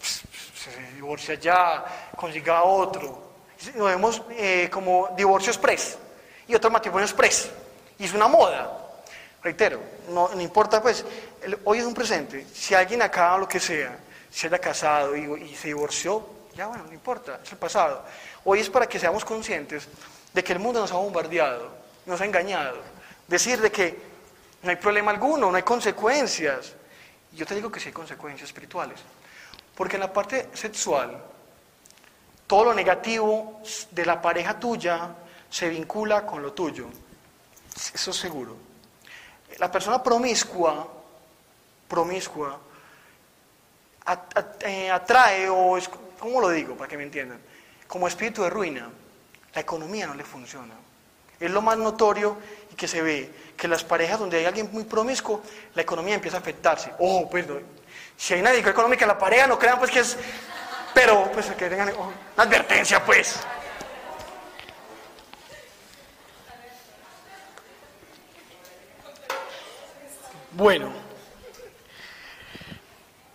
se 0.01 0.93
divorcia 0.93 1.35
allá, 1.35 1.85
consiga 2.17 2.63
otro. 2.63 3.35
Lo 3.75 3.85
vemos 3.85 4.23
eh, 4.31 4.69
como 4.69 5.07
divorcio 5.15 5.53
express 5.53 5.97
y 6.49 6.53
otro 6.53 6.69
matrimonio 6.69 7.05
express. 7.05 7.49
Y 7.97 8.03
es 8.03 8.13
una 8.13 8.27
moda. 8.27 8.77
Reitero, 9.41 9.79
no, 10.09 10.29
importa, 10.41 10.81
pues, 10.81 11.05
hoy 11.63 11.77
es 11.77 11.85
un 11.85 11.93
presente. 11.93 12.45
Si 12.53 12.75
alguien 12.75 13.01
acá, 13.01 13.37
lo 13.37 13.47
que 13.47 13.61
sea, 13.61 13.97
se 14.33 14.47
haya 14.47 14.59
casado 14.59 15.15
y 15.15 15.55
se 15.55 15.67
divorció, 15.67 16.25
ya 16.55 16.67
bueno, 16.67 16.85
no 16.85 16.93
importa, 16.93 17.39
es 17.43 17.51
el 17.51 17.57
pasado. 17.57 18.03
Hoy 18.45 18.59
es 18.59 18.69
para 18.69 18.87
que 18.87 18.99
seamos 18.99 19.23
conscientes 19.23 19.87
de 20.33 20.43
que 20.43 20.53
el 20.53 20.59
mundo 20.59 20.79
nos 20.79 20.91
ha 20.91 20.95
bombardeado, 20.95 21.69
nos 22.07 22.19
ha 22.19 22.25
engañado. 22.25 22.77
Decir 23.27 23.61
de 23.61 23.71
que 23.71 23.95
no 24.63 24.71
hay 24.71 24.75
problema 24.77 25.11
alguno, 25.11 25.51
no 25.51 25.55
hay 25.55 25.63
consecuencias. 25.63 26.73
Yo 27.31 27.45
te 27.45 27.53
digo 27.53 27.71
que 27.71 27.79
sí 27.79 27.87
hay 27.87 27.93
consecuencias 27.93 28.49
espirituales. 28.49 28.99
Porque 29.75 29.97
en 29.97 30.01
la 30.01 30.11
parte 30.11 30.49
sexual, 30.53 31.23
todo 32.47 32.65
lo 32.65 32.73
negativo 32.73 33.61
de 33.91 34.05
la 34.05 34.19
pareja 34.19 34.59
tuya 34.59 35.09
se 35.49 35.69
vincula 35.69 36.25
con 36.25 36.41
lo 36.41 36.53
tuyo. 36.53 36.87
Eso 37.93 38.11
es 38.11 38.17
seguro. 38.17 38.55
La 39.59 39.71
persona 39.71 40.01
promiscua, 40.01 40.87
promiscua, 41.87 42.59
atrae 44.05 45.49
o 45.49 45.77
es, 45.77 45.89
¿cómo 46.19 46.41
lo 46.41 46.49
digo 46.49 46.75
para 46.75 46.89
que 46.89 46.97
me 46.97 47.03
entiendan? 47.03 47.39
como 47.93 48.07
espíritu 48.07 48.41
de 48.41 48.49
ruina, 48.49 48.89
la 49.53 49.61
economía 49.61 50.07
no 50.07 50.15
le 50.15 50.23
funciona. 50.23 50.73
Es 51.39 51.51
lo 51.51 51.61
más 51.61 51.77
notorio 51.77 52.37
y 52.71 52.75
que 52.75 52.87
se 52.87 53.03
ve, 53.03 53.31
que 53.55 53.67
las 53.67 53.83
parejas 53.83 54.17
donde 54.17 54.37
hay 54.37 54.45
alguien 54.45 54.67
muy 54.71 54.83
promiscuo, 54.83 55.43
la 55.75 55.83
economía 55.83 56.15
empieza 56.15 56.37
a 56.37 56.39
afectarse. 56.39 56.91
Oh, 56.97 57.29
perdón. 57.29 57.61
Si 58.17 58.33
hay 58.33 58.41
una 58.41 58.49
dedicación 58.49 58.73
económica 58.73 59.05
en 59.05 59.09
la 59.09 59.19
pareja, 59.19 59.45
no 59.45 59.59
crean 59.59 59.77
pues 59.77 59.91
que 59.91 59.99
es... 59.99 60.17
Pero, 60.95 61.31
pues, 61.33 61.45
que 61.51 61.69
tengan 61.69 61.89
oh, 61.89 62.11
una 62.35 62.43
advertencia, 62.43 63.05
pues. 63.05 63.39
Bueno, 70.51 70.91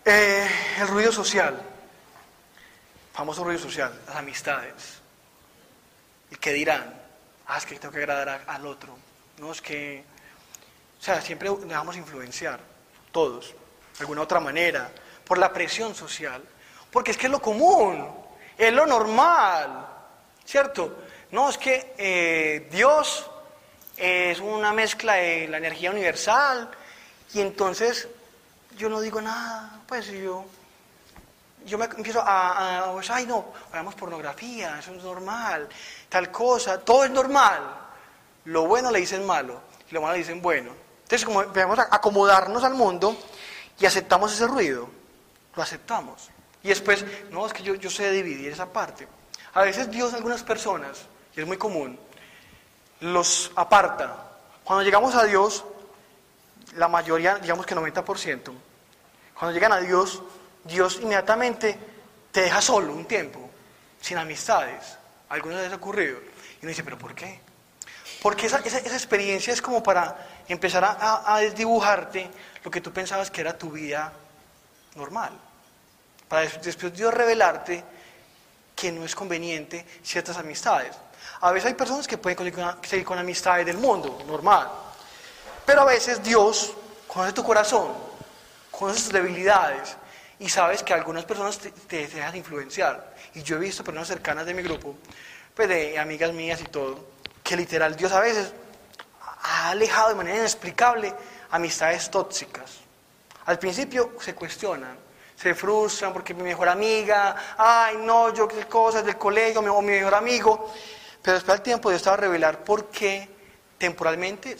eh, 0.09 0.49
el 0.81 0.89
ruido 0.89 1.13
social 1.13 1.63
famoso 3.19 3.43
ruido 3.43 3.59
social, 3.59 3.93
las 4.07 4.15
amistades. 4.15 5.01
¿Y 6.31 6.37
qué 6.37 6.53
dirán? 6.53 6.95
Ah, 7.49 7.59
es 7.59 7.67
que 7.67 7.75
tengo 7.75 7.93
que 7.93 7.99
agradar 7.99 8.45
al 8.47 8.65
otro. 8.65 8.97
No, 9.39 9.51
es 9.51 9.61
que, 9.61 10.05
o 11.01 11.03
sea, 11.03 11.21
siempre 11.21 11.49
nos 11.49 11.67
dejamos 11.67 11.97
influenciar, 11.97 12.61
todos, 13.11 13.49
de 13.49 14.03
alguna 14.03 14.23
otra 14.23 14.39
manera, 14.39 14.93
por 15.25 15.37
la 15.37 15.53
presión 15.53 15.97
social. 15.97 16.45
Porque 16.93 17.11
es 17.11 17.17
que 17.17 17.27
es 17.27 17.33
lo 17.33 17.43
común, 17.43 18.09
es 18.57 18.73
lo 18.73 18.87
normal, 18.87 19.89
¿cierto? 20.45 20.99
No, 21.33 21.51
es 21.51 21.59
que 21.59 21.95
eh, 21.99 22.69
Dios 22.71 23.29
es 23.97 24.39
una 24.39 24.73
mezcla 24.73 25.15
de 25.15 25.49
la 25.49 25.57
energía 25.57 25.91
universal 25.91 26.71
y 27.35 27.41
entonces 27.41 28.07
yo 28.79 28.89
no 28.89 29.01
digo 29.01 29.21
nada, 29.21 29.81
pues 29.87 30.07
yo 30.07 30.47
yo 31.67 31.79
me 31.79 31.85
empiezo 31.85 32.21
a, 32.21 32.79
a 32.79 32.93
pues, 32.93 33.11
ay 33.11 33.27
no, 33.27 33.53
hagamos 33.71 33.95
pornografía, 33.95 34.79
eso 34.79 34.93
es 34.95 35.03
normal, 35.03 35.69
tal 36.09 36.31
cosa, 36.31 36.81
todo 36.81 37.05
es 37.05 37.11
normal. 37.11 37.63
Lo 38.47 38.67
bueno 38.67 38.91
le 38.91 39.01
dicen 39.01 39.27
malo 39.27 39.61
y 39.91 39.95
lo 39.95 40.01
malo 40.01 40.15
le 40.15 40.21
dicen 40.21 40.41
bueno. 40.41 40.73
Entonces, 41.03 41.25
como 41.25 41.43
empezamos 41.43 41.79
a 41.79 41.89
acomodarnos 41.91 42.65
al 42.65 42.75
mundo 42.75 43.17
y 43.79 43.87
aceptamos 43.87 44.33
ese 44.33 44.47
ruido, 44.47 44.89
lo 45.55 45.63
aceptamos. 45.63 46.31
Y 46.63 46.69
después, 46.69 47.05
no, 47.31 47.47
es 47.47 47.53
que 47.53 47.63
yo, 47.63 47.75
yo 47.75 47.91
sé 47.91 48.11
dividir 48.11 48.51
esa 48.51 48.67
parte. 48.73 49.07
A 49.55 49.63
veces 49.63 49.91
Dios 49.91 50.15
algunas 50.15 50.43
personas, 50.43 51.07
y 51.37 51.41
es 51.41 51.47
muy 51.47 51.57
común, 51.57 51.99
los 53.01 53.51
aparta. 53.55 54.25
Cuando 54.65 54.85
llegamos 54.85 55.15
a 55.15 55.25
Dios, 55.25 55.65
la 56.77 56.89
mayoría, 56.89 57.37
digamos 57.37 57.65
que 57.65 57.75
90%, 57.75 58.53
cuando 59.39 59.55
llegan 59.55 59.73
a 59.73 59.79
Dios, 59.79 60.21
Dios 60.65 60.99
inmediatamente 61.01 61.79
te 62.33 62.43
deja 62.43 62.61
solo 62.61 62.93
un 62.93 63.05
tiempo, 63.05 63.49
sin 64.01 64.19
amistades. 64.19 64.97
Algunas 65.29 65.59
veces 65.59 65.73
ha 65.73 65.77
ocurrido. 65.77 66.19
Y 66.61 66.65
uno 66.65 66.71
dice, 66.71 66.83
¿pero 66.83 66.99
por 66.99 67.15
qué? 67.15 67.41
Porque 68.21 68.47
esa, 68.47 68.59
experiencia 68.59 69.53
es 69.53 69.63
como 69.63 69.81
para 69.81 70.43
empezar 70.49 70.85
a, 70.85 71.35
a, 71.35 71.39
desdibujarte 71.39 72.29
lo 72.65 72.71
que 72.71 72.81
tú 72.81 72.93
pensabas 72.93 73.31
que 73.31 73.41
era 73.41 73.57
tu 73.57 73.71
vida 73.71 74.13
normal. 74.97 75.31
Para 76.27 76.43
después 76.43 76.93
Dios 76.93 77.15
revelarte 77.15 77.85
que 78.75 78.91
no 78.91 79.05
es 79.05 79.15
conveniente 79.15 79.87
ciertas 80.03 80.37
amistades. 80.37 80.97
A 81.41 81.53
veces 81.53 81.69
hay 81.69 81.75
personas 81.75 82.09
que 82.09 82.19
pueden 82.19 82.39
seguir 82.83 83.05
con 83.05 83.19
amistades 83.19 83.65
del 83.65 83.79
mundo, 83.79 84.21
normal. 84.27 84.69
Pero 85.65 85.83
a 85.83 85.85
veces 85.85 86.23
Dios 86.25 86.73
conoce 87.07 87.33
tu 87.33 87.45
corazón, 87.45 88.08
conoce 88.79 89.03
tus 89.03 89.13
debilidades 89.13 89.97
y 90.39 90.49
sabes 90.49 90.85
que 90.85 90.95
algunas 90.95 91.25
personas 91.25 91.59
te, 91.59 91.71
te 91.71 92.07
dejan 92.07 92.37
influenciar. 92.37 93.13
Y 93.35 93.43
yo 93.43 93.57
he 93.57 93.59
visto 93.59 93.83
personas 93.83 94.07
cercanas 94.07 94.47
de 94.47 94.55
mi 94.55 94.63
grupo, 94.63 94.97
pues 95.55 95.69
de 95.69 95.99
amigas 95.99 96.33
mías 96.33 96.61
y 96.61 96.65
todo, 96.65 97.09
que 97.43 97.57
literal 97.57 97.97
Dios 97.97 98.13
a 98.13 98.21
veces 98.21 98.53
ha 99.43 99.71
alejado 99.71 100.11
de 100.11 100.15
manera 100.15 100.39
inexplicable 100.39 101.13
amistades 101.51 102.09
tóxicas. 102.11 102.79
Al 103.47 103.59
principio 103.59 104.13
se 104.21 104.35
cuestionan, 104.35 104.97
se 105.35 105.55
frustran 105.55 106.13
porque 106.13 106.33
mi 106.33 106.45
mejor 106.45 106.69
amiga, 106.69 107.35
ay 107.57 107.97
no, 107.99 108.33
yo 108.33 108.47
qué 108.47 108.67
cosas 108.67 109.05
del 109.05 109.19
colegio, 109.19 109.61
o 109.61 109.83
mi 109.83 109.93
mejor 109.93 110.15
amigo, 110.15 110.73
pero 111.21 111.35
después 111.35 111.57
del 111.57 111.63
tiempo 111.63 111.91
Dios 111.91 112.03
te 112.03 112.11
a 112.11 112.17
revelar 112.17 112.63
por 112.63 112.91
qué 112.91 113.29
temporalmente 113.77 114.57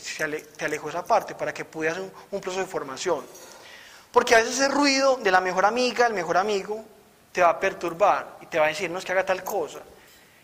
te 0.57 0.65
alejó 0.65 0.89
esa 0.89 1.05
parte, 1.05 1.35
para 1.35 1.53
que 1.53 1.63
pudieras 1.63 1.99
un 2.31 2.41
proceso 2.41 2.61
de 2.61 2.67
formación. 2.67 3.23
Porque 4.11 4.35
a 4.35 4.39
veces 4.39 4.55
ese 4.55 4.67
ruido 4.69 5.17
de 5.17 5.31
la 5.31 5.41
mejor 5.41 5.65
amiga, 5.65 6.07
el 6.07 6.13
mejor 6.13 6.37
amigo, 6.37 6.83
te 7.31 7.41
va 7.41 7.49
a 7.49 7.59
perturbar 7.59 8.37
y 8.41 8.47
te 8.47 8.59
va 8.59 8.65
a 8.65 8.69
decir, 8.69 8.89
no 8.89 8.99
es 8.99 9.05
que 9.05 9.11
haga 9.11 9.25
tal 9.25 9.43
cosa. 9.43 9.79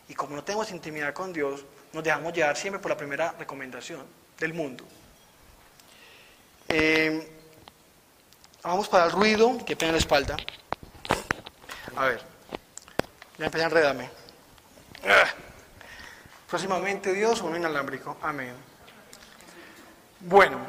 Y 0.08 0.14
como 0.14 0.36
no 0.36 0.44
tenemos 0.44 0.70
intimidad 0.72 1.14
con 1.14 1.34
Dios, 1.34 1.66
nos 1.94 2.04
dejamos 2.04 2.34
llevar 2.34 2.56
siempre 2.56 2.80
por 2.80 2.92
la 2.92 2.98
primera 2.98 3.34
recomendación 3.40 4.06
del 4.38 4.54
mundo. 4.54 4.84
Eh, 6.68 7.32
vamos 8.62 8.88
para 8.88 9.06
el 9.06 9.12
ruido 9.12 9.58
que 9.66 9.76
en 9.80 9.92
la 9.92 9.98
espalda. 9.98 10.38
A 11.96 12.06
ver, 12.06 12.22
ya 13.38 13.46
empecé 13.46 13.64
a 13.64 13.68
enredarme. 13.68 14.10
Ah. 15.08 15.30
Próximamente 16.50 17.14
Dios, 17.14 17.42
un 17.42 17.56
inalámbrico. 17.56 18.18
Amén. 18.22 18.54
Bueno, 20.22 20.60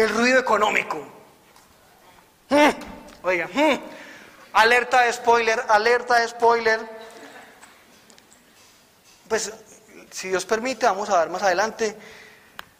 el 0.00 0.08
ruido 0.08 0.38
económico. 0.38 0.98
Mm, 2.48 2.70
oiga, 3.22 3.48
mm, 3.52 3.80
alerta 4.52 5.02
de 5.02 5.12
spoiler, 5.12 5.62
alerta 5.68 6.16
de 6.16 6.28
spoiler. 6.28 6.80
Pues, 9.28 9.52
si 10.10 10.28
Dios 10.28 10.44
permite, 10.44 10.86
vamos 10.86 11.08
a 11.10 11.16
dar 11.16 11.30
más 11.30 11.42
adelante 11.42 11.96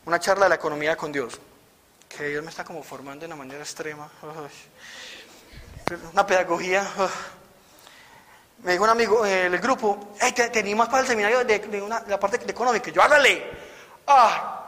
una 0.06 0.18
charla 0.18 0.46
de 0.46 0.50
la 0.50 0.54
economía 0.56 0.96
con 0.96 1.12
Dios. 1.12 1.40
Que 2.08 2.28
Dios 2.28 2.42
me 2.42 2.50
está 2.50 2.64
como 2.64 2.82
formando 2.82 3.20
de 3.20 3.26
una 3.26 3.36
manera 3.36 3.60
extrema. 3.60 4.10
Una 6.12 6.26
pedagogía. 6.26 6.88
Me 8.62 8.72
dijo 8.72 8.84
un 8.84 8.90
amigo 8.90 9.22
del 9.22 9.58
grupo, 9.58 10.14
hey, 10.20 10.32
te, 10.32 10.74
más 10.74 10.88
para 10.88 11.02
el 11.02 11.06
seminario 11.06 11.44
de, 11.44 12.02
la 12.08 12.20
parte 12.20 12.50
económica. 12.50 12.90
Yo, 12.90 13.02
hágale. 13.02 13.48
Ah, 14.06 14.59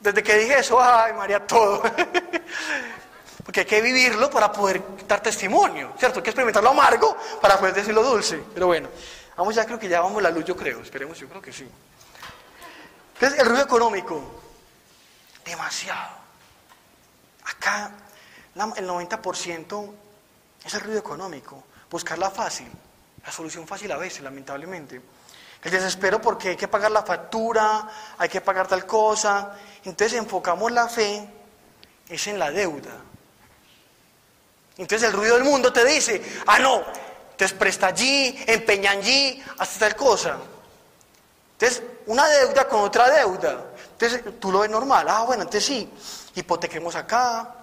desde 0.00 0.22
que 0.22 0.38
dije 0.38 0.58
eso, 0.58 0.80
ay 0.80 1.12
María, 1.12 1.46
todo. 1.46 1.82
Porque 3.44 3.60
hay 3.60 3.66
que 3.66 3.80
vivirlo 3.80 4.30
para 4.30 4.52
poder 4.52 4.82
dar 5.06 5.22
testimonio, 5.22 5.94
¿cierto? 5.98 6.18
Hay 6.18 6.22
que 6.22 6.30
experimentar 6.30 6.62
lo 6.62 6.70
amargo 6.70 7.16
para 7.40 7.58
poder 7.58 7.74
decir 7.74 7.94
lo 7.94 8.02
dulce. 8.02 8.42
Pero 8.52 8.66
bueno, 8.66 8.90
vamos 9.36 9.54
ya, 9.54 9.64
creo 9.64 9.78
que 9.78 9.88
ya 9.88 10.02
vamos 10.02 10.22
la 10.22 10.30
luz, 10.30 10.44
yo 10.44 10.54
creo. 10.54 10.80
Esperemos, 10.80 11.18
yo 11.18 11.28
creo 11.28 11.40
que 11.40 11.52
sí. 11.52 11.66
Entonces, 13.14 13.40
el 13.40 13.46
ruido 13.46 13.64
económico, 13.64 14.22
demasiado. 15.44 16.18
Acá, 17.44 17.90
el 18.54 18.86
90% 18.86 19.94
es 20.64 20.74
el 20.74 20.80
ruido 20.80 20.98
económico, 20.98 21.64
buscarla 21.90 22.30
fácil. 22.30 22.68
La 23.24 23.32
solución 23.32 23.66
fácil 23.66 23.90
a 23.92 23.96
veces, 23.96 24.20
lamentablemente. 24.20 25.00
El 25.62 25.70
desespero 25.70 26.20
porque 26.20 26.50
hay 26.50 26.56
que 26.56 26.68
pagar 26.68 26.90
la 26.90 27.02
factura, 27.02 27.88
hay 28.16 28.28
que 28.28 28.40
pagar 28.40 28.68
tal 28.68 28.86
cosa. 28.86 29.56
Entonces 29.84 30.18
enfocamos 30.18 30.70
la 30.70 30.88
fe, 30.88 31.28
es 32.08 32.26
en 32.26 32.38
la 32.38 32.50
deuda. 32.50 32.92
Entonces 34.76 35.08
el 35.08 35.14
ruido 35.14 35.34
del 35.34 35.44
mundo 35.44 35.72
te 35.72 35.84
dice, 35.84 36.22
ah, 36.46 36.58
no, 36.58 36.84
te 37.36 37.48
presta 37.48 37.88
allí, 37.88 38.44
empeña 38.46 38.92
allí, 38.92 39.42
hasta 39.58 39.80
tal 39.80 39.96
cosa. 39.96 40.36
Entonces, 41.52 41.82
una 42.06 42.28
deuda 42.28 42.68
con 42.68 42.80
otra 42.80 43.10
deuda. 43.10 43.64
Entonces 43.92 44.22
tú 44.38 44.52
lo 44.52 44.60
ves 44.60 44.70
normal, 44.70 45.08
ah, 45.08 45.24
bueno, 45.24 45.42
entonces 45.42 45.64
sí, 45.64 45.90
hipotequemos 46.36 46.94
acá, 46.94 47.54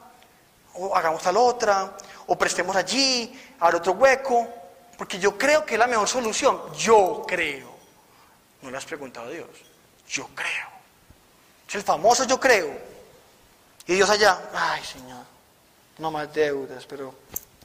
o 0.73 0.93
hagamos 0.93 1.21
tal 1.21 1.37
otra, 1.37 1.95
o 2.27 2.37
prestemos 2.37 2.75
allí, 2.75 3.33
al 3.59 3.75
otro 3.75 3.93
hueco. 3.93 4.47
Porque 4.97 5.19
yo 5.19 5.37
creo 5.37 5.65
que 5.65 5.75
es 5.75 5.79
la 5.79 5.87
mejor 5.87 6.07
solución. 6.07 6.61
Yo 6.77 7.23
creo. 7.27 7.74
No 8.65 8.71
le 8.71 8.77
has 8.77 8.85
preguntado 8.85 9.27
a 9.27 9.29
Dios. 9.29 9.47
Yo 10.09 10.27
creo. 10.33 10.67
Es 11.67 11.75
el 11.75 11.83
famoso 11.83 12.23
yo 12.25 12.39
creo. 12.39 12.75
Y 13.85 13.93
Dios 13.93 14.09
allá, 14.09 14.49
ay 14.55 14.83
Señor, 14.83 15.23
no 15.99 16.09
más 16.09 16.33
deudas, 16.33 16.83
pero 16.87 17.13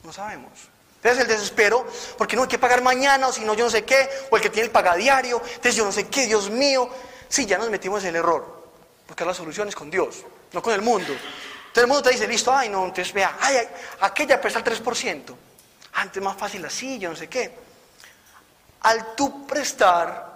no 0.02 0.12
sabemos. 0.12 0.52
Entonces 0.96 1.22
el 1.22 1.28
desespero, 1.28 1.86
porque 2.18 2.36
no 2.36 2.42
hay 2.42 2.48
que 2.48 2.58
pagar 2.58 2.82
mañana, 2.82 3.28
o 3.28 3.32
si 3.32 3.42
no 3.46 3.54
yo 3.54 3.64
no 3.64 3.70
sé 3.70 3.82
qué, 3.86 4.10
o 4.30 4.36
el 4.36 4.42
que 4.42 4.50
tiene 4.50 4.66
el 4.66 4.70
pagadiario, 4.70 5.40
entonces 5.42 5.74
yo 5.74 5.86
no 5.86 5.92
sé 5.92 6.06
qué, 6.08 6.26
Dios 6.26 6.50
mío. 6.50 6.90
Sí, 7.30 7.46
ya 7.46 7.56
nos 7.56 7.70
metimos 7.70 8.02
en 8.02 8.10
el 8.10 8.16
error, 8.16 8.68
porque 9.06 9.24
la 9.24 9.32
solución 9.32 9.68
es 9.68 9.74
con 9.74 9.90
Dios, 9.90 10.22
no 10.52 10.60
con 10.60 10.74
el 10.74 10.82
mundo. 10.82 11.14
Entonces 11.14 11.82
el 11.82 11.86
mundo 11.86 12.02
te 12.02 12.10
dice, 12.10 12.28
listo, 12.28 12.52
ay 12.52 12.68
no, 12.68 12.84
entonces 12.84 13.14
vea, 13.14 13.38
ay, 13.40 13.56
aquella 14.00 14.38
presta 14.38 14.58
el 14.58 14.66
3%. 14.66 15.34
Antes 15.94 16.22
más 16.22 16.36
fácil 16.36 16.62
así, 16.66 16.98
yo 16.98 17.08
no 17.08 17.16
sé 17.16 17.26
qué. 17.26 17.56
Al 18.82 19.14
tú 19.14 19.46
prestar, 19.46 20.29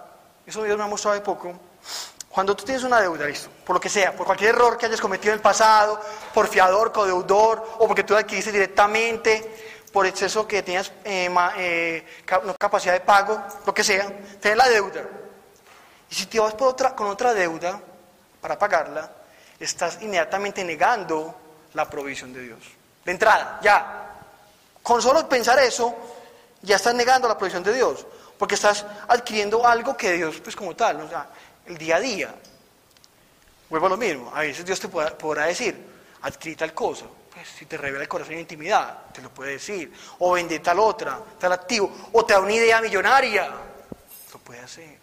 eso 0.45 0.63
Dios 0.63 0.77
me 0.77 0.83
ha 0.83 0.87
mostrado 0.87 1.15
de 1.15 1.21
poco, 1.21 1.53
cuando 2.29 2.53
tú 2.53 2.65
tienes 2.65 2.83
una 2.83 2.99
deuda, 2.99 3.25
listo, 3.27 3.49
por 3.65 3.75
lo 3.75 3.79
que 3.79 3.87
sea, 3.87 4.13
por 4.13 4.25
cualquier 4.25 4.49
error 4.53 4.77
que 4.77 4.85
hayas 4.85 4.99
cometido 4.99 5.31
en 5.31 5.37
el 5.37 5.41
pasado, 5.41 5.99
por 6.33 6.49
fiador, 6.49 6.91
codeudor, 6.91 7.75
o 7.79 7.87
porque 7.87 8.03
tú 8.03 8.13
adquiriste 8.13 8.51
directamente, 8.51 9.83
por 9.93 10.05
exceso 10.05 10.45
que 10.45 10.61
tenías 10.61 10.91
eh, 11.05 11.33
eh, 11.57 12.05
capacidad 12.59 12.91
de 12.91 12.99
pago, 12.99 13.41
lo 13.65 13.73
que 13.73 13.85
sea, 13.85 14.11
tienes 14.41 14.57
la 14.57 14.67
deuda. 14.67 15.01
Y 16.09 16.15
si 16.15 16.25
te 16.25 16.37
vas 16.37 16.53
por 16.55 16.67
otra, 16.67 16.93
con 16.93 17.07
otra 17.07 17.33
deuda 17.33 17.81
para 18.41 18.59
pagarla, 18.59 19.09
estás 19.57 19.99
inmediatamente 20.01 20.61
negando 20.65 21.33
la 21.73 21.89
provisión 21.89 22.33
de 22.33 22.41
Dios. 22.41 22.59
De 23.05 23.13
entrada, 23.13 23.59
ya, 23.63 24.11
con 24.83 25.01
solo 25.01 25.29
pensar 25.29 25.57
eso, 25.59 25.95
ya 26.61 26.75
estás 26.75 26.93
negando 26.93 27.29
la 27.29 27.37
provisión 27.37 27.63
de 27.63 27.73
Dios, 27.73 28.05
porque 28.37 28.55
estás 28.55 28.85
adquiriendo 29.07 29.65
algo 29.65 29.95
que 29.95 30.13
Dios, 30.13 30.39
pues 30.41 30.55
como 30.55 30.75
tal, 30.75 31.01
o 31.01 31.09
sea, 31.09 31.29
el 31.65 31.77
día 31.77 31.97
a 31.97 31.99
día. 31.99 32.35
Vuelvo 33.69 33.87
a 33.87 33.89
lo 33.89 33.97
mismo, 33.97 34.31
a 34.33 34.41
veces 34.41 34.65
Dios 34.65 34.79
te 34.79 34.87
podrá, 34.87 35.45
decir, 35.45 35.75
adquirí 36.21 36.55
tal 36.55 36.73
cosa, 36.73 37.05
pues 37.33 37.47
si 37.47 37.65
te 37.65 37.77
revela 37.77 38.03
el 38.03 38.07
corazón 38.07 38.35
y 38.35 38.39
intimidad, 38.39 39.11
te 39.11 39.21
lo 39.21 39.29
puede 39.29 39.53
decir, 39.53 39.91
o 40.19 40.33
vende 40.33 40.59
tal 40.59 40.79
otra, 40.79 41.19
tal 41.39 41.51
activo, 41.51 41.91
o 42.13 42.25
te 42.25 42.33
da 42.33 42.39
una 42.39 42.53
idea 42.53 42.81
millonaria, 42.81 43.49
lo 44.31 44.39
puede 44.39 44.59
hacer. 44.59 44.99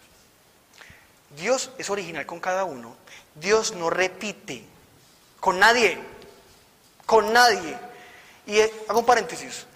Dios 1.36 1.70
es 1.78 1.90
original 1.90 2.24
con 2.24 2.38
cada 2.38 2.64
uno, 2.64 2.96
Dios 3.34 3.72
no 3.72 3.90
repite 3.90 4.64
con 5.40 5.58
nadie, 5.58 5.98
con 7.04 7.32
nadie. 7.32 7.76
Y 8.46 8.58
eh, 8.58 8.72
hago 8.88 9.00
un 9.00 9.06
paréntesis, 9.06 9.66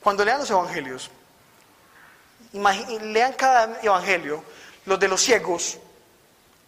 cuando 0.00 0.24
lean 0.24 0.38
los 0.38 0.50
evangelios, 0.50 1.10
lean 2.54 3.32
cada 3.34 3.80
evangelio, 3.82 4.42
los 4.86 4.98
de 4.98 5.08
los 5.08 5.20
ciegos, 5.20 5.78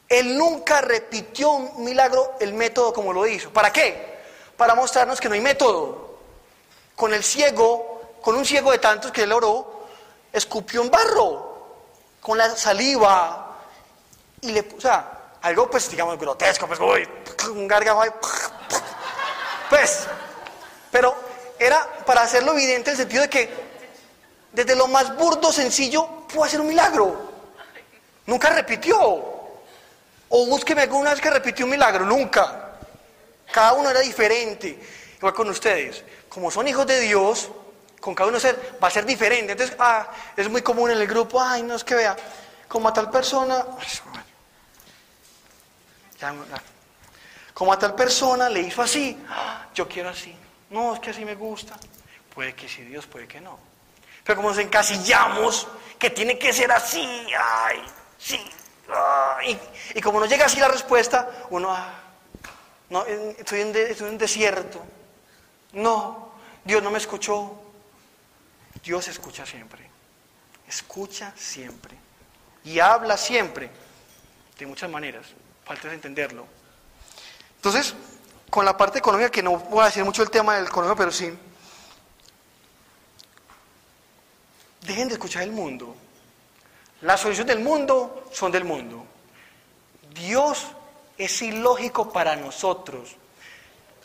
él 0.09 0.37
nunca 0.37 0.81
repitió 0.81 1.51
un 1.51 1.85
milagro, 1.85 2.35
el 2.41 2.55
método 2.55 2.93
como 2.93 3.13
lo 3.13 3.27
hizo. 3.27 3.51
¿Para 3.51 3.73
qué? 3.73 4.21
Para 4.57 4.75
mostrarnos 4.75 5.21
que 5.21 5.29
no 5.29 5.35
hay 5.35 5.41
método. 5.41 6.19
Con 6.95 7.13
el 7.13 7.23
ciego, 7.23 8.17
con 8.23 8.37
un 8.37 8.45
ciego 8.45 8.71
de 8.71 8.79
tantos 8.79 9.11
que 9.11 9.23
él 9.25 9.33
oró, 9.33 9.87
escupió 10.33 10.83
un 10.83 10.91
barro, 10.91 11.57
con 12.21 12.39
la 12.39 12.51
saliva, 12.57 13.59
y 14.41 14.53
le 14.53 14.67
o 14.77 14.81
sea, 14.81 15.37
algo 15.43 15.71
pues 15.71 15.91
digamos 15.91 16.19
grotesco, 16.19 16.67
pues 16.67 16.81
un 17.49 17.69
gargajo 17.69 18.03
pues, 19.69 20.07
pero 20.91 21.15
era 21.59 22.05
para 22.05 22.23
hacerlo 22.23 22.53
evidente 22.53 22.93
el 22.93 22.97
sentido 22.97 23.23
de 23.23 23.31
que 23.31 23.66
desde 24.57 24.75
lo 24.75 24.89
más 24.89 25.15
burdo, 25.15 25.53
sencillo, 25.53 26.27
pudo 26.27 26.45
hacer 26.45 26.63
un 26.63 26.69
milagro. 26.69 27.31
Nunca 28.25 28.49
repitió. 28.49 28.99
O 28.99 30.47
búsqueme 30.47 30.81
alguna 30.81 31.11
vez 31.11 31.21
que 31.21 31.29
repitió 31.29 31.67
un 31.67 31.73
milagro, 31.73 32.07
nunca. 32.07 32.79
Cada 33.53 33.75
uno 33.75 33.91
era 33.91 34.01
diferente. 34.01 34.81
Igual 35.19 35.35
con 35.35 35.51
ustedes. 35.51 36.03
Como 36.31 36.51
son 36.51 36.67
hijos 36.67 36.87
de 36.87 37.01
Dios, 37.01 37.51
con 38.01 38.15
cada 38.15 38.31
uno 38.31 38.39
va 38.83 38.89
a 38.89 38.91
ser 38.91 39.05
diferente. 39.05 39.53
Entonces, 39.53 39.77
ah, 39.79 40.11
es 40.35 40.49
muy 40.49 40.63
común 40.63 40.91
en 40.91 41.03
el 41.03 41.07
grupo, 41.07 41.39
ay, 41.39 41.63
no 41.63 41.75
es 41.75 41.85
que 41.85 41.95
vea, 41.95 42.17
como 42.67 42.89
a 42.89 42.95
tal 42.95 43.11
persona, 43.11 43.63
como 47.53 47.75
a 47.75 47.79
tal 47.79 47.95
persona 47.95 48.49
le 48.49 48.61
hizo 48.61 48.81
así, 48.81 49.23
ah, 49.29 49.67
yo 49.75 49.87
quiero 49.87 50.09
así. 50.09 50.35
No, 50.71 50.95
es 50.95 51.01
que 51.01 51.11
así 51.11 51.27
me 51.27 51.35
gusta. 51.35 51.79
Puede 52.35 52.55
que 52.55 52.71
sí 52.71 52.81
Dios, 52.85 53.07
puede 53.07 53.29
que 53.29 53.43
no. 53.43 53.76
Pero 54.27 54.37
como 54.37 54.49
nos 54.49 54.59
encasillamos, 54.59 55.69
que 55.99 56.11
tiene 56.11 56.37
que 56.37 56.53
ser 56.53 56.73
así, 56.73 57.01
ay, 57.39 57.81
sí, 58.19 58.45
ay, 58.89 59.59
y, 59.95 60.01
como 60.01 60.19
no 60.19 60.27
llega 60.27 60.47
así 60.47 60.59
la 60.59 60.67
respuesta, 60.67 61.47
uno, 61.51 61.71
ah, 61.71 61.95
estoy 63.39 63.61
en, 63.61 64.19
desierto, 64.19 64.83
no, 65.75 66.33
Dios 66.65 66.83
no 66.83 66.91
me 66.91 66.99
escuchó. 66.99 67.63
Dios 68.83 69.09
escucha 69.09 69.47
siempre, 69.47 69.89
escucha 70.69 71.33
siempre. 71.37 71.97
Y 72.65 72.81
habla 72.81 73.17
siempre, 73.17 73.71
de 74.59 74.67
muchas 74.67 74.91
maneras, 74.91 75.27
falta 75.65 75.93
entenderlo. 75.93 76.47
Entonces, 77.57 77.95
con 78.51 78.65
la 78.65 78.77
parte 78.77 78.99
económica, 78.99 79.31
que 79.31 79.43
no 79.43 79.57
voy 79.57 79.83
a 79.83 79.87
decir 79.87 80.05
mucho 80.05 80.23
el 80.23 80.31
tema 80.31 80.57
del 80.57 80.67
económico, 80.67 80.97
pero 80.97 81.13
sí, 81.13 81.33
dejen 84.87 85.09
de 85.09 85.15
escuchar 85.15 85.43
el 85.43 85.53
mundo. 85.53 85.95
Las 87.03 87.21
soluciones 87.21 87.55
del 87.55 87.65
mundo 87.65 88.25
son 88.33 88.53
del 88.53 88.65
mundo. 88.65 89.05
Dios 90.15 90.67
es 91.19 91.43
ilógico 91.43 92.11
para 92.11 92.37
nosotros. 92.37 93.17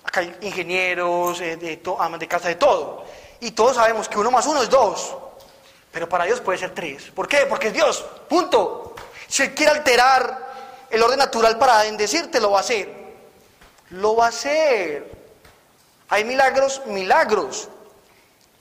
Acá 0.03 0.21
hay 0.21 0.35
ingenieros, 0.41 1.39
eh, 1.41 1.55
de, 1.55 1.81
amas 1.99 2.19
de 2.19 2.27
casa, 2.27 2.49
de 2.49 2.55
todo. 2.55 3.05
Y 3.39 3.51
todos 3.51 3.75
sabemos 3.75 4.09
que 4.09 4.17
uno 4.17 4.31
más 4.31 4.45
uno 4.45 4.61
es 4.61 4.69
dos. 4.69 5.15
Pero 5.91 6.09
para 6.09 6.25
Dios 6.25 6.41
puede 6.41 6.57
ser 6.57 6.73
tres. 6.73 7.11
¿Por 7.11 7.27
qué? 7.27 7.45
Porque 7.47 7.67
es 7.67 7.73
Dios. 7.73 8.03
Punto. 8.27 8.95
Si 9.27 9.43
Él 9.43 9.53
quiere 9.53 9.71
alterar 9.71 10.87
el 10.89 11.01
orden 11.01 11.19
natural 11.19 11.57
para 11.57 11.83
bendecirte, 11.83 12.39
lo 12.41 12.51
va 12.51 12.57
a 12.57 12.61
hacer. 12.61 12.89
Lo 13.91 14.15
va 14.15 14.25
a 14.25 14.29
hacer. 14.29 15.11
Hay 16.09 16.25
milagros, 16.25 16.81
milagros. 16.87 17.69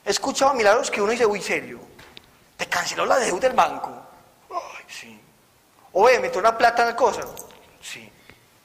He 0.05 0.11
escuchado 0.11 0.55
milagros 0.55 0.91
que 0.91 1.03
uno 1.03 1.13
dice, 1.13 1.27
uy, 1.27 1.43
serio. 1.43 1.90
Te 2.61 2.67
canceló 2.67 3.07
la 3.07 3.17
deuda 3.17 3.49
del 3.49 3.55
banco. 3.55 3.91
Ay, 4.51 4.85
sí. 4.87 5.19
O 5.93 6.05
me 6.05 6.19
metió 6.19 6.41
una 6.41 6.59
plata 6.59 6.83
en 6.83 6.89
la 6.89 6.95
cosa. 6.95 7.23
Sí. 7.81 8.13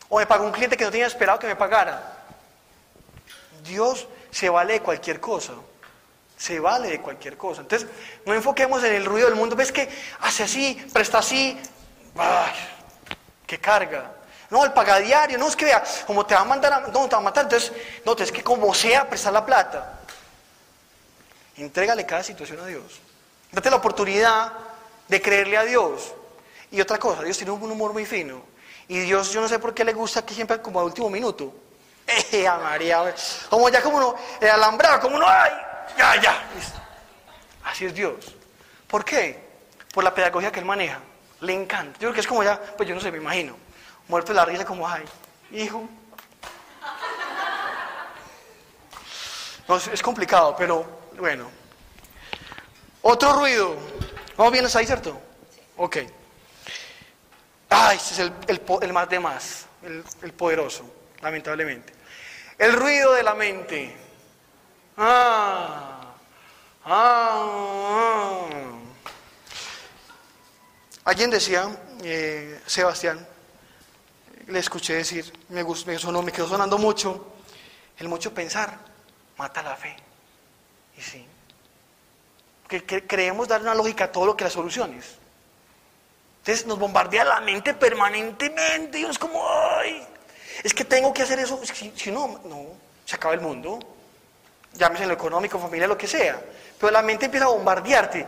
O 0.09 0.17
me 0.17 0.25
pagó 0.25 0.43
un 0.43 0.51
cliente 0.51 0.75
que 0.75 0.83
no 0.83 0.91
tenía 0.91 1.07
esperado 1.07 1.39
que 1.39 1.47
me 1.47 1.55
pagara. 1.55 2.25
Dios 3.63 4.05
se 4.31 4.49
vale 4.49 4.73
de 4.73 4.81
cualquier 4.81 5.21
cosa. 5.21 5.53
Se 6.37 6.59
vale 6.59 6.89
de 6.89 6.99
cualquier 6.99 7.37
cosa. 7.37 7.61
Entonces, 7.61 7.87
no 8.25 8.33
enfoquemos 8.33 8.83
en 8.83 8.95
el 8.95 9.05
ruido 9.05 9.29
del 9.29 9.37
mundo. 9.37 9.55
¿Ves 9.55 9.71
que 9.71 9.87
hace 10.19 10.43
así, 10.43 10.75
presta 10.91 11.19
así? 11.19 11.57
¡Ay! 12.17 12.51
¡Qué 13.47 13.61
carga! 13.61 14.11
No, 14.49 14.65
el 14.65 14.73
pagadiario, 14.73 15.37
no 15.37 15.47
es 15.47 15.55
que 15.55 15.63
vea, 15.63 15.81
como 16.05 16.25
te 16.25 16.35
va 16.35 16.41
a 16.41 16.45
mandar, 16.45 16.73
a, 16.73 16.79
no, 16.81 17.07
te 17.07 17.15
va 17.15 17.21
a 17.21 17.23
matar, 17.23 17.45
entonces, 17.45 17.71
no, 18.05 18.13
es 18.13 18.29
que 18.29 18.43
como 18.43 18.73
sea, 18.73 19.09
prestar 19.09 19.31
la 19.31 19.45
plata. 19.45 20.01
Entrégale 21.55 22.05
cada 22.05 22.23
situación 22.23 22.59
a 22.59 22.65
Dios. 22.65 23.04
Date 23.55 23.69
la 23.69 23.77
oportunidad 23.77 24.51
de 25.07 25.21
creerle 25.21 25.55
a 25.55 25.63
Dios. 25.63 26.13
Y 26.71 26.81
otra 26.81 26.97
cosa, 26.99 27.23
Dios 27.23 27.37
tiene 27.37 27.53
un 27.53 27.71
humor 27.71 27.93
muy 27.93 28.05
fino. 28.05 28.41
Y 28.89 28.99
Dios, 28.99 29.31
yo 29.31 29.39
no 29.39 29.47
sé 29.47 29.59
por 29.59 29.73
qué 29.73 29.85
le 29.85 29.93
gusta 29.93 30.25
que 30.25 30.33
siempre 30.33 30.61
como 30.61 30.81
a 30.81 30.83
último 30.83 31.09
minuto. 31.09 31.53
Eh, 32.31 32.47
María, 32.61 33.15
como 33.49 33.69
ya 33.69 33.81
como 33.81 33.97
uno, 33.97 34.15
el 34.39 34.49
alambrado, 34.49 34.99
como 34.99 35.15
uno, 35.15 35.25
ay, 35.27 35.51
ya, 35.97 36.21
ya. 36.21 36.43
Así 37.63 37.85
es 37.85 37.95
Dios. 37.95 38.35
¿Por 38.87 39.05
qué? 39.05 39.41
Por 39.93 40.03
la 40.03 40.13
pedagogía 40.13 40.51
que 40.51 40.59
él 40.59 40.65
maneja. 40.65 40.99
Le 41.39 41.53
encanta. 41.53 41.93
Yo 41.93 42.07
creo 42.09 42.13
que 42.13 42.19
es 42.19 42.27
como 42.27 42.43
ya, 42.43 42.61
pues 42.77 42.87
yo 42.89 42.93
no 42.93 43.01
sé, 43.01 43.09
me 43.09 43.17
imagino. 43.19 43.55
Muerto 44.09 44.33
de 44.33 44.35
la 44.35 44.45
risa 44.45 44.65
como, 44.65 44.85
ay, 44.87 45.05
hijo. 45.51 45.87
Es 49.91 50.01
complicado, 50.03 50.55
pero 50.57 50.85
bueno. 51.17 51.64
Otro 53.07 53.33
ruido. 53.33 53.75
¿Vamos 54.35 54.51
bien 54.51 54.65
hasta 54.65 54.79
ahí, 54.79 54.87
cierto? 54.87 55.21
Ok. 55.77 55.97
Ay, 57.69 57.97
este 57.97 58.13
es 58.15 58.19
el, 58.19 58.33
el, 58.81 58.93
más 58.93 59.07
de 59.07 59.19
más, 59.19 59.67
el, 59.83 60.03
el 60.23 60.33
poderoso, 60.33 60.91
lamentablemente. 61.21 61.93
El 62.57 62.73
ruido 62.73 63.13
de 63.13 63.21
la 63.21 63.35
mente. 63.35 63.95
Ah, 64.97 66.15
ah, 66.83 68.47
ah. 68.47 68.47
Alguien 71.03 71.29
decía, 71.29 71.77
eh, 72.01 72.59
Sebastián, 72.65 73.23
le 74.47 74.57
escuché 74.57 74.95
decir, 74.95 75.31
me, 75.49 75.63
me, 75.63 75.99
sonó, 75.99 76.23
me 76.23 76.31
quedó 76.31 76.47
sonando 76.47 76.79
mucho, 76.79 77.35
el 77.99 78.07
mucho 78.07 78.33
pensar 78.33 78.79
mata 79.37 79.61
la 79.61 79.75
fe. 79.75 79.95
Y 80.97 81.01
sí, 81.01 81.27
que, 82.67 83.05
creemos 83.05 83.47
dar 83.47 83.61
una 83.61 83.75
lógica 83.75 84.05
a 84.05 84.11
todo 84.11 84.25
lo 84.25 84.37
que 84.37 84.43
las 84.43 84.53
soluciones. 84.53 85.15
Entonces 86.39 86.65
nos 86.65 86.77
bombardea 86.77 87.23
la 87.23 87.41
mente 87.41 87.73
permanentemente 87.73 88.99
y 88.99 89.03
uno 89.03 89.11
es 89.11 89.19
como, 89.19 89.43
ay, 89.49 90.05
es 90.63 90.73
que 90.73 90.85
tengo 90.85 91.13
que 91.13 91.23
hacer 91.23 91.39
eso, 91.39 91.59
si, 91.95 92.11
no, 92.11 92.39
no, 92.45 92.65
se 93.05 93.15
acaba 93.15 93.33
el 93.33 93.41
mundo 93.41 93.79
llámese 94.77 95.03
en 95.03 95.09
lo 95.09 95.15
económico, 95.15 95.59
familia, 95.59 95.87
lo 95.87 95.97
que 95.97 96.07
sea. 96.07 96.41
Pero 96.79 96.91
la 96.91 97.01
mente 97.01 97.25
empieza 97.25 97.45
a 97.45 97.49
bombardearte. 97.49 98.25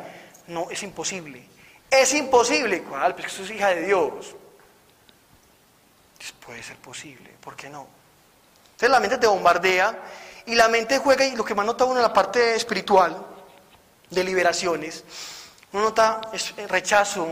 No, 0.47 0.69
es 0.69 0.81
imposible. 0.83 1.43
Es 1.89 2.13
imposible. 2.13 2.83
¿Cuál? 2.83 3.13
Pues 3.13 3.25
que 3.27 3.31
sos 3.31 3.49
hija 3.49 3.69
de 3.69 3.85
Dios. 3.85 4.35
puede 6.45 6.63
ser 6.63 6.77
posible. 6.77 7.33
¿Por 7.41 7.55
qué 7.55 7.69
no? 7.69 7.87
Entonces 8.65 8.89
la 8.89 8.99
mente 8.99 9.17
te 9.17 9.27
bombardea 9.27 9.97
y 10.45 10.55
la 10.55 10.67
mente 10.67 10.97
juega, 10.99 11.25
y 11.25 11.35
lo 11.35 11.43
que 11.43 11.55
más 11.55 11.65
nota 11.65 11.83
uno 11.83 11.97
en 11.97 12.03
la 12.03 12.13
parte 12.13 12.55
espiritual, 12.55 13.25
de 14.09 14.23
liberaciones, 14.23 15.03
uno 15.73 15.83
nota 15.83 16.21
eh, 16.31 16.67
rechazo, 16.67 17.27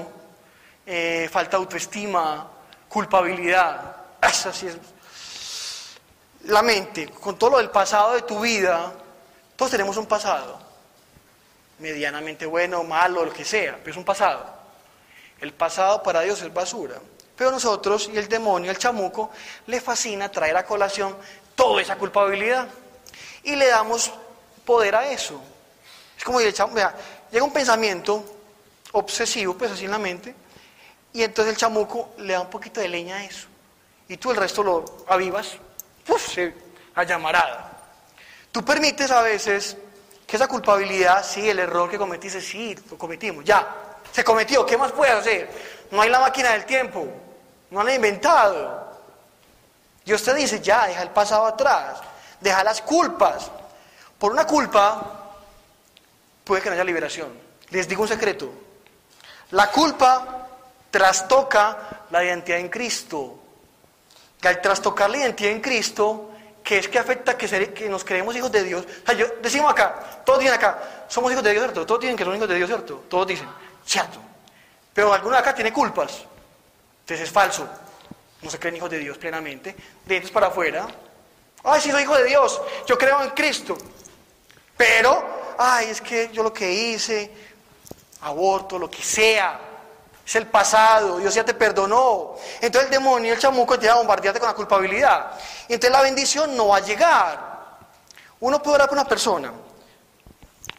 eh, 0.86 1.30
falta 1.32 1.52
de 1.52 1.64
autoestima, 1.64 2.52
culpabilidad. 2.90 3.96
Eso 4.22 4.52
sí 4.52 4.68
es. 4.68 4.78
La 6.44 6.62
mente, 6.62 7.10
con 7.10 7.38
todo 7.40 7.52
lo 7.52 7.58
del 7.58 7.72
pasado 7.72 8.14
de 8.14 8.22
tu 8.22 8.40
vida, 8.40 8.94
todos 9.56 9.72
tenemos 9.72 9.98
un 9.98 10.06
pasado, 10.06 10.60
medianamente 11.80 12.46
bueno, 12.46 12.84
malo, 12.84 13.26
lo 13.26 13.34
que 13.34 13.46
sea, 13.46 13.78
pero 13.78 13.92
es 13.92 13.98
un 13.98 14.06
pasado. 14.06 14.46
El 15.40 15.54
pasado 15.54 16.04
para 16.04 16.22
Dios 16.22 16.42
es 16.42 16.54
basura. 16.54 16.96
Pero 17.36 17.52
nosotros 17.52 18.10
y 18.14 18.18
el 18.18 18.28
demonio, 18.28 18.72
el 18.72 18.78
chamuco, 18.78 19.32
le 19.68 19.82
fascina 19.82 20.30
traer 20.30 20.56
a 20.56 20.66
colación 20.66 21.16
toda 21.56 21.82
esa 21.82 21.98
culpabilidad. 21.98 22.68
Y 23.44 23.56
le 23.56 23.68
damos 23.68 24.12
poder 24.66 24.96
a 24.96 25.10
eso. 25.10 25.42
Es 26.18 26.24
como 26.24 26.40
el 26.40 26.54
chamuco, 26.54 26.76
vea, 26.76 26.96
llega 27.32 27.44
un 27.44 27.54
pensamiento 27.54 28.24
obsesivo, 28.94 29.56
pues 29.56 29.72
así 29.72 29.86
en 29.86 29.92
la 29.92 30.00
mente, 30.00 30.34
y 31.14 31.24
entonces 31.24 31.54
el 31.54 31.58
chamuco 31.58 32.14
le 32.18 32.34
da 32.34 32.42
un 32.42 32.50
poquito 32.50 32.80
de 32.80 32.88
leña 32.88 33.18
a 33.18 33.24
eso. 33.24 33.48
Y 34.08 34.18
tú 34.18 34.32
el 34.32 34.38
resto 34.38 34.64
lo 34.64 34.86
avivas, 35.08 35.58
¡puf! 36.06 36.34
se 36.34 36.54
a 36.96 37.04
llamarada. 37.04 37.72
Tú 38.52 38.64
permites 38.64 39.12
a 39.12 39.22
veces 39.22 39.78
que 40.26 40.38
esa 40.38 40.48
culpabilidad, 40.48 41.26
sí, 41.26 41.50
el 41.50 41.60
error 41.60 41.90
que 41.90 41.98
cometiste, 41.98 42.42
sí, 42.42 42.76
lo 42.90 42.98
cometimos, 42.98 43.44
ya, 43.44 43.68
se 44.12 44.24
cometió, 44.24 44.66
¿qué 44.66 44.78
más 44.78 44.92
puedes 44.92 45.14
hacer? 45.16 45.50
No 45.92 46.02
hay 46.02 46.10
la 46.10 46.20
máquina 46.20 46.52
del 46.52 46.66
tiempo, 46.66 47.06
no 47.70 47.82
han 47.82 47.90
inventado. 47.90 48.86
Dios 50.06 50.24
te 50.24 50.34
dice, 50.34 50.62
ya, 50.62 50.88
deja 50.88 51.02
el 51.02 51.10
pasado 51.10 51.46
atrás, 51.46 52.00
deja 52.40 52.64
las 52.64 52.82
culpas. 52.82 53.52
Por 54.18 54.32
una 54.32 54.48
culpa 54.48 55.25
puede 56.46 56.62
que 56.62 56.70
no 56.70 56.76
haya 56.76 56.86
liberación. 56.86 57.38
Les 57.72 57.88
digo 57.88 58.04
un 58.04 58.08
secreto, 58.08 58.54
la 59.52 59.70
culpa 59.72 60.48
trastoca 60.90 62.06
la 62.12 62.24
identidad 62.24 62.60
en 62.60 62.70
Cristo. 62.70 63.40
Y 64.42 64.48
al 64.48 64.62
trastocar 64.62 65.10
la 65.10 65.18
identidad 65.18 65.52
en 65.52 65.60
Cristo, 65.60 66.32
que 66.64 66.78
es 66.78 66.88
que 66.88 67.00
afecta 67.00 67.38
que, 67.38 67.74
que 67.74 67.90
nos 67.90 68.04
creemos 68.04 68.36
hijos 68.36 68.52
de 68.52 68.64
Dios. 68.64 68.86
Yo, 69.18 69.28
decimos 69.42 69.72
acá, 69.72 70.22
todos 70.26 70.40
dicen 70.40 70.54
acá, 70.54 71.06
somos 71.08 71.32
hijos 71.32 71.44
de 71.44 71.52
Dios, 71.52 71.64
¿cierto? 71.64 71.86
Todos 71.86 72.02
dicen 72.02 72.16
que 72.16 72.24
son 72.24 72.36
hijos 72.36 72.48
de 72.48 72.56
Dios, 72.56 72.68
¿cierto? 72.68 73.04
Todos 73.10 73.28
dicen, 73.28 73.48
¿cierto? 73.86 74.20
Pero 74.94 75.12
alguno 75.12 75.36
de 75.36 75.42
acá 75.42 75.54
tiene 75.54 75.74
culpas. 75.74 76.24
Entonces 77.02 77.28
es 77.28 77.32
falso. 77.32 77.68
No 78.42 78.50
se 78.50 78.58
creen 78.60 78.78
hijos 78.78 78.90
de 78.90 79.00
Dios 79.00 79.18
plenamente. 79.18 79.76
De 80.06 80.22
para 80.32 80.48
afuera. 80.48 80.88
Ay, 81.64 81.82
sí, 81.82 81.92
soy 81.92 82.04
hijo 82.04 82.16
de 82.16 82.26
Dios. 82.26 82.62
Yo 82.88 82.98
creo 82.98 83.22
en 83.22 83.32
Cristo. 83.32 83.78
Pero, 84.78 85.35
ay, 85.58 85.90
es 85.90 86.02
que 86.02 86.30
yo 86.32 86.44
lo 86.44 86.54
que 86.54 86.72
hice, 86.72 87.32
aborto, 88.22 88.80
lo 88.80 88.90
que 88.90 89.02
sea, 89.02 89.60
es 90.26 90.36
el 90.36 90.48
pasado, 90.48 91.18
Dios 91.18 91.34
ya 91.34 91.46
te 91.46 91.54
perdonó. 91.54 92.36
Entonces 92.62 92.86
el 92.86 92.92
demonio, 92.92 93.34
el 93.34 93.40
chamuco, 93.40 93.78
te 93.78 93.88
va 93.88 93.94
a 93.94 93.98
bombardearte 93.98 94.40
con 94.40 94.50
la 94.50 94.56
culpabilidad. 94.56 95.32
Y 95.68 95.74
entonces 95.74 95.92
la 95.92 96.02
bendición 96.02 96.56
no 96.56 96.70
va 96.70 96.78
a 96.78 96.82
llegar. 96.82 97.56
Uno 98.40 98.62
puede 98.62 98.76
orar 98.76 98.90
por 98.90 98.98
una 98.98 99.08
persona, 99.08 99.54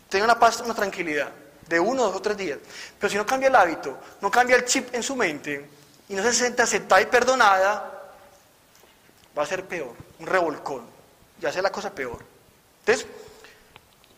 tenga 0.09 0.25
una 0.25 0.39
paz, 0.39 0.61
una 0.61 0.75
tranquilidad, 0.75 1.31
de 1.67 1.81
uno, 1.81 2.05
dos 2.05 2.17
o 2.17 2.23
tres 2.23 2.37
días. 2.37 2.59
Pero 2.99 3.11
si 3.11 3.17
no 3.17 3.25
cambia 3.25 3.49
el 3.49 3.57
hábito, 3.57 3.99
no 4.21 4.31
cambia 4.31 4.57
el 4.57 4.65
chip 4.65 4.95
en 4.95 5.03
su 5.03 5.17
mente, 5.17 5.69
y 6.09 6.15
no 6.15 6.23
se 6.23 6.33
siente 6.33 6.63
aceptada 6.63 7.01
y 7.01 7.07
perdonada, 7.07 8.13
va 9.37 9.43
a 9.43 9.47
ser 9.47 9.65
peor, 9.65 9.95
un 10.19 10.27
revolcón. 10.27 10.87
Ya 11.41 11.49
hace 11.49 11.61
la 11.63 11.71
cosa 11.71 11.91
peor. 11.91 12.25
Entonces, 12.81 13.07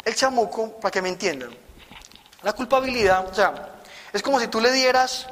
el 0.09 0.15
chamuco, 0.15 0.73
para 0.81 0.91
que 0.91 1.03
me 1.03 1.11
entiendan, 1.11 1.51
La 2.43 2.53
culpabilidad, 2.53 3.29
o 3.29 3.35
sea, 3.35 3.81
es 4.13 4.23
como 4.23 4.41
si 4.41 4.49
tú 4.49 4.61
le 4.61 4.73
dieras 4.73 5.27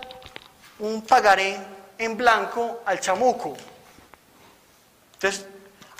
un 0.80 1.02
pagaré 1.02 1.56
en 1.96 2.16
blanco 2.16 2.82
al 2.84 3.00
chamuco. 3.00 3.56
Entonces, 5.14 5.46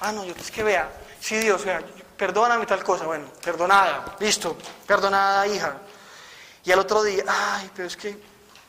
ah, 0.01 0.13
no, 0.13 0.25
yo 0.25 0.35
es 0.39 0.51
que 0.51 0.63
vea, 0.63 0.91
sí 1.21 1.37
Dios, 1.37 1.65
vea, 1.65 1.81
perdóname 2.17 2.67
tal 2.67 2.83
cosa, 2.85 3.07
bueno, 3.07 3.27
perdonada, 3.43 4.17
listo, 4.19 4.57
perdonada 4.87 5.47
hija. 5.47 5.77
Y 6.65 6.73
al 6.73 6.81
otro 6.81 7.03
día, 7.03 7.23
ay, 7.27 7.71
pero 7.75 7.89
es 7.89 7.97
que 7.97 8.21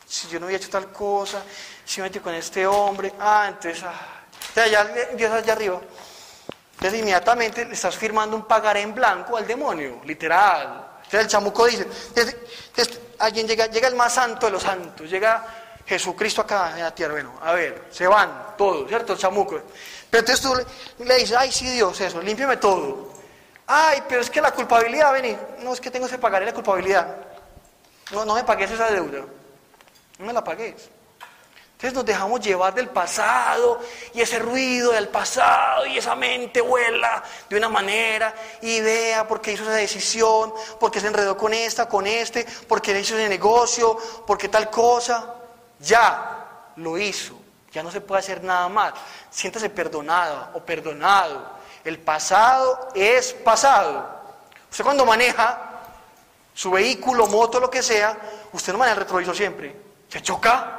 si 0.06 0.28
yo 0.28 0.40
no 0.40 0.46
había 0.46 0.58
hecho 0.58 0.70
tal 0.70 0.90
cosa, 0.92 1.42
si 1.84 2.00
me 2.00 2.06
metí 2.06 2.20
con 2.20 2.34
este 2.34 2.66
hombre, 2.66 3.12
ah, 3.18 3.46
entonces, 3.48 3.82
ah, 3.84 4.62
allá, 4.62 4.84
Dios 5.14 5.32
allá 5.32 5.52
arriba. 5.52 5.80
Entonces 6.78 7.00
inmediatamente 7.00 7.64
le 7.64 7.74
estás 7.74 7.96
firmando 7.96 8.36
un 8.36 8.44
pagaré 8.44 8.82
en 8.82 8.94
blanco 8.94 9.36
al 9.36 9.44
demonio, 9.44 10.00
literal. 10.04 10.90
Entonces 10.98 11.22
el 11.22 11.26
chamuco 11.26 11.66
dice, 11.66 11.88
alguien 13.18 13.48
llega, 13.48 13.66
llega 13.66 13.88
el 13.88 13.96
más 13.96 14.14
santo 14.14 14.46
de 14.46 14.52
los 14.52 14.62
santos, 14.62 15.10
llega 15.10 15.44
Jesucristo 15.84 16.42
acá 16.42 16.74
en 16.76 16.84
la 16.84 16.94
tierra, 16.94 17.14
bueno, 17.14 17.34
a 17.42 17.52
ver, 17.52 17.86
se 17.90 18.06
van 18.06 18.54
todos, 18.56 18.88
¿cierto? 18.88 19.14
El 19.14 19.18
chamuco. 19.18 19.60
Pero 20.08 20.20
entonces 20.20 20.40
tú 20.40 21.04
le, 21.04 21.16
dices, 21.16 21.36
ay, 21.36 21.50
sí, 21.50 21.68
Dios, 21.68 22.00
eso, 22.00 22.22
límpiame 22.22 22.58
todo. 22.58 23.08
Ay, 23.66 24.04
pero 24.08 24.20
es 24.20 24.30
que 24.30 24.40
la 24.40 24.52
culpabilidad, 24.52 25.12
vení, 25.12 25.36
no 25.58 25.72
es 25.72 25.80
que 25.80 25.90
tengo 25.90 26.06
que 26.06 26.18
pagar 26.18 26.42
la 26.42 26.54
culpabilidad. 26.54 27.12
No, 28.12 28.24
no 28.24 28.36
me 28.36 28.44
pagues 28.44 28.70
esa 28.70 28.88
deuda. 28.88 29.24
No 30.20 30.26
me 30.26 30.32
la 30.32 30.44
pagues. 30.44 30.88
Entonces 31.78 31.94
nos 31.94 32.06
dejamos 32.06 32.40
llevar 32.40 32.74
del 32.74 32.88
pasado 32.88 33.78
y 34.12 34.20
ese 34.20 34.40
ruido 34.40 34.90
del 34.90 35.06
pasado 35.10 35.86
y 35.86 35.96
esa 35.96 36.16
mente 36.16 36.60
vuela 36.60 37.22
de 37.48 37.56
una 37.56 37.68
manera 37.68 38.34
y 38.60 38.80
vea 38.80 39.28
por 39.28 39.40
qué 39.40 39.52
hizo 39.52 39.62
esa 39.62 39.74
decisión, 39.74 40.52
por 40.80 40.90
qué 40.90 40.98
se 40.98 41.06
enredó 41.06 41.36
con 41.36 41.54
esta, 41.54 41.88
con 41.88 42.04
este, 42.04 42.44
por 42.66 42.82
qué 42.82 42.98
hizo 42.98 43.14
ese 43.14 43.28
negocio, 43.28 43.96
por 44.26 44.36
qué 44.36 44.48
tal 44.48 44.68
cosa. 44.70 45.36
Ya 45.78 46.72
lo 46.74 46.98
hizo, 46.98 47.38
ya 47.70 47.84
no 47.84 47.92
se 47.92 48.00
puede 48.00 48.18
hacer 48.18 48.42
nada 48.42 48.68
más. 48.68 48.94
Siéntase 49.30 49.70
perdonada 49.70 50.50
o 50.54 50.60
perdonado. 50.60 51.48
El 51.84 52.00
pasado 52.00 52.88
es 52.92 53.32
pasado. 53.32 54.04
Usted 54.68 54.82
cuando 54.82 55.06
maneja 55.06 55.78
su 56.52 56.72
vehículo, 56.72 57.28
moto, 57.28 57.60
lo 57.60 57.70
que 57.70 57.84
sea, 57.84 58.18
usted 58.52 58.72
no 58.72 58.80
maneja 58.80 58.94
el 58.94 59.02
retrovisor 59.02 59.36
siempre. 59.36 59.76
¿Se 60.08 60.20
choca? 60.20 60.74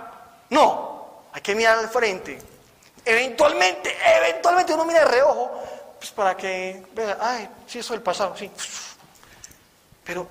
No, 0.49 0.88
hay 1.33 1.41
que 1.41 1.55
mirar 1.55 1.79
al 1.79 1.89
frente. 1.89 2.39
Eventualmente, 3.05 3.95
eventualmente 4.17 4.73
uno 4.73 4.85
mira 4.85 4.99
de 5.01 5.05
reojo, 5.05 5.51
pues 5.97 6.11
para 6.11 6.35
que 6.35 6.83
vea, 6.93 7.17
ay, 7.19 7.49
sí, 7.67 7.79
eso 7.79 7.93
es 7.93 7.97
el 7.97 8.03
pasado, 8.03 8.35
sí. 8.35 8.49
Pero 10.03 10.27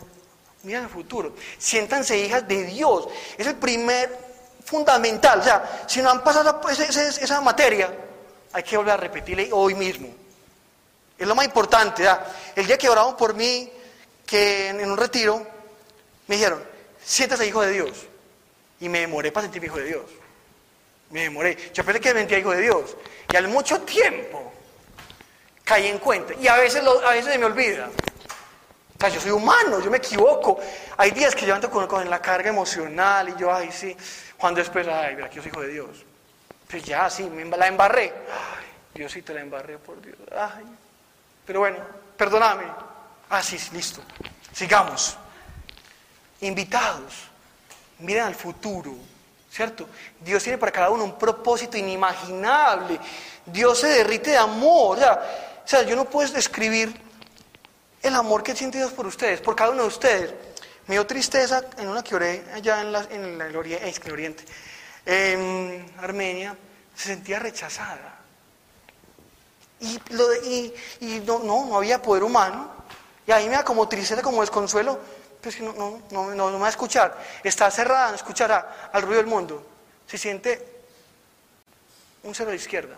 mira 0.62 0.80
el 0.80 0.88
futuro. 0.88 1.34
Siéntanse 1.59 2.18
hijas 2.18 2.46
de 2.49 2.64
Dios. 2.64 3.09
Es 3.36 3.46
el 3.46 3.57
primer 3.57 4.28
fundamental. 4.64 5.40
O 5.40 5.42
sea, 5.42 5.84
si 5.86 6.03
no 6.03 6.11
han 6.11 6.22
pasado 6.22 6.61
esa, 6.68 7.40
materia, 7.40 7.92
hay 8.53 8.62
que 8.62 8.76
volver 8.76 8.94
a 8.94 8.96
repetirle 8.96 9.51
hoy 9.53 9.74
mismo. 9.74 10.09
Es 11.16 11.26
lo 11.26 11.34
más 11.34 11.44
importante. 11.44 12.09
El 12.55 12.66
día 12.66 12.78
que 12.78 12.88
oraron 12.88 13.16
por 13.16 13.34
mí, 13.34 13.70
que 14.26 14.68
en 14.68 14.90
un 14.90 14.96
retiro, 14.96 15.46
me 16.26 16.36
dijeron, 16.36 16.62
siéntase 17.05 17.46
hijo 17.46 17.62
de 17.62 17.72
Dios. 17.72 17.90
Y 18.80 18.88
me 18.88 19.01
demoré 19.01 19.32
para 19.32 19.44
sentirme 19.44 19.66
hijo 19.66 19.78
de 19.78 19.84
Dios. 19.84 20.05
Me 21.11 21.22
demoré. 21.22 21.56
Yo 21.72 21.84
pensé 21.84 22.00
que 22.00 22.12
me 22.12 22.20
sentía 22.20 22.38
hijo 22.38 22.52
de 22.52 22.62
Dios. 22.62 22.96
Y 23.32 23.36
al 23.36 23.48
mucho 23.48 23.80
tiempo 23.82 24.52
caí 25.64 25.86
en 25.86 25.98
cuenta. 25.98 26.34
Y 26.34 26.48
a 26.48 26.56
veces, 26.56 26.82
a 26.84 27.11
veces 27.11 27.32
se 27.32 27.38
me 27.38 27.46
olvida. 27.46 27.88
O 27.88 29.00
sea, 29.00 29.09
yo 29.09 29.20
soy 29.20 29.30
humano, 29.30 29.80
yo 29.80 29.90
me 29.90 29.98
equivoco. 29.98 30.59
Hay 30.96 31.12
días 31.12 31.34
que 31.34 31.46
yo 31.46 31.54
ando 31.54 31.70
con, 31.70 32.09
la 32.11 32.20
carga 32.20 32.48
emocional 32.48 33.28
y 33.28 33.36
yo, 33.36 33.52
ay, 33.52 33.70
sí. 33.70 33.96
Cuando 34.36 34.59
después, 34.59 34.86
ay, 34.88 35.14
mira, 35.14 35.28
que 35.28 35.36
yo 35.36 35.42
soy 35.42 35.50
hijo 35.50 35.62
de 35.62 35.68
Dios. 35.68 36.04
Pues 36.68 36.82
ya, 36.84 37.09
sí, 37.09 37.24
me 37.24 37.44
la 37.56 37.68
embarré. 37.68 38.12
Ay, 38.30 38.66
Diosito, 38.94 39.32
la 39.32 39.40
embarré, 39.40 39.78
por 39.78 40.00
Dios. 40.02 40.16
Ay. 40.36 40.64
Pero 41.46 41.61
bueno, 41.61 41.78
perdóname. 42.16 42.64
Ah, 43.30 43.42
sí, 43.42 43.59
listo. 43.72 44.02
Sigamos. 44.52 45.16
Invitados 46.40 47.28
miren 48.00 48.24
al 48.24 48.34
futuro, 48.34 48.94
¿cierto? 49.51 49.88
Dios 50.20 50.42
tiene 50.42 50.59
para 50.59 50.72
cada 50.72 50.90
uno 50.90 51.05
un 51.05 51.18
propósito 51.18 51.76
inimaginable. 51.76 52.99
Dios 53.46 53.80
se 53.80 53.88
derrite 53.88 54.30
de 54.30 54.38
amor. 54.38 54.99
O 54.99 55.68
sea, 55.68 55.82
yo 55.82 55.96
no 55.96 56.05
puedo 56.05 56.30
describir 56.32 56.94
el 58.03 58.14
amor 58.14 58.42
que 58.42 58.55
siente 58.55 58.78
Dios 58.78 58.92
por 58.92 59.07
ustedes, 59.07 59.40
por 59.40 59.57
cada 59.57 59.70
uno 59.70 59.82
de 59.82 59.88
ustedes. 59.88 60.34
Me 60.86 60.94
dio 60.94 61.07
tristeza 61.07 61.62
en 61.76 61.88
una 61.88 62.03
que 62.03 62.14
oré 62.14 62.44
allá 62.55 62.80
en, 62.80 63.40
el, 63.40 63.57
oriente, 63.57 64.44
en 65.05 65.92
Armenia, 65.99 66.57
se 66.94 67.09
sentía 67.09 67.38
rechazada. 67.38 68.16
Y, 69.80 70.72
no, 71.24 71.38
no, 71.40 71.66
no 71.66 71.76
había 71.76 72.01
poder 72.01 72.22
humano. 72.22 72.72
Y 73.26 73.32
ahí 73.32 73.49
me 73.49 73.57
da 73.57 73.64
como 73.64 73.86
tristeza, 73.86 74.22
como 74.22 74.40
desconsuelo 74.40 74.99
pues 75.41 75.61
no, 75.61 75.72
no, 75.72 76.01
no, 76.11 76.34
no, 76.34 76.51
me 76.51 76.59
va 76.59 76.66
a 76.66 76.70
escuchar. 76.70 77.16
Está 77.43 77.70
cerrada, 77.70 78.11
no 78.11 78.16
escuchará 78.16 78.91
al 78.93 79.03
ruido 79.03 79.18
del 79.18 79.26
mundo. 79.26 79.64
Se 80.07 80.18
siente 80.18 80.82
un 82.22 82.34
cero 82.34 82.51
de 82.51 82.57
izquierda. 82.57 82.97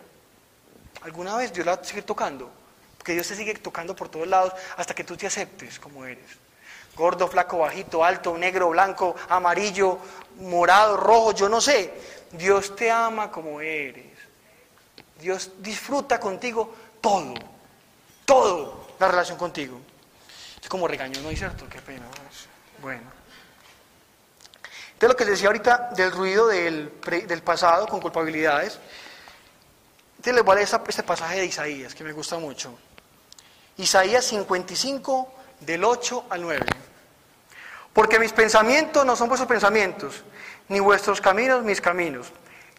¿Alguna 1.03 1.36
vez 1.36 1.53
Dios 1.53 1.66
la 1.66 1.76
va 1.76 1.82
tocando? 1.82 2.51
Porque 2.97 3.12
Dios 3.12 3.28
te 3.28 3.36
sigue 3.36 3.55
tocando 3.55 3.97
por 3.97 4.09
todos 4.09 4.28
lados 4.28 4.53
hasta 4.76 4.95
que 4.95 5.05
tú 5.05 5.16
te 5.16 5.26
aceptes 5.26 5.78
como 5.78 6.05
eres. 6.05 6.38
Gordo, 6.95 7.28
flaco, 7.28 7.59
bajito, 7.59 8.05
alto, 8.05 8.36
negro, 8.36 8.70
blanco, 8.70 9.14
amarillo, 9.28 9.99
morado, 10.41 10.97
rojo, 10.97 11.32
yo 11.32 11.49
no 11.49 11.61
sé. 11.61 11.93
Dios 12.32 12.76
te 12.76 12.91
ama 12.91 13.30
como 13.30 13.61
eres. 13.61 14.07
Dios 15.20 15.51
disfruta 15.59 16.18
contigo 16.18 16.74
todo, 17.01 17.34
todo 18.24 18.86
la 18.99 19.09
relación 19.09 19.38
contigo. 19.38 19.80
Es 20.62 20.68
como 20.68 20.86
regaño, 20.86 21.20
¿no 21.22 21.30
es 21.30 21.38
cierto? 21.38 21.66
Qué 21.68 21.80
pena. 21.80 22.06
Bueno. 22.80 23.20
Entonces 24.92 25.08
lo 25.08 25.16
que 25.16 25.24
les 25.24 25.32
decía 25.32 25.48
ahorita 25.48 25.90
del 25.96 26.12
ruido 26.12 26.48
del, 26.48 26.92
del 27.26 27.42
pasado 27.42 27.86
con 27.86 28.00
culpabilidades, 28.00 28.78
entonces 30.11 30.34
les 30.34 30.44
voy 30.44 30.52
a 30.52 30.56
leer 30.56 30.68
este 30.88 31.02
pasaje 31.02 31.40
de 31.40 31.46
Isaías 31.46 31.94
que 31.94 32.04
me 32.04 32.12
gusta 32.12 32.38
mucho. 32.38 32.78
Isaías 33.78 34.26
55 34.26 35.32
del 35.61 35.84
8 35.84 36.26
al 36.28 36.42
9. 36.42 36.66
Porque 37.94 38.18
mis 38.18 38.32
pensamientos 38.32 39.06
no 39.06 39.16
son 39.16 39.28
vuestros 39.28 39.48
pensamientos, 39.48 40.22
ni 40.68 40.80
vuestros 40.80 41.20
caminos 41.20 41.64
mis 41.64 41.80
caminos, 41.80 42.28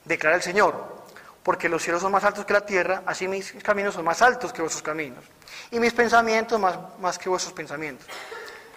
declara 0.06 0.36
el 0.36 0.44
Señor. 0.44 1.01
Porque 1.44 1.70
los 1.70 1.82
cielos 1.82 2.02
son 2.02 2.12
más 2.12 2.24
altos 2.24 2.46
que 2.46 2.54
la 2.54 2.66
tierra, 2.66 3.04
así 3.06 3.28
mis 3.28 3.52
caminos 3.64 3.96
son 3.96 4.06
más 4.06 4.22
altos 4.22 4.54
que 4.54 4.62
vuestros 4.62 4.84
caminos 4.84 5.24
y 5.72 5.80
mis 5.80 5.94
pensamientos 5.94 6.60
más, 6.60 6.78
más 7.00 7.18
que 7.18 7.30
vuestros 7.30 7.54
pensamientos. 7.54 8.08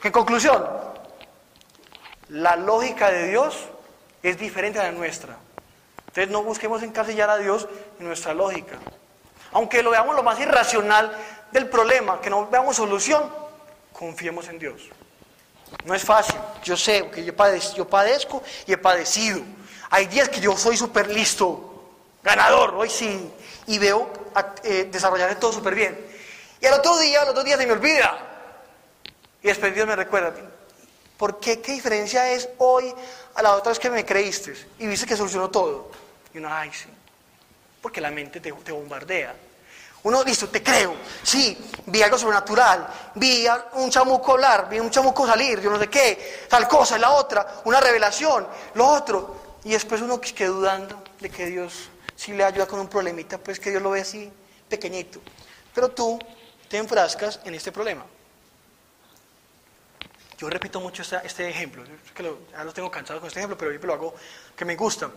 En 0.03 0.13
conclusión, 0.13 0.65
la 2.29 2.57
lógica 2.57 3.11
de 3.11 3.29
Dios 3.29 3.69
es 4.23 4.39
diferente 4.39 4.79
a 4.79 4.85
la 4.85 4.93
nuestra. 4.93 5.37
Entonces 6.07 6.31
no 6.31 6.43
busquemos 6.43 6.83
encasillar 6.83 7.29
a 7.29 7.39
Dios 7.39 7.69
en 7.99 8.07
nuestra 8.07 8.35
lógica. 8.35 8.79
Aunque 9.53 9.83
lo 9.83 9.91
veamos 9.91 10.15
lo 10.15 10.23
más 10.23 10.39
irracional 10.39 11.17
del 11.51 11.69
problema, 11.69 12.21
que 12.21 12.31
no 12.31 12.49
veamos 12.49 12.77
solución, 12.77 13.31
confiemos 13.93 14.49
en 14.49 14.59
Dios. 14.59 14.83
No 15.85 15.95
es 15.95 16.05
fácil, 16.05 16.37
yo 16.63 16.77
sé 16.77 17.11
que 17.11 17.25
yo 17.25 17.35
padezco, 17.35 17.77
yo 17.77 17.89
padezco 17.89 18.43
y 18.67 18.73
he 18.73 18.79
padecido. 18.79 19.41
Hay 19.91 20.07
días 20.07 20.29
que 20.29 20.41
yo 20.41 20.57
soy 20.57 20.77
súper 20.77 21.09
listo, 21.09 21.74
ganador, 22.25 22.75
hoy 22.75 22.89
sí, 22.89 23.31
y 23.67 23.79
veo 23.79 24.11
eh, 24.65 24.89
desarrollar 24.91 25.39
todo 25.39 25.53
súper 25.53 25.75
bien. 25.75 26.07
Y 26.61 26.67
al 26.67 26.75
otro 26.75 26.99
día, 26.99 27.21
al 27.21 27.29
otro 27.29 27.45
día 27.45 27.59
se 27.59 27.67
me 27.67 27.73
olvida. 27.73 28.19
Y 29.43 29.49
después 29.49 29.75
Dios 29.75 29.87
me 29.87 29.95
recuerda, 29.95 30.33
¿por 31.19 31.39
qué? 31.39 31.61
¿Qué 31.61 31.73
diferencia 31.73 32.31
es 32.31 32.49
hoy 32.59 32.93
a 33.35 33.43
la 33.43 33.55
otra 33.55 33.71
vez 33.71 33.79
que 33.79 33.91
me 33.91 34.05
creíste 34.05 34.55
y 34.79 34.87
viste 34.87 35.07
que 35.07 35.17
solucionó 35.17 35.51
todo? 35.51 35.91
Y 36.33 36.39
uno, 36.39 36.49
ay, 36.51 36.73
sí, 36.73 36.89
porque 37.83 38.01
la 38.01 38.11
mente 38.11 38.41
te, 38.41 38.51
bombardea. 38.51 39.35
Uno, 40.05 40.23
listo, 40.25 40.49
te 40.49 40.63
creo, 40.63 40.97
sí, 41.23 41.57
vi 41.87 42.03
algo 42.03 42.19
sobrenatural, 42.19 42.87
vi 43.15 43.47
un 43.75 43.91
chamuco 43.91 44.33
hablar, 44.33 44.69
vi 44.69 44.81
un 44.81 44.91
chamuco 44.91 45.27
salir, 45.27 45.61
yo 45.61 45.71
no 45.71 45.79
sé 45.79 45.89
qué, 45.89 46.47
tal 46.49 46.69
cosa, 46.69 46.99
la 46.99 47.11
otra, 47.11 47.61
una 47.65 47.81
revelación, 47.81 48.47
lo 48.75 48.87
otro. 48.87 49.45
Y 49.65 49.71
después 49.71 50.03
uno 50.03 50.21
queda 50.21 50.49
dudando 50.49 51.03
de 51.21 51.31
que 51.31 51.47
Dios, 51.47 51.89
si 52.25 52.33
le 52.33 52.43
ayuda 52.43 52.67
con 52.67 52.81
un 52.81 52.89
problemita, 52.89 53.37
pues 53.37 53.61
que 53.61 53.69
Dios 53.69 53.83
lo 53.83 53.91
ve 53.91 54.01
así, 54.01 54.33
pequeñito. 54.67 55.21
Pero 55.75 55.91
tú 55.91 56.19
te 56.71 56.79
enfrascas 56.79 57.39
en 57.45 57.55
este 57.55 57.71
problema. 57.71 58.07
Yo 60.39 60.49
repito 60.49 60.81
mucho 60.81 61.03
este, 61.03 61.51
ejemplo, 61.51 61.85
que 62.15 62.23
lo, 62.23 62.39
tengo 62.73 62.91
cansado 62.91 63.21
con 63.21 63.27
este 63.27 63.41
ejemplo, 63.41 63.59
pero 63.59 63.73
yo 63.73 63.87
lo 63.87 63.93
hago 63.93 64.15
que 64.57 64.65
me 64.65 64.75
gusta. 64.75 65.11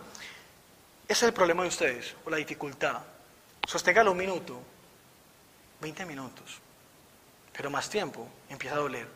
Ese 1.08 1.12
es 1.12 1.22
el 1.22 1.32
problema 1.32 1.62
de 1.62 1.70
ustedes, 1.70 2.14
o 2.26 2.30
la 2.30 2.36
dificultad. 2.36 2.98
Sosténgalo 3.66 4.12
un 4.12 4.18
minuto, 4.18 4.60
20 5.80 6.04
minutos, 6.04 6.58
pero 7.56 7.70
más 7.70 7.88
tiempo 7.88 8.28
empieza 8.50 8.76
a 8.76 8.80
doler. 8.80 9.08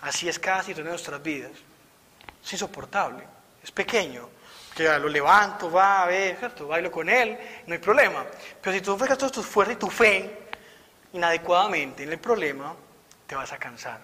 Así 0.00 0.28
es 0.28 0.40
cada 0.40 0.58
situación 0.58 0.86
de 0.86 0.90
nuestras 0.90 1.22
vidas. 1.22 1.52
Es 2.44 2.52
insoportable, 2.52 3.22
es 3.62 3.70
pequeño. 3.70 4.28
Que 4.76 4.84
lo 4.98 5.08
levanto, 5.08 5.70
va 5.70 6.02
a 6.02 6.06
ver, 6.06 6.36
¿cierto? 6.36 6.68
Bailo 6.68 6.92
con 6.92 7.08
él, 7.08 7.38
no 7.66 7.72
hay 7.72 7.80
problema. 7.80 8.26
Pero 8.60 8.76
si 8.76 8.82
tú 8.82 8.92
enfocas 8.92 9.16
todas 9.16 9.32
tus 9.32 9.46
fuerzas 9.46 9.74
y 9.74 9.78
tu 9.78 9.88
fe 9.88 10.38
inadecuadamente 11.14 12.02
en 12.02 12.12
el 12.12 12.18
problema, 12.18 12.74
te 13.26 13.34
vas 13.34 13.50
a 13.52 13.58
cansar, 13.58 14.00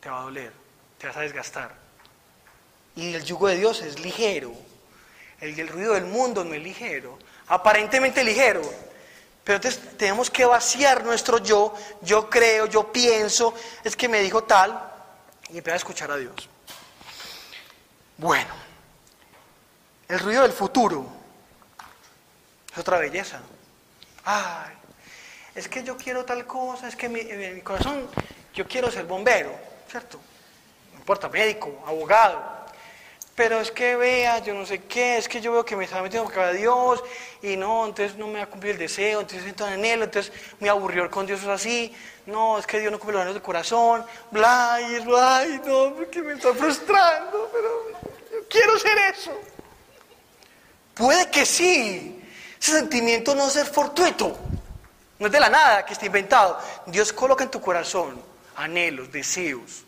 te 0.00 0.10
va 0.10 0.18
a 0.18 0.22
doler, 0.22 0.52
te 0.98 1.06
vas 1.06 1.16
a 1.16 1.20
desgastar. 1.20 1.70
Y 2.96 3.14
el 3.14 3.24
yugo 3.24 3.46
de 3.46 3.56
Dios 3.56 3.80
es 3.82 4.00
ligero. 4.00 4.52
El, 5.40 5.68
ruido 5.68 5.94
del 5.94 6.06
mundo 6.06 6.42
no 6.42 6.52
es 6.52 6.60
ligero. 6.60 7.16
Aparentemente 7.46 8.24
ligero. 8.24 8.62
Pero 9.44 9.56
entonces 9.56 9.96
tenemos 9.96 10.30
que 10.30 10.44
vaciar 10.44 11.04
nuestro 11.04 11.38
yo. 11.38 11.72
Yo 12.02 12.28
creo, 12.28 12.66
yo 12.66 12.92
pienso, 12.92 13.54
es 13.84 13.94
que 13.94 14.08
me 14.08 14.20
dijo 14.20 14.42
tal. 14.42 14.82
Y 15.50 15.58
empezar 15.58 15.74
a 15.74 15.76
escuchar 15.76 16.10
a 16.10 16.16
Dios. 16.16 16.48
Bueno, 18.16 18.52
el 20.08 20.18
ruido 20.20 20.42
del 20.42 20.52
futuro 20.52 21.06
es 22.72 22.78
otra 22.78 22.98
belleza. 22.98 23.40
Ay, 24.24 24.74
es 25.54 25.68
que 25.68 25.82
yo 25.82 25.96
quiero 25.96 26.24
tal 26.24 26.46
cosa, 26.46 26.88
es 26.88 26.96
que 26.96 27.08
mi, 27.08 27.20
en 27.20 27.56
mi 27.56 27.60
corazón 27.60 28.08
yo 28.54 28.66
quiero 28.66 28.90
ser 28.90 29.04
bombero, 29.04 29.52
¿cierto? 29.88 30.18
No 30.92 30.98
importa, 30.98 31.28
médico, 31.28 31.82
abogado. 31.86 32.58
Pero 33.34 33.60
es 33.60 33.70
que 33.70 33.94
vea, 33.94 34.40
yo 34.40 34.52
no 34.52 34.66
sé 34.66 34.82
qué, 34.82 35.16
es 35.16 35.28
que 35.28 35.40
yo 35.40 35.52
veo 35.52 35.64
que 35.64 35.76
me 35.76 35.84
está 35.84 36.02
metiendo 36.02 36.28
con 36.28 36.56
Dios 36.56 37.04
y 37.40 37.56
no, 37.56 37.86
entonces 37.86 38.16
no 38.16 38.26
me 38.26 38.38
va 38.38 38.44
a 38.44 38.46
cumplir 38.48 38.72
el 38.72 38.78
deseo, 38.78 39.20
entonces 39.20 39.44
siento 39.44 39.68
en 39.68 39.84
él, 39.84 40.02
entonces 40.02 40.32
me 40.58 40.68
aburrió 40.68 41.08
con 41.08 41.24
Dios 41.24 41.42
es 41.42 41.46
así, 41.46 41.94
no, 42.26 42.58
es 42.58 42.66
que 42.66 42.80
Dios 42.80 42.90
no 42.90 42.98
cumple 42.98 43.12
los 43.12 43.20
anhelos 43.20 43.36
del 43.36 43.42
corazón, 43.44 44.04
bla, 44.32 44.78
y 44.80 44.96
ay, 45.16 45.60
no, 45.64 45.94
porque 45.94 46.20
me 46.20 46.32
está 46.32 46.52
frustrando, 46.52 47.48
pero 47.52 48.00
yo 48.32 48.48
quiero 48.48 48.76
ser 48.76 48.98
eso. 49.12 49.57
Puede 50.98 51.30
que 51.30 51.46
sí, 51.46 52.20
ese 52.60 52.72
sentimiento 52.72 53.32
no 53.36 53.46
es 53.46 53.68
fortuito, 53.68 54.36
no 55.20 55.26
es 55.26 55.32
de 55.32 55.38
la 55.38 55.48
nada, 55.48 55.86
que 55.86 55.92
está 55.92 56.06
inventado. 56.06 56.58
Dios 56.86 57.12
coloca 57.12 57.44
en 57.44 57.50
tu 57.50 57.60
corazón 57.60 58.20
anhelos, 58.56 59.12
deseos, 59.12 59.84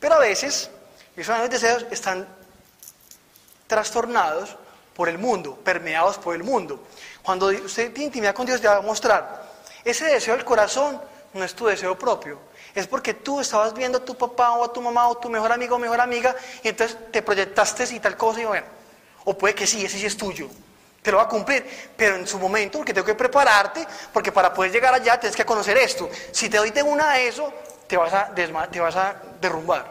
pero 0.00 0.14
a 0.14 0.18
veces 0.18 0.70
esos 1.14 1.34
anhelos 1.34 1.50
y 1.50 1.52
deseos 1.52 1.86
están 1.90 2.26
trastornados 3.66 4.56
por 4.94 5.10
el 5.10 5.18
mundo, 5.18 5.54
permeados 5.56 6.16
por 6.16 6.34
el 6.34 6.42
mundo. 6.42 6.82
Cuando 7.22 7.48
usted 7.48 7.92
tiene 7.92 8.06
intimidad 8.06 8.34
con 8.34 8.46
Dios, 8.46 8.62
te 8.62 8.68
va 8.68 8.76
a 8.76 8.80
mostrar, 8.80 9.46
ese 9.84 10.06
deseo 10.06 10.34
del 10.34 10.46
corazón 10.46 10.98
no 11.34 11.44
es 11.44 11.54
tu 11.54 11.66
deseo 11.66 11.98
propio, 11.98 12.38
es 12.74 12.86
porque 12.86 13.12
tú 13.12 13.40
estabas 13.40 13.74
viendo 13.74 13.98
a 13.98 14.04
tu 14.04 14.16
papá 14.16 14.52
o 14.52 14.64
a 14.64 14.72
tu 14.72 14.80
mamá 14.80 15.08
o 15.08 15.18
tu 15.18 15.28
mejor 15.28 15.52
amigo 15.52 15.76
o 15.76 15.78
mejor 15.78 16.00
amiga 16.00 16.34
y 16.62 16.68
entonces 16.68 16.96
te 17.12 17.20
proyectaste 17.20 17.84
y 17.94 18.00
tal 18.00 18.16
cosa 18.16 18.40
y 18.40 18.44
bueno, 18.46 18.77
o 19.28 19.36
puede 19.36 19.54
que 19.54 19.66
sí, 19.66 19.84
ese 19.84 19.98
sí 19.98 20.06
es 20.06 20.16
tuyo. 20.16 20.48
Te 21.02 21.12
lo 21.12 21.18
va 21.18 21.24
a 21.24 21.28
cumplir, 21.28 21.92
pero 21.94 22.16
en 22.16 22.26
su 22.26 22.38
momento, 22.38 22.78
porque 22.78 22.94
tengo 22.94 23.06
que 23.06 23.14
prepararte, 23.14 23.86
porque 24.10 24.32
para 24.32 24.54
poder 24.54 24.72
llegar 24.72 24.94
allá 24.94 25.20
tienes 25.20 25.36
que 25.36 25.44
conocer 25.44 25.76
esto. 25.76 26.08
Si 26.32 26.48
te 26.48 26.56
doy 26.56 26.70
de 26.70 26.82
una 26.82 27.10
a 27.10 27.20
eso, 27.20 27.52
te 27.86 27.98
vas 27.98 28.14
a, 28.14 29.16
derrumbar. 29.38 29.84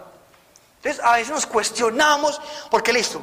Entonces, 0.78 1.04
a 1.04 1.14
veces 1.14 1.30
nos 1.30 1.46
cuestionamos, 1.46 2.42
porque 2.72 2.92
listo, 2.92 3.22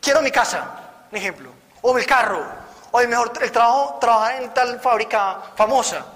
quiero 0.00 0.22
mi 0.22 0.30
casa, 0.30 0.80
un 1.10 1.18
ejemplo, 1.18 1.50
o 1.82 1.92
mi 1.92 2.04
carro, 2.04 2.46
o 2.92 3.00
el 3.00 3.08
mejor 3.08 3.32
el 3.40 3.50
trabajo, 3.50 3.98
trabajar 4.00 4.40
en 4.40 4.54
tal 4.54 4.78
fábrica 4.80 5.42
famosa. 5.56 6.06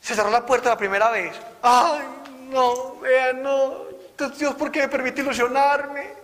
Se 0.00 0.16
cerró 0.16 0.30
la 0.30 0.44
puerta 0.44 0.70
la 0.70 0.76
primera 0.76 1.10
vez. 1.10 1.36
Ay, 1.62 2.02
no, 2.50 2.96
vean, 2.96 3.40
no. 3.40 3.86
Dios, 4.36 4.56
¿por 4.56 4.72
qué 4.72 4.80
me 4.80 4.88
permite 4.88 5.20
ilusionarme? 5.20 6.17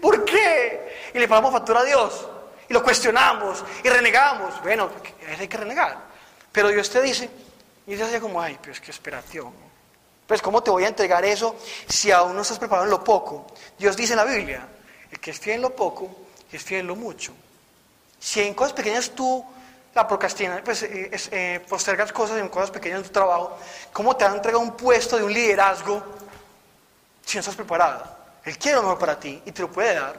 ¿Por 0.00 0.24
qué? 0.24 1.10
Y 1.14 1.18
le 1.18 1.28
pagamos 1.28 1.52
factura 1.52 1.80
a 1.80 1.84
Dios. 1.84 2.28
Y 2.68 2.72
lo 2.72 2.82
cuestionamos 2.82 3.64
y 3.82 3.88
renegamos. 3.88 4.62
Bueno, 4.62 4.90
hay 5.38 5.48
que 5.48 5.56
renegar. 5.56 5.98
Pero 6.50 6.68
Dios 6.68 6.90
te 6.90 7.00
dice, 7.00 7.30
y 7.86 7.94
Dios 7.94 8.08
dice 8.08 8.20
como, 8.20 8.40
ay, 8.40 8.58
pues 8.62 8.80
qué 8.80 8.90
esperación. 8.90 9.52
Pues 10.26 10.40
¿cómo 10.40 10.62
te 10.62 10.70
voy 10.70 10.84
a 10.84 10.88
entregar 10.88 11.24
eso 11.24 11.56
si 11.88 12.10
aún 12.10 12.34
no 12.34 12.42
estás 12.42 12.58
preparado 12.58 12.84
en 12.84 12.90
lo 12.90 13.02
poco? 13.02 13.46
Dios 13.78 13.96
dice 13.96 14.12
en 14.12 14.18
la 14.18 14.24
Biblia, 14.24 14.66
el 15.10 15.18
que 15.18 15.32
esté 15.32 15.54
en 15.54 15.62
lo 15.62 15.74
poco, 15.74 16.08
es 16.50 16.62
fiel 16.62 16.82
en 16.82 16.86
lo 16.86 16.96
mucho. 16.96 17.32
Si 18.18 18.40
en 18.40 18.54
cosas 18.54 18.72
pequeñas 18.72 19.10
tú 19.10 19.44
la 19.94 20.06
procrastinas, 20.06 20.62
pues 20.64 20.84
eh, 20.84 21.10
eh, 21.32 21.60
postergas 21.68 22.12
cosas 22.12 22.38
en 22.38 22.48
cosas 22.48 22.70
pequeñas 22.70 22.98
en 22.98 23.04
tu 23.04 23.10
trabajo, 23.10 23.58
¿cómo 23.92 24.16
te 24.16 24.24
han 24.24 24.36
entregado 24.36 24.62
un 24.62 24.76
puesto 24.76 25.16
de 25.16 25.24
un 25.24 25.32
liderazgo 25.32 26.02
si 27.24 27.36
no 27.36 27.40
estás 27.40 27.56
preparado? 27.56 28.21
Él 28.44 28.58
quiere 28.58 28.76
lo 28.76 28.82
mejor 28.82 28.98
para 28.98 29.18
ti 29.18 29.40
y 29.44 29.52
te 29.52 29.62
lo 29.62 29.70
puede 29.70 29.94
dar, 29.94 30.18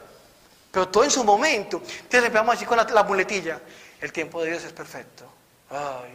pero 0.70 0.88
todo 0.88 1.04
en 1.04 1.10
su 1.10 1.24
momento. 1.24 1.78
Entonces 1.78 2.24
empezamos 2.24 2.54
así 2.54 2.64
con 2.64 2.76
la, 2.76 3.02
muletilla. 3.02 3.60
El 4.00 4.12
tiempo 4.12 4.42
de 4.42 4.50
Dios 4.50 4.64
es 4.64 4.72
perfecto. 4.72 5.24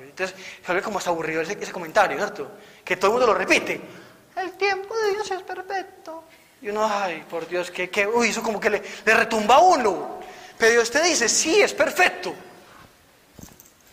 entonces 0.01 0.35
se 0.65 0.73
ve 0.73 0.81
como 0.81 0.97
hasta 0.97 1.09
aburrido 1.09 1.41
ese, 1.41 1.71
comentario, 1.71 2.17
¿cierto? 2.17 2.51
Que 2.83 2.97
todo 2.97 3.07
el 3.07 3.13
mundo 3.13 3.27
lo 3.27 3.33
repite. 3.33 3.79
El 4.35 4.51
tiempo 4.53 4.95
de 4.97 5.11
Dios 5.11 5.31
es 5.31 5.41
perfecto. 5.43 6.23
Y 6.61 6.69
uno, 6.69 6.87
ay, 6.89 7.25
por 7.29 7.47
Dios, 7.47 7.71
que, 7.71 7.89
que 7.89 8.05
uy, 8.05 8.29
eso 8.29 8.43
como 8.43 8.59
que 8.59 8.69
le, 8.69 8.83
le 9.05 9.13
retumba 9.13 9.55
a 9.55 9.59
uno. 9.59 10.19
Pero 10.57 10.73
Dios 10.73 10.91
te 10.91 11.01
dice, 11.01 11.29
sí, 11.29 11.61
es 11.61 11.73
perfecto. 11.73 12.33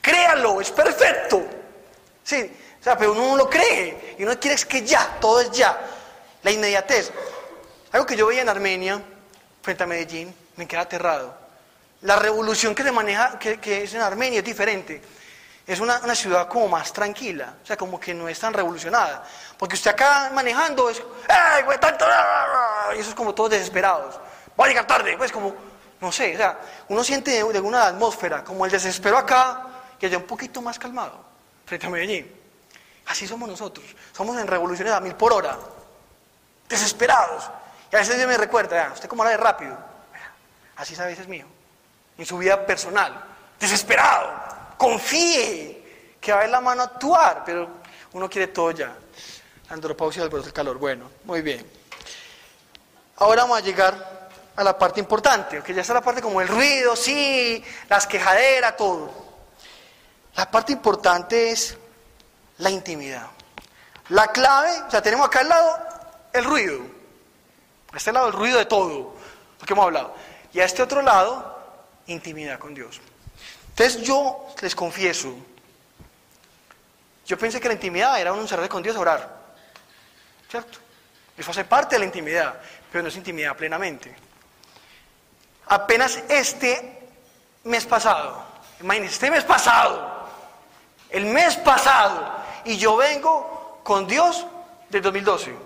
Créalo, 0.00 0.60
es 0.60 0.70
perfecto. 0.70 1.44
Sí, 2.24 2.50
o 2.80 2.82
sea, 2.82 2.98
pero 2.98 3.12
uno 3.12 3.28
no 3.28 3.36
lo 3.36 3.50
cree. 3.50 4.16
Y 4.18 4.24
uno 4.24 4.38
quiere 4.38 4.56
es 4.56 4.66
que 4.66 4.82
ya, 4.82 5.16
todo 5.20 5.40
es 5.40 5.50
ya. 5.52 5.78
La 6.42 6.50
inmediatez. 6.50 7.12
Algo 7.96 8.04
que 8.04 8.14
yo 8.14 8.26
veía 8.26 8.42
en 8.42 8.48
Armenia, 8.50 9.00
frente 9.62 9.82
a 9.82 9.86
Medellín, 9.86 10.34
me 10.56 10.68
queda 10.68 10.82
aterrado. 10.82 11.34
La 12.02 12.16
revolución 12.16 12.74
que 12.74 12.82
se 12.82 12.92
maneja, 12.92 13.38
que, 13.38 13.84
es 13.84 13.94
en 13.94 14.02
Armenia, 14.02 14.40
es 14.40 14.44
diferente. 14.44 15.00
Es 15.66 15.80
una, 15.80 16.14
ciudad 16.14 16.46
como 16.46 16.68
más 16.68 16.92
tranquila, 16.92 17.54
o 17.62 17.66
sea, 17.66 17.74
como 17.74 17.98
que 17.98 18.12
no 18.12 18.28
es 18.28 18.38
tan 18.38 18.52
revolucionada. 18.52 19.24
Porque 19.56 19.76
usted 19.76 19.92
acá 19.92 20.30
manejando 20.34 20.90
es, 20.90 21.02
¡ay, 21.26 21.62
güey, 21.62 21.80
tanto! 21.80 22.04
Y 22.94 22.98
eso 22.98 23.08
es 23.08 23.14
como 23.14 23.34
todos 23.34 23.48
desesperados. 23.48 24.20
Voy 24.54 24.66
a 24.66 24.68
llegar 24.68 24.86
tarde, 24.86 25.16
pues 25.16 25.32
como, 25.32 25.54
no 25.98 26.12
sé, 26.12 26.34
o 26.34 26.36
sea, 26.36 26.58
uno 26.88 27.02
siente 27.02 27.30
de, 27.30 27.50
de 27.50 27.60
una 27.60 27.86
atmósfera, 27.86 28.44
como 28.44 28.66
el 28.66 28.70
desespero 28.70 29.16
acá, 29.16 29.68
y 29.98 30.04
allá 30.04 30.18
un 30.18 30.24
poquito 30.24 30.60
más 30.60 30.78
calmado, 30.78 31.18
frente 31.64 31.86
a 31.86 31.88
Medellín. 31.88 32.30
Así 33.06 33.26
somos 33.26 33.48
nosotros, 33.48 33.86
somos 34.14 34.38
en 34.38 34.46
revoluciones 34.46 34.92
a 34.92 35.00
mil 35.00 35.14
por 35.14 35.32
hora, 35.32 35.56
desesperados. 36.68 37.50
A 37.96 38.00
veces 38.00 38.16
Dios 38.16 38.28
me 38.28 38.36
recuerda, 38.36 38.90
usted 38.92 39.08
cómo 39.08 39.24
de 39.24 39.38
rápido. 39.38 39.74
Así 40.76 40.92
es 40.92 41.00
a 41.00 41.06
veces 41.06 41.26
mío. 41.26 41.46
En 42.18 42.26
su 42.26 42.36
vida 42.36 42.66
personal. 42.66 43.24
Desesperado. 43.58 44.34
Confíe 44.76 46.16
que 46.20 46.30
va 46.30 46.36
a 46.36 46.40
haber 46.42 46.50
la 46.50 46.60
mano 46.60 46.82
a 46.82 46.84
actuar. 46.84 47.42
Pero 47.46 47.68
uno 48.12 48.28
quiere 48.28 48.48
todo 48.48 48.70
ya. 48.72 48.94
Andropausia 49.70 50.28
del 50.28 50.52
calor. 50.52 50.76
Bueno, 50.76 51.10
muy 51.24 51.40
bien. 51.40 51.66
Ahora 53.16 53.44
vamos 53.44 53.58
a 53.60 53.62
llegar 53.62 54.28
a 54.54 54.62
la 54.62 54.78
parte 54.78 55.00
importante. 55.00 55.62
Que 55.62 55.72
ya 55.72 55.80
está 55.80 55.94
la 55.94 56.02
parte 56.02 56.20
como 56.20 56.42
el 56.42 56.48
ruido, 56.48 56.94
sí, 56.96 57.64
las 57.88 58.06
quejaderas, 58.06 58.76
todo. 58.76 59.10
La 60.34 60.50
parte 60.50 60.72
importante 60.72 61.50
es 61.50 61.78
la 62.58 62.68
intimidad. 62.68 63.28
La 64.10 64.26
clave, 64.28 64.82
o 64.86 64.90
sea, 64.90 65.00
tenemos 65.00 65.26
acá 65.26 65.40
al 65.40 65.48
lado 65.48 65.78
el 66.34 66.44
ruido. 66.44 66.95
A 67.96 67.98
este 67.98 68.12
lado 68.12 68.26
el 68.26 68.34
ruido 68.34 68.58
de 68.58 68.66
todo, 68.66 69.14
lo 69.58 69.66
que 69.66 69.72
hemos 69.72 69.86
hablado. 69.86 70.14
Y 70.52 70.60
a 70.60 70.66
este 70.66 70.82
otro 70.82 71.00
lado, 71.00 71.58
intimidad 72.08 72.58
con 72.58 72.74
Dios. 72.74 73.00
Entonces 73.70 74.02
yo 74.02 74.48
les 74.60 74.74
confieso, 74.74 75.34
yo 77.24 77.38
pensé 77.38 77.58
que 77.58 77.68
la 77.68 77.72
intimidad 77.72 78.20
era 78.20 78.34
un 78.34 78.46
cerrar 78.46 78.68
con 78.68 78.82
Dios 78.82 78.96
a 78.96 79.00
orar. 79.00 79.36
¿Cierto? 80.50 80.78
Eso 81.38 81.50
hace 81.52 81.64
parte 81.64 81.94
de 81.94 82.00
la 82.00 82.04
intimidad, 82.04 82.60
pero 82.92 83.00
no 83.00 83.08
es 83.08 83.16
intimidad 83.16 83.56
plenamente. 83.56 84.14
Apenas 85.68 86.22
este 86.28 87.08
mes 87.64 87.86
pasado, 87.86 88.44
imagínense, 88.78 89.14
este 89.14 89.30
mes 89.30 89.44
pasado, 89.44 90.28
el 91.08 91.24
mes 91.24 91.56
pasado, 91.56 92.30
y 92.66 92.76
yo 92.76 92.94
vengo 92.94 93.80
con 93.82 94.06
Dios 94.06 94.44
del 94.90 95.00
2012. 95.00 95.65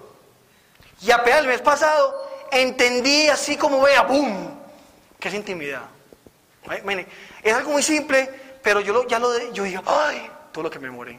Y 1.02 1.10
apenas 1.10 1.40
el 1.40 1.46
mes 1.46 1.60
pasado 1.60 2.30
entendí 2.50 3.28
así 3.28 3.56
como 3.56 3.80
vea, 3.80 4.02
¡boom! 4.02 4.60
que 5.20 5.28
es 5.28 5.34
intimidad. 5.34 5.82
Es 7.42 7.54
algo 7.54 7.72
muy 7.72 7.82
simple, 7.82 8.58
pero 8.62 8.80
yo, 8.80 9.06
ya 9.06 9.18
lo 9.18 9.52
yo 9.52 9.64
digo, 9.64 9.82
¡ay! 9.86 10.30
Todo 10.50 10.64
lo 10.64 10.70
que 10.70 10.78
me 10.78 10.90
morí. 10.90 11.18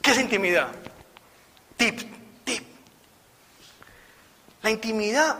¿Qué 0.00 0.12
es 0.12 0.18
intimidad? 0.18 0.68
Tip, 1.76 2.00
tip. 2.44 2.66
La 4.62 4.70
intimidad, 4.70 5.36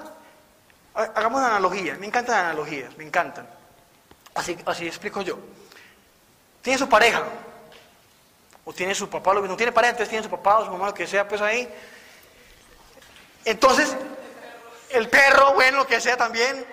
hagamos 0.95 1.39
una 1.39 1.49
analogía, 1.49 1.97
me 1.97 2.07
encantan 2.07 2.37
las 2.37 2.45
analogías, 2.47 2.97
me 2.97 3.05
encantan. 3.05 3.49
Así, 4.35 4.57
así 4.67 4.87
explico 4.87 5.23
yo. 5.23 5.39
Tiene 6.63 6.79
su 6.79 6.89
pareja, 6.89 7.25
o 8.71 8.73
tiene 8.73 8.95
su 8.95 9.09
papá, 9.09 9.35
lo 9.35 9.43
que 9.43 9.49
no 9.49 9.57
tiene 9.57 9.73
pareja, 9.73 9.97
tiene 9.97 10.23
su 10.23 10.31
papá 10.31 10.61
o 10.61 10.65
su 10.65 10.71
mamá, 10.71 10.87
lo 10.87 10.95
que 10.95 11.05
sea, 11.05 11.27
pues 11.27 11.41
ahí. 11.41 11.69
Entonces, 13.45 13.97
el 14.91 15.09
perro, 15.09 15.55
bueno, 15.55 15.79
lo 15.79 15.87
que 15.89 16.01
sea 16.01 16.17
también, 16.17 16.65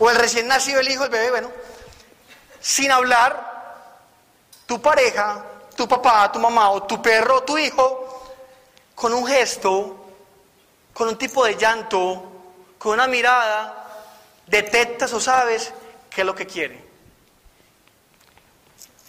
o 0.00 0.10
el 0.10 0.16
recién 0.16 0.48
nacido, 0.48 0.80
el 0.80 0.88
hijo, 0.88 1.04
el 1.04 1.10
bebé, 1.10 1.30
bueno, 1.30 1.52
sin 2.58 2.90
hablar, 2.90 3.84
tu 4.66 4.82
pareja, 4.82 5.44
tu 5.76 5.86
papá, 5.86 6.32
tu 6.32 6.40
mamá 6.40 6.70
o 6.70 6.82
tu 6.82 7.00
perro, 7.00 7.44
tu 7.44 7.56
hijo, 7.56 8.34
con 8.96 9.14
un 9.14 9.24
gesto, 9.24 10.04
con 10.92 11.06
un 11.06 11.16
tipo 11.16 11.44
de 11.44 11.54
llanto, 11.54 12.24
con 12.76 12.94
una 12.94 13.06
mirada, 13.06 13.86
detectas 14.48 15.12
o 15.12 15.20
sabes 15.20 15.72
qué 16.10 16.22
es 16.22 16.26
lo 16.26 16.34
que 16.34 16.48
quiere. 16.48 16.84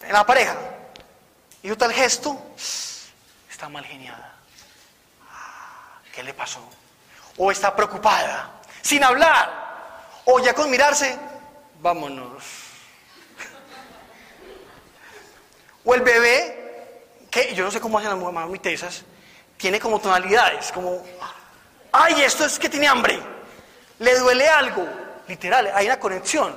En 0.04 0.14
la 0.14 0.24
pareja, 0.24 0.56
y 1.64 1.76
tal 1.76 1.94
gesto, 1.94 2.40
está 3.50 3.70
mal 3.70 3.84
geniada. 3.86 4.36
Ah, 5.30 6.00
¿Qué 6.14 6.24
le 6.24 6.34
pasó? 6.34 6.62
O 7.38 7.52
está 7.52 7.76
preocupada, 7.76 8.62
sin 8.82 9.04
hablar, 9.04 9.68
o 10.26 10.40
ya 10.40 10.54
con 10.54 10.70
mirarse, 10.70 11.18
vámonos. 11.80 12.44
O 15.84 15.94
el 15.94 16.02
bebé, 16.02 17.06
que 17.32 17.56
yo 17.56 17.64
no 17.64 17.72
sé 17.72 17.80
cómo 17.80 17.98
hacen 17.98 18.12
las 18.12 18.20
mamás 18.20 18.48
muy 18.48 18.60
tesas, 18.60 19.04
tiene 19.58 19.80
como 19.80 20.00
tonalidades, 20.00 20.72
como, 20.72 21.04
ay, 21.92 22.22
esto 22.22 22.46
es 22.46 22.60
que 22.60 22.70
tiene 22.70 22.88
hambre, 22.88 23.20
le 24.00 24.20
duele 24.20 24.48
algo, 24.48 24.88
literal, 25.28 25.72
hay 25.74 25.86
una 25.88 26.00
conexión, 26.00 26.56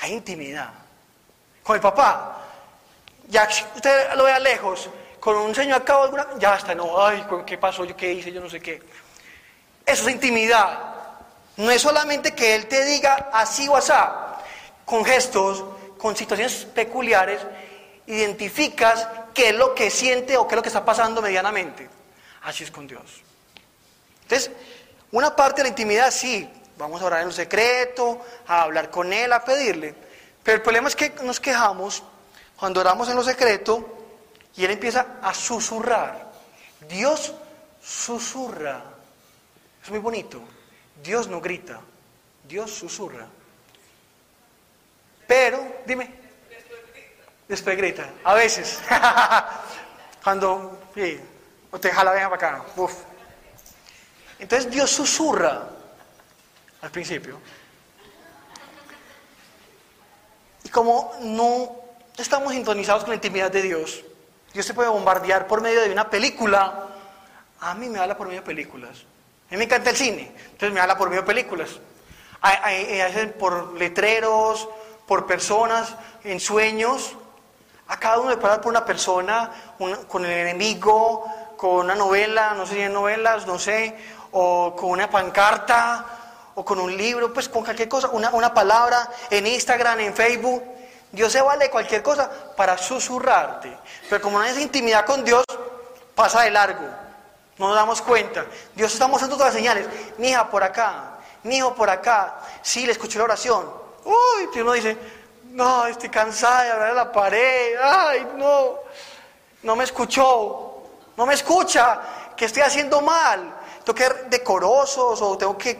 hay 0.00 0.12
intimidad. 0.12 0.70
Con 1.62 1.76
el 1.76 1.82
papá, 1.82 2.43
ya 3.34 3.48
usted 3.74 4.14
lo 4.14 4.24
vea 4.24 4.38
lejos, 4.38 4.88
con 5.18 5.36
un 5.36 5.52
señor 5.52 5.82
acá, 5.82 6.00
alguna, 6.00 6.24
ya 6.38 6.54
está, 6.54 6.72
no, 6.72 7.04
ay, 7.04 7.26
¿qué 7.44 7.58
pasó? 7.58 7.84
¿Yo 7.84 7.96
qué 7.96 8.12
hice? 8.12 8.30
Yo 8.30 8.40
no 8.40 8.48
sé 8.48 8.60
qué. 8.60 8.80
Eso 9.84 10.06
es 10.06 10.14
intimidad. 10.14 10.78
No 11.56 11.68
es 11.68 11.82
solamente 11.82 12.32
que 12.32 12.54
él 12.54 12.66
te 12.66 12.84
diga 12.84 13.30
así 13.32 13.66
o 13.66 13.76
asá, 13.76 14.38
con 14.84 15.04
gestos, 15.04 15.64
con 15.98 16.14
situaciones 16.14 16.64
peculiares, 16.66 17.40
identificas 18.06 19.08
qué 19.34 19.48
es 19.48 19.54
lo 19.56 19.74
que 19.74 19.90
siente 19.90 20.36
o 20.36 20.46
qué 20.46 20.54
es 20.54 20.56
lo 20.56 20.62
que 20.62 20.68
está 20.68 20.84
pasando 20.84 21.20
medianamente. 21.20 21.88
Así 22.42 22.62
es 22.62 22.70
con 22.70 22.86
Dios. 22.86 23.02
Entonces, 24.22 24.52
una 25.10 25.34
parte 25.34 25.56
de 25.56 25.64
la 25.64 25.68
intimidad 25.70 26.12
sí, 26.12 26.48
vamos 26.78 27.02
a 27.02 27.06
orar 27.06 27.22
en 27.22 27.26
un 27.26 27.32
secreto, 27.32 28.20
a 28.46 28.62
hablar 28.62 28.90
con 28.90 29.12
Él, 29.12 29.32
a 29.32 29.44
pedirle. 29.44 29.92
Pero 30.44 30.56
el 30.56 30.62
problema 30.62 30.86
es 30.86 30.94
que 30.94 31.10
nos 31.22 31.40
quejamos 31.40 32.04
cuando 32.64 32.80
oramos 32.80 33.06
en 33.10 33.16
lo 33.16 33.22
secreto 33.22 33.84
y 34.56 34.64
Él 34.64 34.70
empieza 34.70 35.18
a 35.20 35.34
susurrar. 35.34 36.32
Dios 36.88 37.34
susurra. 37.82 38.82
Es 39.82 39.90
muy 39.90 39.98
bonito. 39.98 40.40
Dios 41.02 41.28
no 41.28 41.42
grita, 41.42 41.78
Dios 42.42 42.70
susurra. 42.70 43.26
Pero, 45.26 45.82
dime. 45.84 46.10
Después 47.46 47.76
grita. 47.76 48.10
A 48.24 48.32
veces. 48.32 48.80
Cuando, 50.24 50.88
o 51.70 51.78
te 51.78 51.90
jala, 51.90 52.12
venga 52.12 52.30
para 52.30 52.56
acá. 52.56 52.64
Uf. 52.76 52.94
Entonces 54.38 54.70
Dios 54.70 54.88
susurra 54.88 55.68
al 56.80 56.90
principio. 56.90 57.38
Y 60.62 60.70
como 60.70 61.12
no 61.20 61.83
estamos 62.22 62.52
sintonizados 62.52 63.02
con 63.02 63.10
la 63.10 63.16
intimidad 63.16 63.50
de 63.50 63.62
Dios, 63.62 64.04
Dios 64.52 64.64
se 64.64 64.72
puede 64.72 64.88
bombardear 64.88 65.48
por 65.48 65.60
medio 65.60 65.82
de 65.82 65.90
una 65.90 66.08
película. 66.08 66.86
A 67.60 67.74
mí 67.74 67.88
me 67.88 67.98
habla 67.98 68.16
por 68.16 68.28
medio 68.28 68.40
de 68.40 68.46
películas. 68.46 68.98
A 69.48 69.50
mí 69.50 69.56
me 69.56 69.64
encanta 69.64 69.90
el 69.90 69.96
cine, 69.96 70.32
entonces 70.52 70.72
me 70.72 70.80
habla 70.80 70.96
por 70.96 71.08
medio 71.08 71.22
de 71.22 71.26
películas. 71.26 71.70
por 73.38 73.74
letreros, 73.74 74.68
por 75.08 75.26
personas, 75.26 75.94
en 76.22 76.38
sueños. 76.38 77.16
A 77.88 77.98
cada 77.98 78.18
uno 78.18 78.30
le 78.30 78.36
puede 78.36 78.52
hablar 78.52 78.62
por 78.62 78.70
una 78.70 78.84
persona, 78.84 79.50
con 80.08 80.24
el 80.24 80.30
enemigo, 80.30 81.26
con 81.56 81.86
una 81.86 81.96
novela, 81.96 82.54
no 82.54 82.64
sé 82.64 82.74
si 82.74 82.80
hay 82.82 82.92
novelas, 82.92 83.46
no 83.46 83.58
sé, 83.58 83.96
o 84.30 84.76
con 84.76 84.90
una 84.90 85.10
pancarta, 85.10 86.06
o 86.54 86.64
con 86.64 86.78
un 86.78 86.96
libro, 86.96 87.32
pues 87.32 87.48
con 87.48 87.64
cualquier 87.64 87.88
cosa, 87.88 88.08
una, 88.10 88.30
una 88.30 88.54
palabra 88.54 89.10
en 89.30 89.46
Instagram, 89.46 90.00
en 90.00 90.14
Facebook. 90.14 90.62
Dios 91.14 91.32
se 91.32 91.40
vale 91.40 91.70
cualquier 91.70 92.02
cosa 92.02 92.30
para 92.56 92.76
susurrarte. 92.76 93.76
Pero 94.08 94.20
como 94.20 94.38
no 94.38 94.44
hay 94.44 94.60
intimidad 94.60 95.06
con 95.06 95.24
Dios, 95.24 95.44
pasa 96.14 96.42
de 96.42 96.50
largo. 96.50 96.84
No 97.56 97.68
nos 97.68 97.76
damos 97.76 98.02
cuenta. 98.02 98.44
Dios 98.74 98.92
está 98.92 99.06
mostrando 99.06 99.36
todas 99.36 99.54
las 99.54 99.60
señales. 99.60 99.86
Mi 100.18 100.28
hija 100.28 100.50
por 100.50 100.64
acá, 100.64 101.18
hijo 101.44 101.74
por 101.74 101.88
acá. 101.88 102.40
Sí, 102.62 102.84
le 102.84 102.92
escuché 102.92 103.18
la 103.18 103.24
oración. 103.24 103.70
Uy, 104.04 104.48
y 104.54 104.60
uno 104.60 104.72
dice, 104.72 104.98
no, 105.50 105.86
estoy 105.86 106.08
cansada 106.08 106.64
de 106.64 106.70
hablar 106.72 106.90
a 106.90 106.94
la 106.94 107.12
pared. 107.12 107.76
Ay, 107.80 108.26
no, 108.36 108.80
no 109.62 109.76
me 109.76 109.84
escuchó. 109.84 110.82
No 111.16 111.26
me 111.26 111.34
escucha. 111.34 112.00
que 112.36 112.46
estoy 112.46 112.62
haciendo 112.62 113.00
mal? 113.00 113.54
¿Tengo 113.84 113.94
que 113.94 114.02
ser 114.04 114.26
decorosos 114.30 115.22
o 115.22 115.38
tengo 115.38 115.56
que 115.56 115.78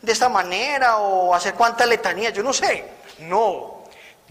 de 0.00 0.12
esta 0.12 0.28
manera 0.28 0.96
o 0.98 1.32
hacer 1.34 1.54
cuántas 1.54 1.86
letanías? 1.86 2.32
Yo 2.32 2.42
no 2.42 2.52
sé. 2.52 2.90
No. 3.20 3.71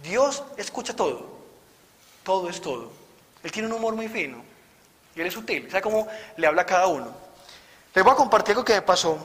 Dios 0.02 0.44
escucha 0.58 0.96
todo. 0.96 1.42
Todo 2.24 2.50
es 2.50 2.62
todo. 2.62 2.92
Él 3.44 3.52
tiene 3.52 3.68
un 3.68 3.74
humor 3.74 3.96
muy 3.96 4.08
fino. 4.08 4.44
Y 5.16 5.22
él 5.22 5.28
es 5.28 5.34
sutil. 5.34 5.70
¿Sabe 5.70 5.82
cómo 5.82 6.08
le 6.38 6.48
habla 6.48 6.62
a 6.64 6.66
cada 6.66 6.88
uno? 6.88 7.14
Les 7.94 8.04
voy 8.04 8.14
a 8.14 8.16
compartir 8.16 8.54
algo 8.54 8.64
que 8.64 8.74
me 8.74 8.82
pasó. 8.82 9.18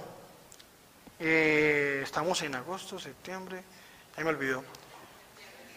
Eh, 1.18 2.00
estamos 2.02 2.40
en 2.42 2.54
agosto, 2.54 2.98
septiembre. 2.98 3.62
Ahí 4.16 4.24
me 4.24 4.30
olvidó. 4.30 4.64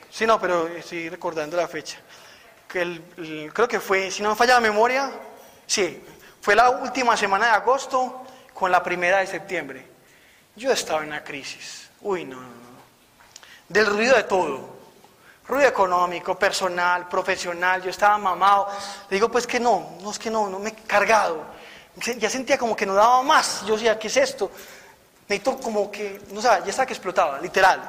Sí, 0.10 0.26
no, 0.26 0.39
pero 0.39 0.68
estoy 0.68 1.10
recordando 1.10 1.56
la 1.56 1.68
fecha. 1.68 2.00
Creo 2.68 3.68
que 3.68 3.80
fue, 3.80 4.12
si 4.12 4.24
no 4.24 4.30
me 4.30 4.36
falla 4.36 4.56
la 4.56 4.60
memoria, 4.60 5.12
sí, 5.66 6.04
fue 6.41 6.56
la 6.56 6.70
última 6.70 7.18
semana 7.18 7.47
de 7.47 7.52
agosto 7.54 8.24
con 8.54 8.72
la 8.72 8.82
primera 8.82 9.20
de 9.20 9.28
septiembre. 9.28 9.86
Yo 10.56 10.72
estaba 10.72 11.02
en 11.02 11.08
una 11.08 11.24
crisis. 11.24 11.89
Uy, 12.02 12.26
no, 12.26 12.36
no, 12.36 12.47
no. 12.47 12.80
Del 13.68 13.86
ruido 13.86 14.16
de 14.16 14.24
todo 14.24 14.78
ruido 15.50 15.68
económico, 15.68 16.38
personal, 16.38 17.10
profesional, 17.10 17.82
yo 17.82 17.89
estaba 17.89 18.18
mamado. 18.18 18.68
Le 19.10 19.16
digo, 19.16 19.30
pues 19.30 19.47
que 19.47 19.60
no, 19.60 19.97
no 20.02 20.12
es 20.12 20.20
que 20.20 20.30
no, 20.30 20.47
no 20.47 20.60
me 20.60 20.70
he 20.70 20.76
cargado. 20.76 21.43
Ya 22.18 22.30
sentía 22.30 22.58
como 22.58 22.76
que 22.76 22.86
no 22.86 22.93
daba 22.93 23.22
más. 23.24 23.66
Yo 23.66 23.74
decía, 23.74 23.97
¿qué 23.97 24.08
es 24.08 24.18
esto? 24.18 24.52
Necesito 25.28 25.60
como 25.60 25.91
que, 25.91 26.22
no 26.32 26.41
sé, 26.41 26.47
ya 26.47 26.70
estaba 26.70 26.86
que 26.86 26.93
explotaba, 26.93 27.39
literal. 27.39 27.82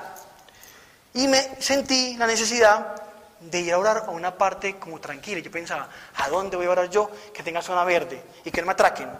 Y 1.14 1.28
me 1.28 1.60
sentí 1.60 2.16
la 2.16 2.26
necesidad 2.26 2.96
de 3.40 3.60
ir 3.60 3.72
a 3.72 3.78
orar 3.78 4.04
a 4.06 4.10
una 4.10 4.36
parte 4.36 4.78
como 4.78 4.98
tranquila. 4.98 5.40
Yo 5.40 5.50
pensaba, 5.50 5.88
¿a 6.16 6.28
dónde 6.28 6.56
voy 6.56 6.66
a 6.66 6.70
orar 6.70 6.88
yo 6.88 7.10
que 7.32 7.42
tenga 7.42 7.62
zona 7.62 7.84
verde 7.84 8.22
y 8.44 8.50
que 8.50 8.60
no 8.60 8.66
me 8.66 8.72
atraquen? 8.72 9.10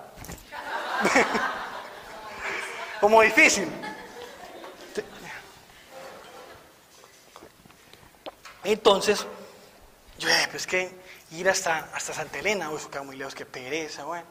como 3.01 3.23
difícil. 3.23 3.71
Entonces, 8.65 9.27
yo, 10.19 10.29
eh, 10.29 10.49
pues 10.51 10.67
que 10.67 10.91
ir 11.33 11.49
hasta, 11.49 11.89
hasta 11.95 12.13
Santa 12.13 12.39
Elena, 12.39 12.71
o 12.71 12.77
eso 12.77 12.91
queda 12.91 13.03
muy 13.03 13.17
lejos, 13.17 13.35
qué 13.35 13.47
pereza, 13.47 14.05
bueno. 14.05 14.25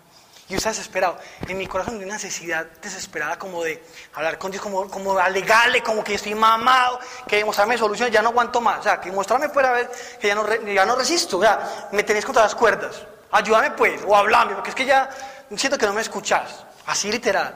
Yo 0.50 0.58
estaba 0.58 0.74
desesperado. 0.74 1.20
En 1.48 1.60
mi 1.60 1.68
corazón 1.68 1.98
hay 2.00 2.06
una 2.06 2.16
necesidad 2.16 2.66
desesperada 2.82 3.38
como 3.38 3.64
de 3.64 3.84
hablar 4.16 4.40
con 4.40 4.50
Dios, 4.50 4.64
como, 4.64 4.90
como 4.90 5.18
alegarle, 5.20 5.84
como 5.84 6.04
que 6.04 6.16
estoy 6.16 6.34
mamado, 6.34 7.00
que 7.28 7.38
demostrarme 7.38 7.78
soluciones, 7.78 8.12
ya 8.12 8.24
no 8.24 8.30
aguanto 8.30 8.60
más. 8.60 8.80
O 8.80 8.84
sea, 8.84 9.00
que 9.00 9.12
mostrarme 9.12 9.50
fuera 9.50 9.72
ver 9.72 9.92
que 10.20 10.28
ya 10.28 10.34
no, 10.34 10.44
ya 10.66 10.88
no 10.88 10.96
resisto. 10.96 11.38
O 11.38 11.42
sea, 11.42 11.90
me 11.92 12.02
tenés 12.02 12.26
contra 12.26 12.42
las 12.42 12.56
cuerdas. 12.56 13.04
Ayúdame 13.30 13.72
pues, 13.72 14.02
o 14.08 14.16
hablame, 14.16 14.56
porque 14.56 14.72
es 14.72 14.76
que 14.76 14.86
ya 14.86 15.08
siento 15.56 15.78
que 15.78 15.86
no 15.86 15.94
me 15.94 16.02
escuchás. 16.02 16.66
Así 16.88 17.12
literal, 17.12 17.54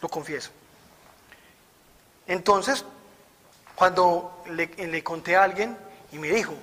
lo 0.00 0.08
confieso. 0.08 0.50
Entonces, 2.26 2.84
cuando 3.76 4.42
le, 4.46 4.66
le 4.66 5.04
conté 5.04 5.36
a 5.36 5.44
alguien, 5.44 5.78
y 6.14 6.18
me 6.18 6.28
dijo, 6.28 6.54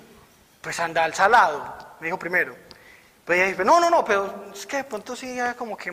pues 0.61 0.79
anda 0.79 1.03
al 1.03 1.13
salado, 1.13 1.75
me 1.99 2.07
dijo 2.07 2.17
primero. 2.17 2.55
Pues 3.25 3.37
ella 3.37 3.49
dijo, 3.49 3.65
no, 3.65 3.81
no, 3.81 3.89
no, 3.89 4.05
pero 4.05 4.45
es 4.53 4.65
que 4.65 4.77
de 4.77 4.83
pronto 4.85 5.13
sí, 5.13 5.35
ya 5.35 5.55
como 5.55 5.75
que 5.75 5.91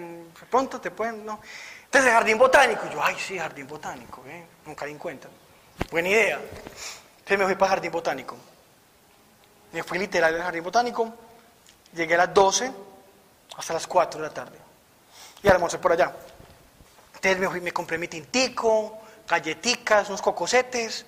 pronto 0.48 0.80
te 0.80 0.92
pueden, 0.92 1.26
no. 1.26 1.40
Entonces, 1.84 2.12
jardín 2.12 2.38
botánico. 2.38 2.88
yo, 2.88 3.02
ay, 3.02 3.16
sí, 3.18 3.36
jardín 3.36 3.66
botánico, 3.66 4.22
¿eh? 4.28 4.46
nunca 4.64 4.86
di 4.86 4.92
en 4.92 4.98
cuenta. 4.98 5.28
Buena 5.90 6.08
idea. 6.08 6.36
Entonces 6.36 7.38
me 7.38 7.44
fui 7.46 7.56
para 7.56 7.70
jardín 7.70 7.90
botánico. 7.90 8.36
Me 9.72 9.82
fui 9.82 9.98
literal 9.98 10.36
al 10.36 10.42
jardín 10.42 10.62
botánico. 10.62 11.12
Llegué 11.94 12.14
a 12.14 12.18
las 12.18 12.34
12 12.34 12.72
hasta 13.56 13.72
las 13.74 13.88
4 13.88 14.20
de 14.20 14.28
la 14.28 14.32
tarde. 14.32 14.58
Y 15.42 15.48
almorcé 15.48 15.78
por 15.78 15.90
allá. 15.90 16.14
Entonces 17.16 17.40
me, 17.40 17.48
fui, 17.48 17.60
me 17.60 17.72
compré 17.72 17.98
mi 17.98 18.06
tintico, 18.06 19.00
galletitas, 19.26 20.08
unos 20.10 20.22
cocosetes 20.22 21.06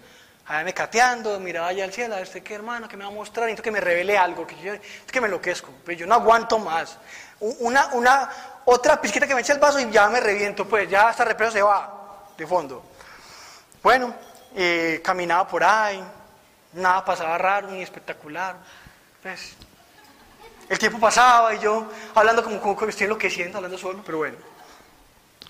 me 0.64 0.74
cateando, 0.74 1.38
miraba 1.38 1.68
allá 1.68 1.84
al 1.84 1.92
cielo, 1.92 2.16
a 2.16 2.18
ver 2.18 2.42
qué 2.42 2.54
hermano, 2.54 2.88
que 2.88 2.96
me 2.96 3.04
va 3.04 3.10
a 3.10 3.14
mostrar, 3.14 3.46
necesito 3.46 3.62
que 3.62 3.70
me 3.70 3.80
revele 3.80 4.18
algo, 4.18 4.46
que 4.46 4.80
que 5.10 5.20
me 5.20 5.28
enloquezco, 5.28 5.70
pero 5.84 5.98
yo 5.98 6.06
no 6.06 6.14
aguanto 6.14 6.58
más. 6.58 6.98
Una, 7.38 7.86
una, 7.92 8.30
otra 8.64 9.00
pizquita 9.00 9.26
que 9.26 9.34
me 9.34 9.42
echa 9.42 9.52
el 9.52 9.60
vaso 9.60 9.78
y 9.78 9.90
ya 9.90 10.08
me 10.08 10.20
reviento, 10.20 10.66
pues 10.66 10.90
ya 10.90 11.08
hasta 11.08 11.24
represo 11.24 11.52
se 11.52 11.62
va 11.62 12.26
de 12.36 12.46
fondo. 12.46 12.82
Bueno, 13.82 14.14
eh, 14.54 15.00
caminaba 15.04 15.46
por 15.46 15.62
ahí, 15.62 16.02
nada 16.72 17.04
pasaba 17.04 17.38
raro 17.38 17.68
ni 17.68 17.82
espectacular. 17.82 18.56
Pues, 19.22 19.54
el 20.68 20.78
tiempo 20.78 20.98
pasaba 20.98 21.54
y 21.54 21.60
yo 21.60 21.86
hablando 22.14 22.42
como, 22.42 22.60
como 22.60 22.76
que 22.76 22.86
estoy 22.86 23.04
enloqueciendo, 23.04 23.58
hablando 23.58 23.78
solo, 23.78 24.02
pero 24.04 24.18
bueno. 24.18 24.36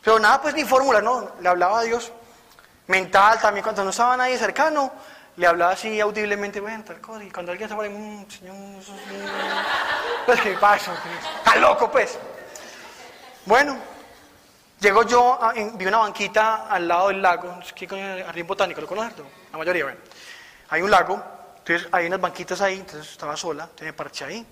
Pero 0.02 0.18
nada, 0.18 0.40
pues 0.40 0.54
ni 0.54 0.64
fórmula, 0.64 1.00
¿no? 1.00 1.30
Le 1.40 1.48
hablaba 1.48 1.80
a 1.80 1.82
Dios. 1.82 2.12
Mental 2.90 3.38
también, 3.40 3.62
cuando 3.62 3.84
no 3.84 3.90
estaba 3.90 4.16
nadie 4.16 4.36
cercano, 4.36 4.92
le 5.36 5.46
hablaba 5.46 5.72
así 5.72 6.00
audiblemente, 6.00 6.58
bueno, 6.58 6.82
tal 6.82 7.00
cosa. 7.00 7.22
Y 7.22 7.30
cuando 7.30 7.52
alguien 7.52 7.68
estaba 7.68 7.84
ahí, 7.84 7.90
mmm, 7.90 8.28
señor, 8.28 8.56
pues 10.26 10.40
qué 10.40 10.54
pasa, 10.54 10.92
está 11.38 11.54
loco, 11.54 11.88
pues. 11.88 12.18
Bueno, 13.46 13.78
llego 14.80 15.04
yo, 15.04 15.38
vi 15.74 15.86
una 15.86 15.98
banquita 15.98 16.66
al 16.66 16.88
lado 16.88 17.08
del 17.08 17.22
lago, 17.22 17.60
¿qué 17.76 17.86
coño? 17.86 18.24
Jardín 18.26 18.46
Botánico, 18.48 18.80
¿lo 18.80 18.88
conoces? 18.88 19.14
La 19.52 19.58
mayoría, 19.58 19.84
bueno. 19.84 20.00
Hay 20.70 20.82
un 20.82 20.90
lago, 20.90 21.22
entonces 21.58 21.88
hay 21.92 22.06
unas 22.06 22.20
banquitas 22.20 22.60
ahí, 22.60 22.80
entonces 22.80 23.08
estaba 23.12 23.36
sola, 23.36 23.64
entonces 23.64 23.86
me 23.86 23.92
parché 23.92 24.24
ahí. 24.24 24.46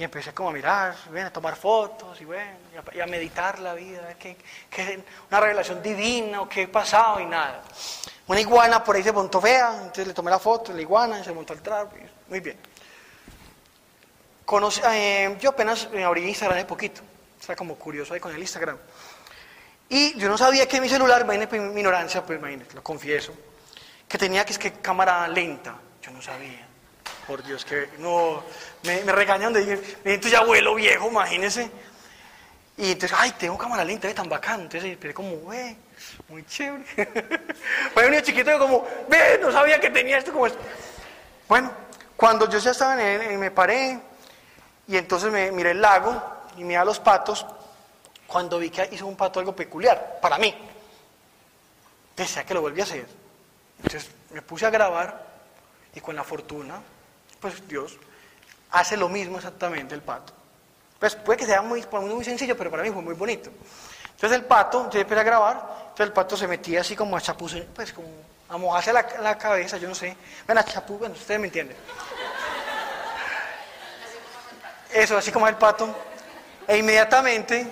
Y 0.00 0.04
empecé 0.04 0.32
como 0.32 0.48
a 0.48 0.52
mirar, 0.54 0.96
a 1.14 1.30
tomar 1.30 1.56
fotos 1.56 2.18
y 2.22 2.24
bueno, 2.24 2.56
y 2.90 3.00
a, 3.00 3.06
meditar 3.06 3.58
la 3.58 3.74
vida, 3.74 4.14
que, 4.18 4.34
una 5.28 5.40
revelación 5.40 5.82
divina 5.82 6.40
o 6.40 6.48
qué 6.48 6.68
pasado 6.68 7.20
y 7.20 7.26
nada. 7.26 7.62
Una 8.26 8.40
iguana 8.40 8.82
por 8.82 8.96
ahí 8.96 9.02
se 9.02 9.12
montó 9.12 9.42
fea, 9.42 9.74
entonces 9.74 10.06
le 10.06 10.14
tomé 10.14 10.30
la 10.30 10.38
foto, 10.38 10.72
la 10.72 10.80
iguana, 10.80 11.20
y 11.20 11.24
se 11.24 11.34
montó 11.34 11.52
al 11.52 11.60
trapo, 11.60 11.96
muy 12.30 12.40
bien. 12.40 12.56
Eh, 14.84 15.36
yo 15.38 15.50
apenas 15.50 15.86
abrí 16.02 16.26
Instagram 16.26 16.56
hace 16.56 16.66
poquito, 16.66 17.02
estaba 17.38 17.56
como 17.56 17.74
curioso 17.74 18.14
ahí 18.14 18.20
con 18.20 18.34
el 18.34 18.40
Instagram. 18.40 18.78
Y 19.90 20.18
yo 20.18 20.30
no 20.30 20.38
sabía 20.38 20.66
que 20.66 20.80
mi 20.80 20.88
celular, 20.88 21.20
imagínate 21.20 21.60
mi 21.60 21.78
ignorancia, 21.78 22.24
pues 22.24 22.38
imagínate, 22.38 22.74
lo 22.74 22.82
confieso, 22.82 23.34
que 24.08 24.16
tenía 24.16 24.46
que 24.46 24.52
es 24.52 24.58
que 24.58 24.72
cámara 24.72 25.28
lenta, 25.28 25.74
yo 26.00 26.10
no 26.10 26.22
sabía. 26.22 26.69
Por 27.30 27.44
Dios, 27.44 27.64
que 27.64 27.88
no, 27.98 28.42
me, 28.82 29.04
me 29.04 29.12
regañan 29.12 29.52
de 29.52 29.64
decir, 29.64 29.98
entonces 30.04 30.36
abuelo 30.36 30.74
viejo, 30.74 31.06
imagínese. 31.06 31.70
Y 32.76 32.90
entonces, 32.90 33.16
ay, 33.16 33.30
tengo 33.38 33.56
cámara 33.56 33.84
lenta, 33.84 34.08
es 34.08 34.16
tan 34.16 34.28
bacán. 34.28 34.62
Entonces, 34.62 34.98
pero 35.00 35.14
como, 35.14 35.46
ve, 35.46 35.76
muy 36.28 36.44
chévere. 36.44 36.84
Fue 37.94 38.04
un 38.04 38.10
niño 38.10 38.24
chiquito 38.24 38.58
como, 38.58 38.84
ve, 39.08 39.38
no 39.40 39.52
sabía 39.52 39.78
que 39.78 39.90
tenía 39.90 40.18
esto 40.18 40.32
como 40.32 40.48
esto. 40.48 40.58
Bueno, 41.46 41.70
cuando 42.16 42.50
yo 42.50 42.58
ya 42.58 42.72
estaba 42.72 43.00
en 43.00 43.22
él, 43.22 43.38
me 43.38 43.52
paré 43.52 44.00
y 44.88 44.96
entonces 44.96 45.30
me 45.30 45.52
miré 45.52 45.70
el 45.70 45.80
lago 45.80 46.20
y 46.56 46.64
miré 46.64 46.78
a 46.78 46.84
los 46.84 46.98
patos. 46.98 47.46
Cuando 48.26 48.58
vi 48.58 48.70
que 48.70 48.88
hizo 48.90 49.06
un 49.06 49.14
pato 49.14 49.38
algo 49.38 49.54
peculiar, 49.54 50.18
para 50.20 50.36
mí, 50.36 50.52
desea 52.16 52.44
que 52.44 52.54
lo 52.54 52.60
volví 52.60 52.80
a 52.80 52.82
hacer. 52.82 53.06
Entonces 53.84 54.10
me 54.30 54.42
puse 54.42 54.66
a 54.66 54.70
grabar 54.70 55.28
y 55.94 56.00
con 56.00 56.16
la 56.16 56.24
fortuna 56.24 56.82
pues 57.40 57.66
Dios 57.66 57.98
hace 58.70 58.96
lo 58.96 59.08
mismo 59.08 59.38
exactamente 59.38 59.94
el 59.94 60.02
pato. 60.02 60.32
Pues 60.98 61.16
puede 61.16 61.38
que 61.38 61.46
sea 61.46 61.62
muy, 61.62 61.84
muy 61.90 62.24
sencillo, 62.24 62.56
pero 62.56 62.70
para 62.70 62.82
mí 62.82 62.90
fue 62.90 63.02
muy 63.02 63.14
bonito. 63.14 63.50
Entonces 64.10 64.38
el 64.38 64.44
pato, 64.44 64.90
yo 64.90 65.00
empecé 65.00 65.20
a 65.20 65.24
grabar, 65.24 65.56
entonces 65.80 66.06
el 66.06 66.12
pato 66.12 66.36
se 66.36 66.46
metía 66.46 66.82
así 66.82 66.94
como 66.94 67.16
a 67.16 67.20
chapuz, 67.20 67.56
pues 67.74 67.92
como 67.92 68.08
a 68.48 68.58
mojarse 68.58 68.92
la, 68.92 69.06
la 69.22 69.38
cabeza, 69.38 69.78
yo 69.78 69.88
no 69.88 69.94
sé. 69.94 70.16
Bueno, 70.46 70.60
a 70.60 70.64
chapuz, 70.64 70.98
bueno, 70.98 71.14
ustedes 71.14 71.40
me 71.40 71.46
entienden. 71.46 71.76
Eso, 74.92 75.16
así 75.16 75.32
como 75.32 75.48
el 75.48 75.56
pato. 75.56 75.88
E 76.66 76.76
inmediatamente 76.76 77.66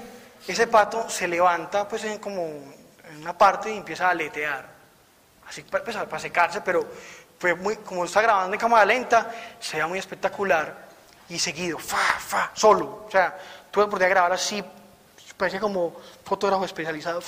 ese 0.46 0.66
pato 0.66 1.10
se 1.10 1.28
levanta 1.28 1.86
pues 1.86 2.04
en 2.04 2.18
como 2.18 2.42
en 2.42 3.18
una 3.20 3.36
parte 3.36 3.72
y 3.72 3.76
empieza 3.76 4.06
a 4.06 4.10
aletear. 4.10 4.66
Así 5.48 5.62
pues, 5.62 5.82
para 5.82 6.18
secarse, 6.18 6.60
pero 6.60 6.86
fue 7.38 7.54
muy, 7.54 7.76
como 7.76 8.04
está 8.04 8.20
grabando 8.20 8.54
en 8.54 8.60
cámara 8.60 8.84
lenta, 8.84 9.30
se 9.60 9.76
veía 9.76 9.86
muy 9.86 9.98
espectacular 9.98 10.88
y 11.28 11.38
seguido, 11.38 11.78
fa, 11.78 11.96
fa, 11.96 12.50
solo. 12.54 13.04
O 13.06 13.10
sea, 13.10 13.38
tuve 13.70 13.82
la 13.82 13.86
oportunidad 13.86 14.08
de 14.08 14.14
grabar 14.14 14.32
así, 14.32 14.62
parecía 15.36 15.60
como 15.60 15.96
fotógrafo 16.24 16.64
especializado. 16.64 17.22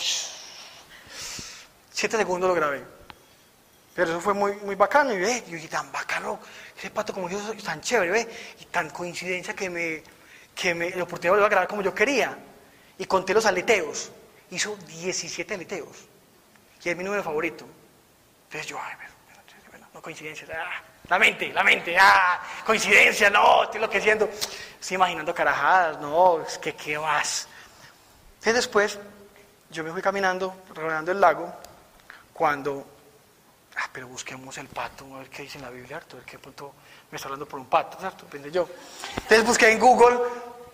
Siete 1.92 2.16
segundos 2.16 2.48
lo 2.48 2.54
grabé. 2.54 2.84
Pero 3.94 4.11
eso 4.11 4.20
fue 4.20 4.34
muy, 4.34 4.56
muy 4.56 4.74
bacano 4.74 5.12
y 5.12 5.18
ve, 5.18 5.44
yo 5.46 5.54
dije, 5.54 5.68
tan 5.68 5.90
bacano, 5.92 6.40
ese 6.76 6.90
pato 6.90 7.12
como 7.12 7.28
yo, 7.28 7.38
tan 7.64 7.80
chévere, 7.80 8.11
ve, 8.11 8.28
y 8.61 8.64
tan 8.66 8.90
coincidencia 8.90 9.54
que 9.54 9.68
me, 9.68 10.02
que 10.54 10.74
me, 10.74 10.90
la 10.90 11.04
oportunidad 11.04 11.38
de 11.38 11.44
a 11.44 11.48
grabar 11.48 11.68
como 11.68 11.82
yo 11.82 11.94
quería. 11.94 12.36
Y 12.98 13.06
conté 13.06 13.34
los 13.34 13.46
aleteos, 13.46 14.11
hizo 14.50 14.76
17 14.76 15.54
aleteos, 15.54 15.96
y 16.82 16.88
es 16.88 16.96
mi 16.96 17.04
número 17.04 17.22
favorito. 17.22 17.66
Entonces 18.46 18.66
yo, 18.66 18.78
ay, 18.80 18.94
no 19.93 20.01
coincidencia, 20.01 20.47
ah, 20.55 20.82
la 21.09 21.18
mente, 21.18 21.53
la 21.53 21.64
mente, 21.64 21.97
ah, 21.99 22.41
coincidencia, 22.64 23.30
no, 23.30 23.64
estoy 23.64 23.78
enloqueciendo. 23.78 24.28
Estoy 24.80 24.95
imaginando 24.95 25.34
carajadas, 25.34 25.99
no, 26.01 26.41
es 26.43 26.59
que 26.59 26.74
qué 26.74 26.99
más. 26.99 27.49
Entonces 28.34 28.55
después, 28.55 28.99
yo 29.70 29.84
me 29.84 29.91
fui 29.91 30.01
caminando, 30.01 30.62
rodeando 30.74 31.12
el 31.12 31.20
lago, 31.20 31.53
cuando, 32.32 32.86
ah, 33.76 33.88
pero 33.93 34.09
busquemos 34.09 34.57
el 34.59 34.68
pato, 34.68 35.05
a 35.14 35.18
ver 35.18 35.28
qué 35.28 35.43
dice 35.43 35.59
en 35.59 35.64
la 35.64 35.70
Biblia, 35.70 35.97
a 35.99 36.14
ver 36.14 36.24
qué 36.24 36.38
punto 36.38 36.72
me 37.11 37.16
está 37.16 37.28
hablando 37.28 37.47
por 37.47 37.61
un 37.61 37.66
pato, 37.66 37.99
¿cierto? 37.99 38.24
Depende 38.24 38.51
yo. 38.51 38.68
Entonces 39.16 39.45
busqué 39.45 39.70
en 39.70 39.78
Google, 39.78 40.18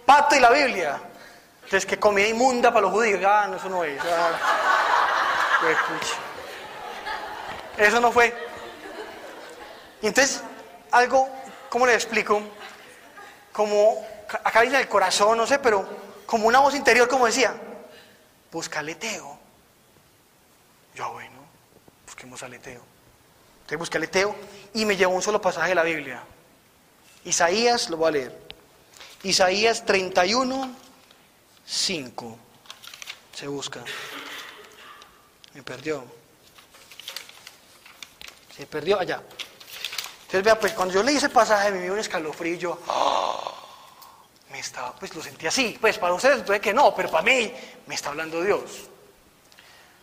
pato 0.05 0.37
y 0.37 0.41
la 0.41 0.51
Biblia. 0.51 1.01
Entonces, 1.65 1.85
que 1.85 1.99
comida 1.99 2.29
inmunda 2.29 2.71
para 2.71 2.83
los 2.83 2.93
judíos, 2.93 3.21
ah, 3.27 3.49
no, 3.51 3.57
eso 3.57 3.69
no 3.69 3.83
es. 3.83 4.01
Ah, 4.05 4.39
eso 7.79 8.01
no 8.01 8.13
fue. 8.13 8.46
Y 10.03 10.07
entonces, 10.07 10.43
algo, 10.91 11.29
¿cómo 11.71 11.87
le 11.87 11.95
explico? 11.95 12.43
Como, 13.53 14.07
acá 14.45 14.63
dice 14.63 14.81
el 14.81 14.89
corazón, 14.89 15.39
no 15.39 15.47
sé, 15.47 15.59
pero 15.59 15.87
como 16.27 16.49
una 16.49 16.61
voz 16.61 16.75
interior, 16.75 17.09
como 17.09 17.27
decía, 17.27 17.55
busca 18.53 18.81
aleteo. 18.81 19.39
Yo, 20.95 21.05
ah, 21.05 21.09
bueno, 21.09 21.37
busquemos 22.05 22.43
aleteo. 22.43 22.83
Entonces 23.57 23.79
busqué 23.79 23.99
aleteo 23.99 24.35
y 24.75 24.85
me 24.85 24.97
llevó 24.97 25.15
un 25.15 25.23
solo 25.23 25.41
pasaje 25.41 25.71
de 25.71 25.75
la 25.75 25.83
Biblia. 25.83 26.23
Isaías, 27.25 27.91
lo 27.91 27.97
voy 27.97 28.09
a 28.09 28.11
leer. 28.13 28.39
Isaías 29.23 29.85
31, 29.85 30.73
5. 31.67 32.39
Se 33.35 33.49
busca. 33.49 33.83
Me 35.55 35.63
perdió. 35.63 36.05
Se 38.57 38.67
perdió 38.67 39.01
allá. 39.01 39.21
Entonces, 40.27 40.43
vea, 40.43 40.59
pues 40.59 40.73
cuando 40.73 40.93
yo 40.93 41.05
leí 41.05 41.17
ese 41.17 41.29
pasaje 41.29 41.71
me 41.71 41.83
dio 41.83 41.93
un 41.93 42.01
escalofrío 42.01 42.55
y 42.55 42.59
yo, 42.59 42.81
¡ah! 42.89 43.53
me 44.51 44.59
estaba, 44.59 44.93
pues 44.97 45.15
lo 45.15 45.23
sentí 45.23 45.47
así. 45.47 45.79
Pues 45.81 45.99
para 45.99 46.15
ustedes 46.15 46.43
puede 46.43 46.61
que 46.61 46.75
no, 46.75 46.93
pero 46.97 47.09
para 47.09 47.23
mí 47.23 47.53
me 47.87 47.95
está 47.95 48.09
hablando 48.09 48.43
Dios. 48.43 48.89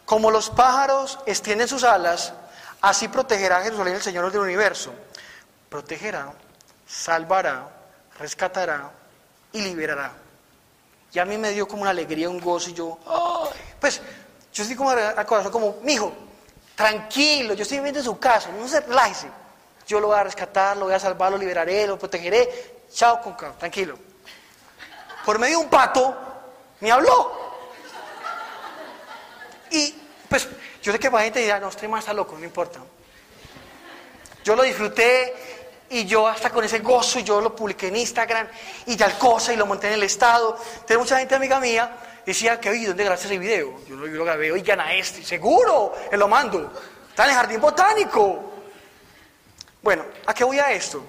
Como 0.06 0.32
los 0.32 0.50
pájaros 0.50 1.20
extienden 1.26 1.68
sus 1.68 1.84
alas, 1.84 2.34
así 2.80 3.10
protegerá 3.10 3.64
Jerusalén 3.64 3.96
el 3.96 4.02
Señor 4.02 4.32
del 4.32 4.40
universo. 4.40 4.94
Protegerá, 5.68 6.32
salvará, 6.88 7.70
rescatará 8.18 8.92
y 9.52 9.60
liberará. 9.60 10.14
Y 11.12 11.20
a 11.20 11.26
mí 11.26 11.38
me 11.38 11.50
dio 11.50 11.68
como 11.68 11.82
una 11.82 11.92
alegría, 11.92 12.30
un 12.30 12.40
gozo 12.40 12.70
y 12.70 12.74
yo, 12.74 12.98
pues 13.78 14.00
yo 14.54 14.64
estoy 14.64 14.78
como 14.78 14.92
al 14.92 15.26
corazón 15.26 15.52
como, 15.52 15.80
mijo, 15.82 16.14
tranquilo, 16.76 17.56
yo 17.56 17.64
estoy 17.64 17.80
viviendo 17.80 18.00
en 18.00 18.06
su 18.06 18.18
casa, 18.18 18.50
no 18.58 18.70
se 18.70 18.80
relájese 18.80 19.43
yo 19.94 20.00
lo 20.00 20.08
voy 20.08 20.18
a 20.18 20.24
rescatar, 20.24 20.76
lo 20.76 20.86
voy 20.86 20.94
a 20.96 21.00
salvar, 21.00 21.32
lo 21.32 21.38
liberaré, 21.38 21.86
lo 21.86 22.00
protegeré. 22.00 22.50
Chao, 22.92 23.22
con 23.22 23.36
tranquilo. 23.60 23.96
Por 25.24 25.38
medio 25.38 25.60
de 25.60 25.64
un 25.66 25.70
pato, 25.70 26.18
me 26.80 26.92
habló. 26.92 27.32
Y 29.70 29.96
pues 30.28 30.48
yo 30.82 30.92
sé 30.92 30.98
que 30.98 31.12
para 31.12 31.26
gente 31.26 31.42
dirá, 31.42 31.60
no, 31.60 31.70
estoy 31.70 31.88
más 31.88 32.00
está 32.00 32.14
loco, 32.14 32.36
no 32.38 32.44
importa. 32.44 32.80
Yo 34.44 34.56
lo 34.56 34.64
disfruté 34.64 35.36
y 35.92 36.06
yo 36.06 36.28
hasta 36.28 36.50
con 36.50 36.64
ese 36.64 36.80
gozo, 36.80 37.20
yo 37.20 37.40
lo 37.40 37.56
publiqué 37.56 37.90
en 37.90 37.96
Instagram 37.96 38.48
y 38.88 38.98
tal 38.98 39.16
cosa 39.20 39.54
y 39.54 39.58
lo 39.58 39.68
monté 39.68 39.88
en 39.88 39.94
el 39.94 40.04
estado. 40.04 40.58
Entonces 40.74 40.98
mucha 40.98 41.20
gente 41.20 41.36
amiga 41.36 41.60
mía 41.60 41.98
decía 42.26 42.60
que, 42.60 42.72
oye, 42.72 42.88
¿dónde 42.88 43.04
grabaste 43.04 43.28
ese 43.28 43.38
video? 43.38 43.80
Yo 43.88 43.96
yo 43.96 44.08
lo 44.08 44.26
grabé, 44.26 44.52
oigan 44.52 44.80
a 44.80 44.92
este, 44.94 45.24
seguro, 45.24 45.94
él 46.12 46.20
lo 46.20 46.28
mando. 46.28 46.72
Está 47.10 47.26
en 47.26 47.30
el 47.30 47.36
jardín 47.36 47.62
botánico. 47.62 48.53
Bueno, 49.84 50.06
¿a 50.26 50.34
qué 50.34 50.46
voy 50.46 50.60
a 50.60 50.72
esto? 50.72 51.04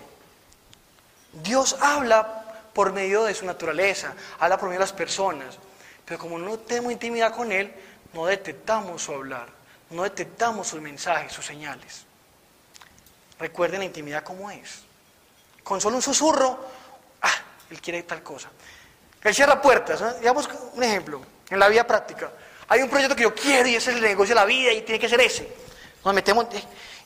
Dios 1.33 1.77
habla 1.81 2.45
por 2.75 2.93
medio 2.93 3.23
de 3.23 3.33
su 3.33 3.47
naturaleza, 3.47 4.15
habla 4.41 4.59
por 4.59 4.69
medio 4.69 4.81
de 4.81 4.87
las 4.87 4.93
personas, 4.93 5.57
pero 6.05 6.19
como 6.19 6.39
no 6.39 6.59
tenemos 6.59 6.91
intimidad 6.91 7.33
con 7.33 7.53
Él, 7.53 7.73
no 8.13 8.27
detectamos 8.27 9.03
su 9.03 9.15
hablar, 9.15 9.49
no 9.91 10.03
detectamos 10.03 10.67
sus 10.67 10.81
mensajes, 10.81 11.33
sus 11.33 11.47
señales. 11.47 12.05
Recuerden 13.39 13.79
la 13.79 13.85
intimidad 13.87 14.25
como 14.25 14.51
es. 14.51 14.83
Con 15.63 15.81
solo 15.81 15.97
un 15.97 16.03
susurro, 16.03 16.67
ah, 17.23 17.35
Él 17.71 17.81
quiere 17.81 18.03
tal 18.03 18.25
cosa. 18.25 18.51
Él 19.23 19.35
cierra 19.35 19.63
puertas. 19.63 20.19
Digamos 20.19 20.49
un 20.75 20.83
ejemplo, 20.83 21.23
en 21.49 21.59
la 21.61 21.69
vida 21.69 21.87
práctica. 21.87 22.31
Hay 22.69 22.83
un 22.83 22.91
proyecto 22.91 23.15
que 23.15 23.23
yo 23.23 23.35
quiero 23.35 23.69
y 23.69 23.77
ese 23.77 23.91
es 23.91 23.97
el 23.97 24.03
negocio 24.03 24.35
de 24.35 24.41
la 24.41 24.47
vida 24.47 24.73
y 24.73 24.83
tiene 24.83 24.99
que 24.99 25.09
ser 25.09 25.21
ese. 25.21 25.49
Nos 26.05 26.13
metemos 26.13 26.47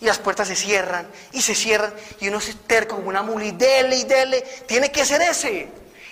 y 0.01 0.05
las 0.05 0.19
puertas 0.19 0.49
se 0.49 0.55
cierran 0.55 1.09
y 1.33 1.43
se 1.43 1.55
cierran 1.55 1.93
y 2.21 2.29
uno 2.29 2.41
se 2.41 2.55
terco 2.55 2.97
como 2.97 3.09
una 3.09 3.23
mula 3.23 3.45
y 3.45 3.53
dele 3.53 3.97
y 3.97 4.05
dele. 4.05 4.43
Tiene 4.67 4.93
que 4.93 5.05
ser 5.05 5.21
ese. 5.23 5.69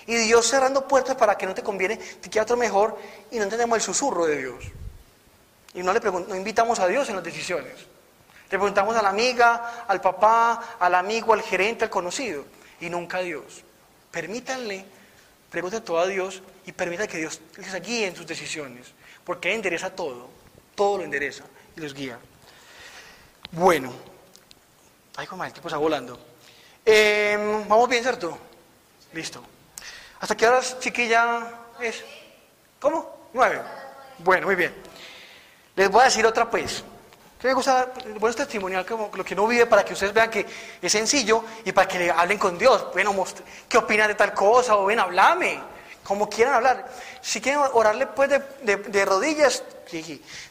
Y 0.06 0.14
Dios 0.14 0.46
cerrando 0.46 0.86
puertas 0.86 1.16
para 1.16 1.36
que 1.36 1.46
no 1.46 1.54
te 1.54 1.62
conviene, 1.62 1.96
te 1.96 2.30
queda 2.30 2.44
otro 2.44 2.56
mejor 2.56 2.98
y 3.30 3.36
no 3.36 3.44
entendemos 3.44 3.76
el 3.76 3.82
susurro 3.82 4.26
de 4.26 4.38
Dios. 4.38 4.64
Y 5.74 5.82
no 5.82 5.92
le 5.92 6.00
no 6.00 6.34
invitamos 6.36 6.78
a 6.78 6.86
Dios 6.86 7.08
en 7.08 7.16
las 7.16 7.24
decisiones. 7.24 7.74
Le 8.50 8.58
preguntamos 8.58 8.94
a 8.96 9.02
la 9.02 9.08
amiga, 9.08 9.84
al 9.88 10.00
papá, 10.00 10.76
al 10.78 10.94
amigo, 10.94 11.32
al 11.32 11.42
gerente, 11.42 11.84
al 11.84 11.90
conocido. 11.90 12.44
Y 12.80 12.88
nunca 12.88 13.18
a 13.18 13.22
Dios. 13.22 13.64
Permítanle, 14.10 14.84
pregúntenle 15.50 15.84
todo 15.84 15.98
a 15.98 16.06
Dios 16.06 16.42
y 16.64 16.72
permítanle 16.72 17.08
que 17.08 17.18
Dios 17.18 17.40
les 17.56 17.82
guíe 17.82 18.06
en 18.06 18.16
sus 18.16 18.26
decisiones. 18.26 18.86
Porque 19.24 19.48
Él 19.48 19.56
endereza 19.56 19.90
todo. 19.90 20.28
Todo 20.76 20.98
lo 20.98 21.04
endereza 21.04 21.44
y 21.76 21.80
los 21.80 21.94
guía. 21.94 22.18
Bueno. 23.56 23.90
Ay, 25.16 25.26
como 25.26 25.42
el 25.42 25.50
tiempo 25.50 25.68
está 25.68 25.78
volando. 25.78 26.18
Em, 26.84 27.66
Vamos 27.66 27.88
bien, 27.88 28.02
¿cierto? 28.02 28.36
Listo. 29.14 29.42
¿Hasta 30.20 30.36
qué 30.36 30.46
horas, 30.46 30.78
chiquilla, 30.78 31.52
es? 31.80 32.04
¿Cómo? 32.78 33.30
Nueve. 33.32 33.62
Bueno, 34.18 34.46
muy 34.46 34.56
bien. 34.56 34.74
Les 35.74 35.90
voy 35.90 36.02
a 36.02 36.04
decir 36.04 36.26
otra 36.26 36.50
pues. 36.50 36.84
Que 37.40 37.48
me 37.48 37.54
gusta, 37.54 37.94
bueno, 38.20 38.36
testimonial 38.36 38.84
como 38.84 39.10
lo 39.14 39.24
que 39.24 39.34
no 39.34 39.46
vive 39.46 39.64
para 39.64 39.86
que 39.86 39.94
ustedes 39.94 40.12
vean 40.12 40.28
que 40.28 40.44
es 40.82 40.92
sencillo 40.92 41.42
y 41.64 41.72
para 41.72 41.88
que 41.88 41.98
le 41.98 42.10
hablen 42.10 42.36
con 42.36 42.58
Dios. 42.58 42.92
Bueno, 42.92 43.24
¿qué 43.66 43.78
opinan 43.78 44.08
de 44.08 44.16
tal 44.16 44.34
cosa? 44.34 44.76
O 44.76 44.84
ven, 44.84 45.00
hablame, 45.00 45.58
como 46.04 46.28
quieran 46.28 46.56
hablar. 46.56 46.92
Si 47.22 47.40
quieren 47.40 47.62
orarle 47.72 48.06
pues 48.08 48.28
de, 48.28 48.76
de, 48.76 49.04
rodillas, 49.06 49.62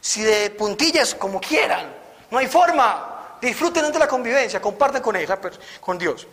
si 0.01 0.24
de 0.24 0.49
puntillas, 0.49 1.14
como 1.14 1.39
quieran. 1.39 2.05
No 2.32 2.38
hay 2.38 2.47
forma. 2.47 3.38
Disfruten 3.41 3.91
de 3.91 3.99
la 3.99 4.07
convivencia, 4.07 4.61
compartan 4.61 5.01
con 5.01 5.15
ella, 5.15 5.39
pues, 5.39 5.59
con 5.80 5.97
Dios. 5.97 6.28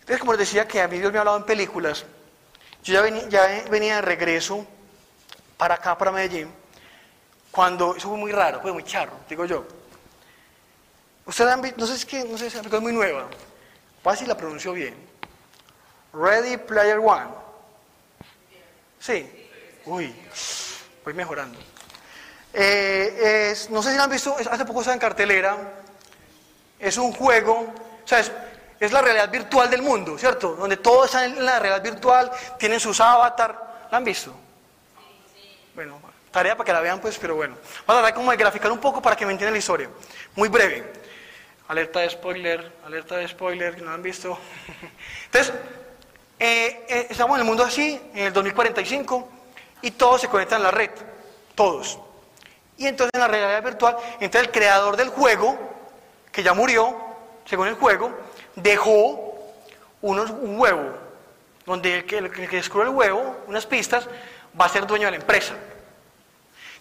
Entonces, 0.00 0.18
como 0.18 0.32
les 0.32 0.40
decía 0.40 0.66
que 0.66 0.80
a 0.80 0.88
mí 0.88 0.98
Dios 0.98 1.12
me 1.12 1.18
ha 1.18 1.20
hablado 1.20 1.36
en 1.36 1.44
películas, 1.44 2.04
yo 2.82 2.94
ya 2.94 3.02
venía, 3.68 3.96
de 3.96 4.02
regreso 4.02 4.66
para 5.56 5.74
acá, 5.74 5.96
para 5.98 6.12
Medellín 6.12 6.50
cuando, 7.50 7.96
eso 7.96 8.10
fue 8.10 8.18
muy 8.18 8.32
raro, 8.32 8.60
fue 8.60 8.70
muy 8.70 8.84
charro, 8.84 9.12
digo 9.28 9.46
yo. 9.46 9.64
Ustedes 11.24 11.50
han 11.50 11.62
visto, 11.62 11.80
no 11.80 11.86
sé 11.86 11.96
si 11.96 12.16
es 12.16 12.26
no 12.26 12.36
sé 12.36 12.50
si 12.50 12.58
es 12.58 12.80
muy 12.82 12.92
nueva, 12.92 13.26
fácil 14.02 14.28
la 14.28 14.36
pronunció 14.36 14.74
bien. 14.74 14.94
Ready 16.12 16.58
Player 16.58 16.98
One. 16.98 17.30
Sí. 19.00 19.48
Uy, 19.86 20.14
voy 21.02 21.14
mejorando. 21.14 21.58
Eh, 22.58 23.54
no 23.68 23.82
sé 23.82 23.90
si 23.90 23.96
la 23.98 24.04
han 24.04 24.10
visto, 24.10 24.34
hace 24.34 24.64
poco 24.64 24.80
estaba 24.80 24.94
en 24.94 25.00
cartelera. 25.00 25.58
Es 26.78 26.96
un 26.96 27.12
juego, 27.12 27.52
o 27.52 28.08
sea, 28.08 28.20
es, 28.80 28.92
la 28.92 29.02
realidad 29.02 29.30
virtual 29.30 29.68
del 29.68 29.82
mundo, 29.82 30.16
¿cierto? 30.16 30.54
Donde 30.54 30.78
todo 30.78 31.04
está 31.04 31.26
en 31.26 31.44
la 31.44 31.58
realidad 31.58 31.82
virtual, 31.82 32.30
tienen 32.58 32.80
sus 32.80 32.98
avatar. 32.98 33.88
¿La 33.90 33.98
han 33.98 34.04
visto? 34.04 34.34
Bueno, 35.74 36.00
Tarea 36.30 36.56
para 36.56 36.66
que 36.66 36.72
la 36.72 36.80
vean, 36.80 36.98
pues, 36.98 37.18
pero 37.18 37.36
bueno. 37.36 37.56
Vamos 37.86 38.00
a 38.00 38.04
tratar 38.04 38.14
como 38.14 38.30
de 38.30 38.38
graficar 38.38 38.72
un 38.72 38.78
poco 38.78 39.02
para 39.02 39.16
que 39.16 39.26
me 39.26 39.32
entiendan 39.32 39.52
la 39.52 39.58
historia. 39.58 39.90
Muy 40.34 40.48
breve. 40.48 40.92
Alerta 41.68 42.00
de 42.00 42.10
spoiler, 42.10 42.72
alerta 42.86 43.16
de 43.16 43.28
spoiler, 43.28 43.82
¿no 43.82 43.90
han 43.90 44.02
visto? 44.02 44.38
Entonces, 45.26 45.52
eh, 46.38 46.86
eh, 46.88 47.06
estamos 47.10 47.36
en 47.36 47.40
el 47.40 47.46
mundo 47.46 47.64
así, 47.64 48.00
en 48.14 48.26
el 48.26 48.32
2045, 48.32 49.28
y 49.82 49.90
todos 49.90 50.22
se 50.22 50.28
conectan 50.28 50.60
a 50.60 50.64
la 50.64 50.70
red. 50.70 50.90
Todos. 51.54 51.98
Y 52.76 52.86
entonces 52.86 53.10
en 53.14 53.20
la 53.20 53.28
realidad 53.28 53.62
virtual, 53.62 53.96
entonces 54.20 54.48
el 54.48 54.50
creador 54.50 54.96
del 54.96 55.08
juego, 55.08 55.58
que 56.30 56.42
ya 56.42 56.52
murió, 56.52 56.94
según 57.44 57.68
el 57.68 57.74
juego, 57.74 58.10
dejó 58.54 59.36
unos, 60.02 60.30
un 60.30 60.58
huevo, 60.58 60.94
donde 61.64 61.98
el 61.98 62.04
que, 62.04 62.18
el 62.18 62.50
descubre 62.50 62.88
el 62.88 62.94
huevo, 62.94 63.36
unas 63.46 63.66
pistas, 63.66 64.08
va 64.58 64.66
a 64.66 64.68
ser 64.68 64.86
dueño 64.86 65.06
de 65.06 65.12
la 65.12 65.16
empresa. 65.16 65.54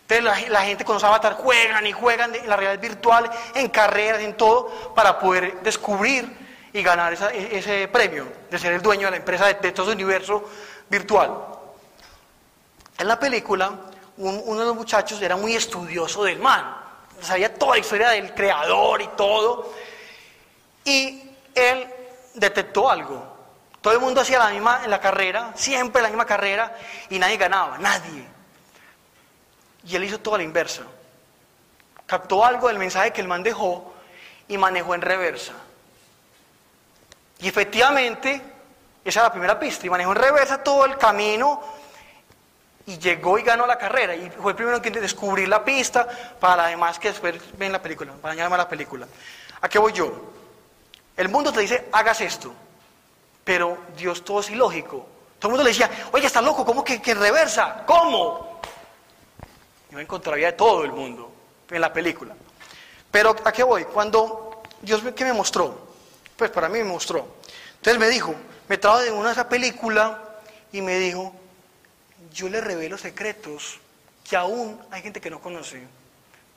Entonces 0.08 0.50
la, 0.52 0.62
gente 0.62 0.86
con 0.86 0.96
los 0.96 1.04
avatar 1.04 1.34
juegan 1.34 1.88
y 1.88 1.91
juegan 1.91 2.36
en 2.36 2.48
la 2.48 2.56
realidad 2.56 2.80
virtual, 2.80 3.30
en 3.56 3.70
carreras, 3.70 4.22
en 4.22 4.38
todo, 4.38 4.93
para 4.93 5.18
poder 5.18 5.62
descubrir 5.62 6.32
y 6.72 6.84
ganar 6.84 7.14
e, 7.14 7.58
ese 7.58 7.88
premio 7.88 8.28
de 8.52 8.60
ser 8.60 8.74
el 8.74 8.84
dueño 8.84 9.08
de 9.08 9.12
la 9.12 9.18
empresa 9.18 9.48
de, 9.48 9.72
todo 9.72 9.88
ese 9.88 9.96
universo 9.96 10.48
virtual. 10.89 11.32
En 13.00 13.08
la 13.08 13.20
película, 13.20 13.72
uno 14.18 14.59
de 14.59 14.66
los 14.66 14.76
muchachos 14.76 15.22
era 15.22 15.36
muy 15.36 15.55
estudioso 15.55 16.24
del 16.24 16.39
man, 16.39 16.76
sabía 17.22 17.53
toda 17.53 17.74
la 17.74 17.80
historia 17.80 18.09
del 18.09 18.34
creador 18.34 19.01
y 19.01 19.07
todo, 19.09 19.74
y 20.84 21.32
él 21.53 21.88
detectó 22.34 22.89
algo. 22.89 23.36
Todo 23.82 23.93
el 23.93 23.99
mundo 23.99 24.22
hacía 24.22 24.39
la 24.39 24.49
misma 24.49 24.82
en 24.84 24.89
la 24.89 24.99
carrera, 24.99 25.51
siempre 25.55 26.01
la 26.01 26.09
misma 26.09 26.26
carrera, 26.26 26.76
y 27.09 27.20
nadie 27.20 27.38
ganaba, 27.38 27.78
nadie. 27.78 28.26
Y 29.84 29.95
él 29.95 30.03
hizo 30.03 30.20
toda 30.20 30.38
la 30.38 30.43
inversa. 30.43 30.84
Captó 32.05 32.43
algo 32.43 32.68
del 32.68 32.80
mensaje 32.80 33.11
que 33.11 33.22
el 33.22 33.28
man 33.28 33.43
dejó 33.43 33.93
y 34.47 34.57
manejó 34.57 34.95
en 34.95 35.01
reversa. 35.01 35.53
Y 37.39 37.47
efectivamente, 37.47 38.41
esa 39.03 39.20
es 39.20 39.24
la 39.24 39.32
primera 39.32 39.59
pista. 39.59 39.86
Y 39.86 39.89
manejó 39.89 40.11
en 40.11 40.18
reversa 40.18 40.63
todo 40.63 40.86
el 40.86 40.97
camino 40.97 41.61
y 42.86 42.98
llegó 42.98 43.38
y 43.38 43.44
ganó 43.44 43.66
la 43.66 43.78
carrera. 43.78 44.16
Y 44.16 44.30
fue 44.30 44.52
el 44.52 44.56
primero 44.56 44.82
que 44.82 44.92
descubrir 44.92 45.48
la 45.48 45.64
pista 45.64 46.08
para 46.40 46.66
además 46.66 47.00
que 47.00 47.10
después 47.10 47.36
ven 47.58 47.72
la 47.72 47.82
película, 47.82 48.14
para 48.22 48.34
añadirme 48.34 48.58
la 48.58 48.70
película. 48.70 49.08
¿A 49.62 49.70
qué 49.70 49.80
voy 49.80 49.94
yo? 49.94 50.12
El 51.18 51.30
mundo 51.30 51.52
te 51.52 51.62
dice, 51.62 51.88
hagas 51.92 52.22
esto. 52.22 52.54
Pero 53.44 53.78
Dios 53.98 54.24
todo 54.24 54.40
es 54.40 54.50
ilógico. 54.50 55.08
Todo 55.40 55.50
el 55.50 55.52
mundo 55.52 55.64
le 55.64 55.70
decía, 55.70 55.90
oye, 56.12 56.26
está 56.26 56.42
loco, 56.42 56.66
¿cómo 56.66 56.84
que, 56.84 57.02
que 57.02 57.12
en 57.12 57.20
reversa? 57.20 57.84
¿Cómo? 57.86 58.56
no 59.95 60.02
encontraría 60.02 60.48
de 60.48 60.53
todo 60.53 60.84
el 60.84 60.91
mundo 60.91 61.32
en 61.70 61.80
la 61.80 61.91
película. 61.91 62.36
Pero 63.10 63.34
¿a 63.45 63.52
qué 63.53 63.64
voy? 63.64 63.86
Cuando 63.86 64.62
Dios 64.82 65.02
¿qué 65.16 65.24
me 65.24 65.32
mostró, 65.32 65.88
pues 66.36 66.52
para 66.52 66.68
mí 66.68 66.80
me 66.80 66.86
mostró. 66.86 67.26
Entonces 67.78 67.98
me 67.98 68.10
dijo, 68.10 68.36
me 68.68 68.78
trajo 68.78 68.99
de 68.99 69.12
una 69.12 69.32
esa 69.32 69.48
película 69.48 70.22
y 70.74 70.82
me 70.82 70.99
dijo, 70.99 71.34
yo 72.36 72.49
le 72.49 72.60
revelo 72.60 72.98
secretos 72.98 73.80
que 74.24 74.36
aún 74.36 74.80
hay 74.91 75.02
gente 75.02 75.22
que 75.22 75.30
no 75.30 75.40
conoce, 75.40 75.82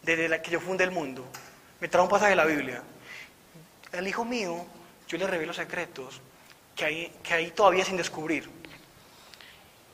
desde 0.02 0.28
la 0.28 0.42
que 0.42 0.50
yo 0.50 0.60
fundé 0.60 0.82
el 0.84 0.90
mundo. 0.90 1.24
Me 1.80 1.88
trajo 1.88 2.04
un 2.04 2.10
pasaje 2.10 2.30
de 2.30 2.36
la 2.36 2.44
Biblia. 2.44 2.82
El 3.92 4.08
hijo 4.08 4.24
mío, 4.24 4.66
yo 5.06 5.16
le 5.16 5.26
revelo 5.26 5.54
secretos 5.54 6.20
que 6.74 6.84
hay, 6.84 7.12
que 7.22 7.34
hay 7.34 7.50
todavía 7.52 7.84
sin 7.84 7.96
descubrir. 7.96 8.50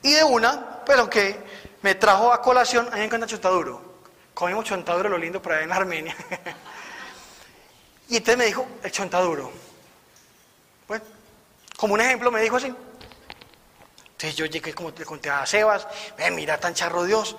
Y 0.02 0.12
de 0.12 0.24
una, 0.24 0.82
pero 0.86 1.08
que 1.08 1.36
me 1.82 1.94
trajo 1.94 2.32
a 2.32 2.40
colación, 2.40 2.86
a 2.88 2.92
mí 2.92 3.00
me 3.00 3.04
encanta 3.04 3.26
chontaduro. 3.26 3.94
Comimos 4.32 4.64
chontaduro, 4.64 5.10
lo 5.10 5.18
lindo 5.18 5.40
por 5.42 5.52
allá 5.52 5.64
en 5.64 5.72
Armenia. 5.72 6.16
y 8.08 8.16
entonces 8.16 8.38
me 8.38 8.46
dijo, 8.46 8.66
el 8.82 8.90
chontaduro. 8.90 9.52
Bueno, 10.88 11.04
como 11.76 11.94
un 11.94 12.00
ejemplo 12.00 12.30
me 12.30 12.40
dijo 12.40 12.56
así. 12.56 12.74
Entonces 14.14 14.36
yo 14.36 14.46
llegué, 14.46 14.72
como 14.72 14.94
te 14.94 15.04
conté 15.04 15.28
a 15.28 15.44
Sebas, 15.44 15.86
mira 16.32 16.58
tan 16.58 16.72
charro 16.72 17.04
Dios. 17.04 17.36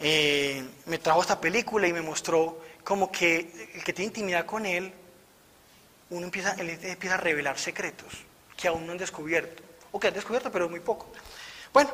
Eh, 0.00 0.64
me 0.86 0.98
trajo 0.98 1.20
esta 1.20 1.40
película 1.40 1.86
y 1.86 1.92
me 1.92 2.00
mostró 2.00 2.58
como 2.82 3.12
que 3.12 3.70
el 3.74 3.84
que 3.84 3.92
tiene 3.92 4.08
intimidad 4.08 4.46
con 4.46 4.66
él, 4.66 4.92
uno 6.10 6.24
empieza, 6.24 6.54
él 6.54 6.70
empieza 6.82 7.14
a 7.14 7.18
revelar 7.18 7.58
secretos 7.58 8.12
que 8.56 8.68
aún 8.68 8.86
no 8.86 8.92
han 8.92 8.98
descubierto, 8.98 9.62
o 9.92 10.00
que 10.00 10.08
han 10.08 10.14
descubierto, 10.14 10.50
pero 10.50 10.68
muy 10.68 10.80
poco. 10.80 11.12
Bueno, 11.72 11.90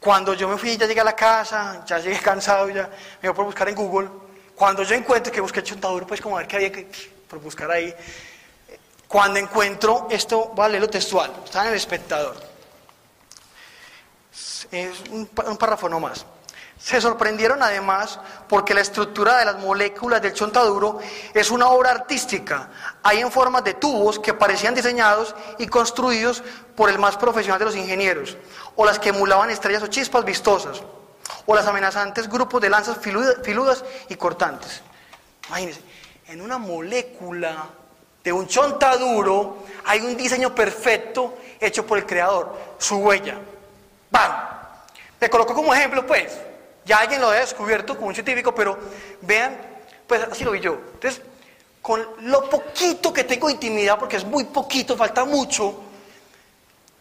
cuando 0.00 0.34
yo 0.34 0.48
me 0.48 0.58
fui, 0.58 0.76
ya 0.76 0.86
llegué 0.86 1.00
a 1.00 1.04
la 1.04 1.16
casa, 1.16 1.84
ya 1.86 1.98
llegué 1.98 2.18
cansado, 2.20 2.68
ya 2.68 2.90
me 3.22 3.28
voy 3.28 3.36
por 3.36 3.44
buscar 3.46 3.68
en 3.68 3.74
Google. 3.74 4.08
Cuando 4.54 4.82
yo 4.82 4.94
encuentro 4.94 5.32
que 5.32 5.40
busqué 5.40 5.62
chontaduro, 5.62 6.06
pues 6.06 6.20
como 6.20 6.36
a 6.36 6.40
ver 6.40 6.48
qué 6.48 6.56
había 6.56 6.72
que 6.72 6.88
por 7.28 7.40
buscar 7.40 7.70
ahí. 7.70 7.94
Cuando 9.08 9.38
encuentro 9.38 10.08
esto, 10.10 10.52
voy 10.54 10.66
a 10.66 10.68
leerlo 10.68 10.88
textual, 10.88 11.32
está 11.44 11.62
en 11.62 11.68
el 11.68 11.74
espectador. 11.74 12.55
Es 14.70 15.00
un, 15.10 15.26
párrafo 15.26 15.88
no 15.88 16.00
más. 16.00 16.26
Se 16.78 17.00
sorprendieron 17.00 17.62
además 17.62 18.20
porque 18.48 18.74
la 18.74 18.82
estructura 18.82 19.38
de 19.38 19.46
las 19.46 19.58
moléculas 19.58 20.20
del 20.20 20.34
chontaduro 20.34 20.98
es 21.32 21.50
una 21.50 21.68
obra 21.68 21.90
artística. 21.90 22.68
Hay 23.02 23.20
en 23.20 23.32
formas 23.32 23.64
de 23.64 23.74
tubos 23.74 24.18
que 24.18 24.34
parecían 24.34 24.74
diseñados 24.74 25.34
y 25.58 25.66
construidos 25.66 26.42
por 26.74 26.90
el 26.90 26.98
más 26.98 27.16
profesional 27.16 27.58
de 27.58 27.64
los 27.64 27.76
ingenieros, 27.76 28.36
o 28.76 28.84
las 28.84 28.98
que 28.98 29.08
emulaban 29.08 29.48
estrellas 29.50 29.82
o 29.82 29.86
chispas 29.86 30.24
vistosas, 30.24 30.82
o 31.46 31.54
las 31.54 31.66
amenazantes 31.66 32.28
grupos 32.28 32.60
de 32.60 32.68
lanzas 32.68 32.98
filudas 32.98 33.84
y 34.10 34.16
cortantes. 34.16 34.82
Imagínense, 35.48 35.80
en 36.28 36.42
una 36.42 36.58
molécula 36.58 37.68
de 38.22 38.32
un 38.32 38.46
chontaduro 38.48 39.64
hay 39.84 40.00
un 40.00 40.16
diseño 40.16 40.54
perfecto 40.54 41.38
hecho 41.58 41.86
por 41.86 41.96
el 41.96 42.04
creador, 42.04 42.54
su 42.78 42.96
huella. 42.96 43.38
¡Bam! 44.10 44.32
Me 45.20 45.30
coloco 45.30 45.54
como 45.54 45.74
ejemplo, 45.74 46.06
pues. 46.06 46.36
Ya 46.84 46.98
alguien 46.98 47.20
lo 47.20 47.30
ha 47.30 47.34
descubierto 47.34 47.96
como 47.96 48.08
un 48.08 48.14
científico, 48.14 48.54
pero 48.54 48.78
vean, 49.22 49.56
pues 50.06 50.22
así 50.22 50.44
lo 50.44 50.52
vi 50.52 50.60
yo. 50.60 50.74
Entonces, 50.94 51.20
con 51.82 52.04
lo 52.20 52.48
poquito 52.48 53.12
que 53.12 53.24
tengo 53.24 53.48
de 53.48 53.54
intimidad, 53.54 53.98
porque 53.98 54.16
es 54.16 54.24
muy 54.24 54.44
poquito, 54.44 54.96
falta 54.96 55.24
mucho, 55.24 55.82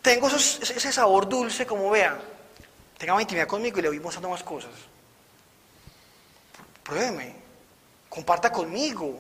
tengo 0.02 0.28
ese 0.28 0.92
sabor 0.92 1.28
dulce, 1.28 1.66
como 1.66 1.90
vean. 1.90 2.20
Tenga 2.98 3.14
más 3.14 3.22
intimidad 3.22 3.48
conmigo 3.48 3.80
y 3.80 3.82
le 3.82 3.90
voy 3.90 4.00
mostrando 4.00 4.30
más 4.30 4.44
cosas. 4.44 4.72
Pruébeme, 6.84 7.36
comparta 8.10 8.52
conmigo, 8.52 9.18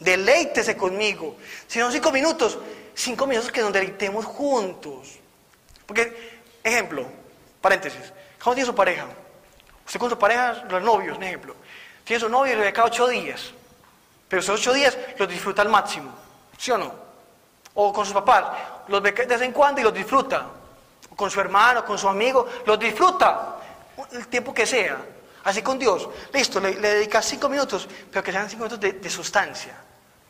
deleítese 0.00 0.76
conmigo. 0.76 1.36
Si 1.66 1.78
no 1.78 1.90
cinco 1.90 2.10
minutos, 2.10 2.58
cinco 2.94 3.26
minutos 3.26 3.50
que 3.50 3.60
nos 3.60 3.72
deleitemos 3.72 4.24
juntos. 4.24 5.18
Porque, 5.86 6.31
ejemplo, 6.62 7.06
paréntesis, 7.60 8.12
¿cómo 8.42 8.54
tiene 8.54 8.66
su 8.66 8.74
pareja? 8.74 9.06
Usted 9.84 10.00
con 10.00 10.10
su 10.10 10.18
pareja, 10.18 10.64
los 10.68 10.82
novios, 10.82 11.16
un 11.16 11.22
ejemplo. 11.22 11.54
Tiene 12.04 12.20
su 12.20 12.28
novio 12.28 12.54
y 12.54 12.56
le 12.56 12.72
cada 12.72 12.86
ocho 12.86 13.06
días. 13.08 13.52
Pero 14.28 14.40
esos 14.40 14.60
ocho 14.60 14.72
días 14.72 14.96
los 15.18 15.28
disfruta 15.28 15.62
al 15.62 15.68
máximo. 15.68 16.12
¿Sí 16.56 16.70
o 16.70 16.78
no? 16.78 16.92
O 17.74 17.92
con 17.92 18.04
sus 18.04 18.14
papás, 18.14 18.44
los 18.88 19.02
ve 19.02 19.12
de 19.12 19.26
vez 19.26 19.42
en 19.42 19.52
cuando 19.52 19.80
y 19.80 19.84
los 19.84 19.92
disfruta. 19.94 20.46
O 21.10 21.16
con 21.16 21.30
su 21.30 21.40
hermano, 21.40 21.84
con 21.84 21.98
su 21.98 22.08
amigo, 22.08 22.48
los 22.64 22.78
disfruta. 22.78 23.56
El 24.12 24.28
tiempo 24.28 24.54
que 24.54 24.66
sea. 24.66 24.98
Así 25.44 25.60
con 25.60 25.78
Dios. 25.78 26.08
Listo, 26.32 26.60
le, 26.60 26.74
le 26.76 26.94
dedicas 26.94 27.24
cinco 27.26 27.48
minutos, 27.48 27.88
pero 28.10 28.22
que 28.22 28.32
sean 28.32 28.48
cinco 28.48 28.64
minutos 28.64 28.80
de, 28.80 28.92
de 28.92 29.10
sustancia, 29.10 29.74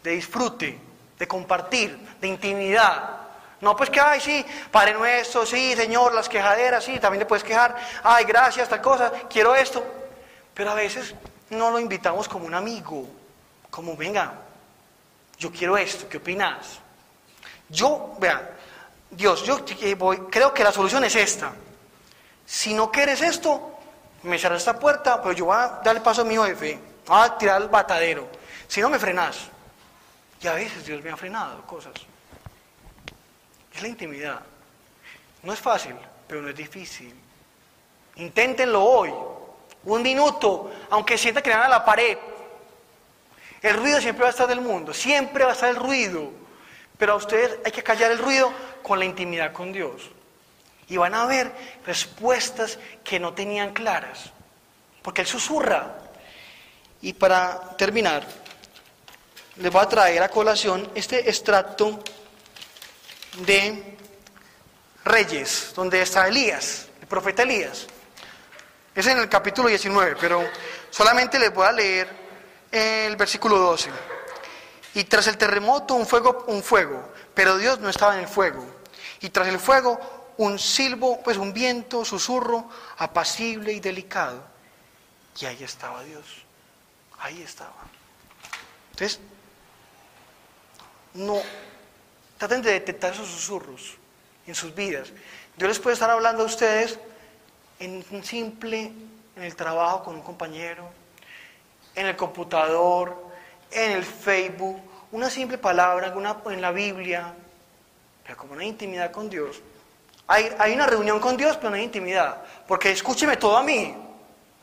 de 0.03 0.11
disfrute, 0.13 0.79
de 1.19 1.29
compartir, 1.29 2.17
de 2.21 2.29
intimidad. 2.29 3.22
No, 3.63 3.77
pues 3.77 3.91
que, 3.91 4.01
ay, 4.01 4.21
sí, 4.21 4.45
Padre 4.73 4.95
nuestro, 4.95 5.47
sí, 5.47 5.77
Señor, 5.77 6.13
las 6.13 6.29
quejaderas, 6.29 6.83
sí, 6.83 6.99
también 6.99 7.21
te 7.21 7.27
puedes 7.27 7.45
quejar, 7.45 7.77
ay, 8.03 8.25
gracias, 8.25 8.69
tal 8.69 8.83
cosa, 8.83 9.13
quiero 9.31 9.55
esto. 9.55 9.85
Pero 10.53 10.73
a 10.73 10.75
veces 10.75 11.15
no 11.51 11.71
lo 11.71 11.79
invitamos 11.79 12.27
como 12.27 12.45
un 12.45 12.55
amigo, 12.55 13.07
como, 13.71 13.97
venga, 13.97 14.35
yo 15.39 15.53
quiero 15.53 15.77
esto, 15.77 16.09
¿qué 16.09 16.17
opinas? 16.17 16.81
Yo, 17.69 18.17
vean, 18.19 18.43
Dios, 19.09 19.45
yo 19.45 19.65
creo 20.29 20.53
que 20.53 20.65
la 20.65 20.73
solución 20.73 21.05
es 21.05 21.15
esta. 21.15 21.53
Si 22.45 22.75
no 22.75 22.91
quieres 22.91 23.23
esto, 23.23 23.79
me 24.25 24.41
cerras 24.41 24.59
esta 24.59 24.77
puerta, 24.77 25.23
pero 25.23 25.35
yo 25.35 25.45
voy 25.45 25.57
a 25.57 25.81
darle 25.85 26.01
paso 26.01 26.23
a 26.23 26.25
mi 26.25 26.37
jefe, 26.37 26.81
voy 27.07 27.21
a 27.21 27.39
tirar 27.39 27.63
el 27.63 27.69
batadero. 27.69 28.27
Si 28.67 28.81
no, 28.81 28.89
me 28.89 28.99
frenas. 28.99 29.37
Y 30.41 30.49
a 30.49 30.55
veces 30.55 30.85
Dios 30.85 31.01
me 31.01 31.11
ha 31.11 31.17
frenado 31.17 31.63
cosas. 31.63 31.93
Es 33.75 33.83
la 33.83 33.89
intimidad. 33.89 34.41
No 35.43 35.53
es 35.53 35.59
fácil, 35.59 35.97
pero 36.27 36.43
no 36.43 36.49
es 36.49 36.57
difícil. 36.57 37.15
Inténtenlo 38.17 38.85
hoy. 38.85 39.13
Un 39.85 40.03
minuto, 40.03 40.71
aunque 40.91 41.19
sienta 41.19 41.43
que 41.43 41.51
le 41.51 41.57
dan 41.57 41.67
a 41.67 41.69
la 41.69 41.85
pared. 41.85 42.17
El 43.61 43.77
ruido 43.77 44.01
siempre 44.01 44.23
va 44.23 44.29
a 44.29 44.31
estar 44.31 44.47
del 44.47 44.61
mundo, 44.61 44.93
siempre 44.93 45.45
va 45.45 45.51
a 45.51 45.55
estar 45.55 45.71
el 45.71 45.77
ruido. 45.77 46.31
Pero 46.99 47.15
a 47.15 47.17
ustedes 47.17 47.59
hay 47.65 47.73
que 47.73 47.83
callar 47.83 48.13
el 48.13 48.19
ruido 48.19 48.53
con 48.83 48.99
la 48.99 49.05
intimidad 49.05 49.53
con 49.53 49.73
Dios. 49.73 50.11
Y 50.89 50.97
van 50.97 51.15
a 51.15 51.27
ver 51.27 51.53
respuestas 51.85 52.79
que 53.03 53.19
no 53.19 53.33
tenían 53.33 53.73
claras. 53.73 54.31
Porque 55.01 55.23
Él 55.23 55.27
susurra. 55.27 55.99
Y 57.01 57.13
para 57.15 57.77
terminar, 57.77 58.25
les 59.57 59.73
voy 59.73 59.83
a 59.83 59.89
traer 59.89 60.23
a 60.23 60.29
colación 60.29 60.89
este 60.95 61.29
extracto 61.29 61.99
de 63.39 63.97
Reyes, 65.05 65.73
donde 65.75 66.03
está 66.03 66.29
Elías, 66.29 66.89
el 67.01 67.07
profeta 67.07 67.43
Elías. 67.43 67.87
Es 68.95 69.07
en 69.07 69.19
el 69.19 69.29
capítulo 69.29 69.69
19, 69.69 70.17
pero 70.21 70.45
solamente 70.91 71.39
les 71.39 71.53
voy 71.53 71.67
a 71.67 71.73
leer 71.73 72.09
el 72.71 73.17
versículo 73.17 73.59
12. 73.59 73.91
Y 74.95 75.05
tras 75.05 75.27
el 75.27 75.39
terremoto 75.39 75.95
un 75.95 76.07
fuego, 76.07 76.45
un 76.49 76.63
fuego, 76.63 77.13
pero 77.35 77.57
Dios 77.57 77.81
no 77.81 77.89
estaba 77.89 78.15
en 78.15 78.21
el 78.21 78.29
fuego. 78.29 78.65
Y 79.21 79.31
tras 79.31 79.49
el 79.49 79.59
fuego 79.59 80.35
un 80.37 80.59
silbo, 80.59 81.23
pues 81.23 81.37
un 81.37 81.53
viento, 81.53 82.05
susurro, 82.05 82.69
apacible 82.99 83.73
y 83.73 83.81
delicado. 83.81 84.43
Y 85.41 85.47
ahí 85.47 85.63
estaba 85.65 86.03
Dios. 86.03 86.25
Ahí 87.19 87.41
estaba. 87.41 87.73
Entonces, 88.91 89.21
no 91.15 91.41
Traten 92.43 92.61
de 92.61 92.73
detectar 92.73 93.13
esos 93.13 93.29
susurros 93.29 93.97
en 94.49 94.57
sus 94.57 94.75
vidas. 94.75 95.13
Dios 95.57 95.69
les 95.69 95.79
puede 95.79 95.95
estar 95.95 96.11
hablando 96.11 96.43
a 96.43 96.47
ustedes 96.47 96.99
en 97.79 98.05
un 98.11 98.25
simple, 98.25 98.91
en 99.37 99.43
el 99.45 99.55
trabajo 99.55 100.03
con 100.03 100.17
un 100.17 100.23
compañero, 100.23 100.91
en 101.95 102.07
el 102.07 102.17
computador, 102.17 103.17
en 103.71 103.93
el 103.93 104.03
Facebook, 104.03 104.81
una 105.13 105.31
simple 105.31 105.57
palabra 105.57 106.13
en 106.47 106.61
la 106.61 106.73
Biblia, 106.73 107.33
pero 108.25 108.37
como 108.37 108.55
una 108.55 108.65
intimidad 108.65 109.13
con 109.13 109.31
Dios. 109.31 109.63
Hay, 110.27 110.53
hay 110.59 110.75
una 110.75 110.89
reunión 110.89 111.21
con 111.21 111.37
Dios, 111.37 111.57
pero 111.59 111.71
no 111.71 111.77
hay 111.77 111.85
intimidad. 111.85 112.43
Porque 112.67 112.91
escúcheme 112.91 113.37
todo 113.37 113.57
a 113.57 113.63
mí. 113.63 113.95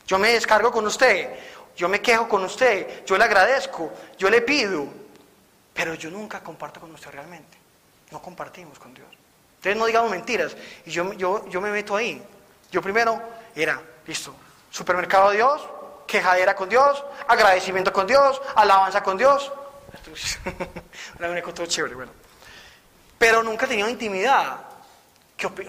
Yo 0.06 0.20
me 0.20 0.34
descargo 0.34 0.70
con 0.70 0.86
usted, 0.86 1.30
yo 1.78 1.88
me 1.88 2.02
quejo 2.02 2.28
con 2.28 2.44
usted, 2.44 3.06
yo 3.06 3.18
le 3.18 3.24
agradezco, 3.24 3.90
yo 4.18 4.30
le 4.30 4.42
pido, 4.42 4.86
pero 5.74 5.94
yo 5.94 6.12
nunca 6.12 6.44
comparto 6.44 6.82
con 6.82 6.94
usted 6.94 7.12
realmente 7.12 7.59
no 8.12 8.22
compartimos 8.22 8.80
con 8.80 8.94
Dios. 8.94 9.08
Entonces 9.58 9.78
no 9.78 9.86
digamos 9.86 10.10
mentiras. 10.10 10.56
Y 10.86 10.92
yo, 10.92 11.14
yo, 11.14 11.48
yo 11.50 11.62
me 11.62 11.72
meto 11.72 11.96
ahí. 11.96 12.22
Yo 12.72 12.82
primero 12.82 13.22
era, 13.56 13.82
listo, 14.06 14.34
supermercado 14.72 15.32
de 15.32 15.38
Dios, 15.38 15.62
quejadera 16.08 16.56
con 16.56 16.70
Dios, 16.70 17.04
agradecimiento 17.28 17.92
con 17.92 18.08
Dios, 18.08 18.42
alabanza 18.56 19.04
con 19.04 19.18
Dios. 19.18 19.52
Una 21.20 21.42
todo 21.42 21.66
chévere, 21.66 21.96
bueno. 21.96 22.12
Pero 23.18 23.44
nunca 23.44 23.66
he 23.66 23.70
tenido 23.70 23.90
intimidad. 23.90 24.62
¿Qué 25.36 25.50
¿Por 25.50 25.66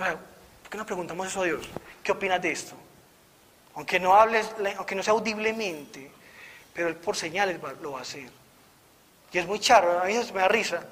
qué 0.70 0.78
no 0.78 0.86
preguntamos 0.86 1.26
eso 1.26 1.42
a 1.42 1.44
Dios? 1.44 1.68
¿Qué 2.02 2.12
opinas 2.12 2.40
de 2.40 2.52
esto? 2.52 2.76
Aunque 3.74 3.98
no 3.98 4.14
hables, 4.14 4.48
aunque 4.76 4.94
no 4.94 5.02
sea 5.02 5.12
audiblemente, 5.12 6.10
pero 6.72 6.88
él 6.88 6.96
por 6.96 7.16
señales 7.16 7.58
lo 7.82 7.92
va 7.92 7.98
a 7.98 8.02
hacer. 8.02 8.30
Y 9.32 9.38
es 9.38 9.46
muy 9.46 9.58
charro, 9.58 10.00
a 10.00 10.04
mí 10.04 10.14
me 10.14 10.40
da 10.40 10.48
risa, 10.48 10.82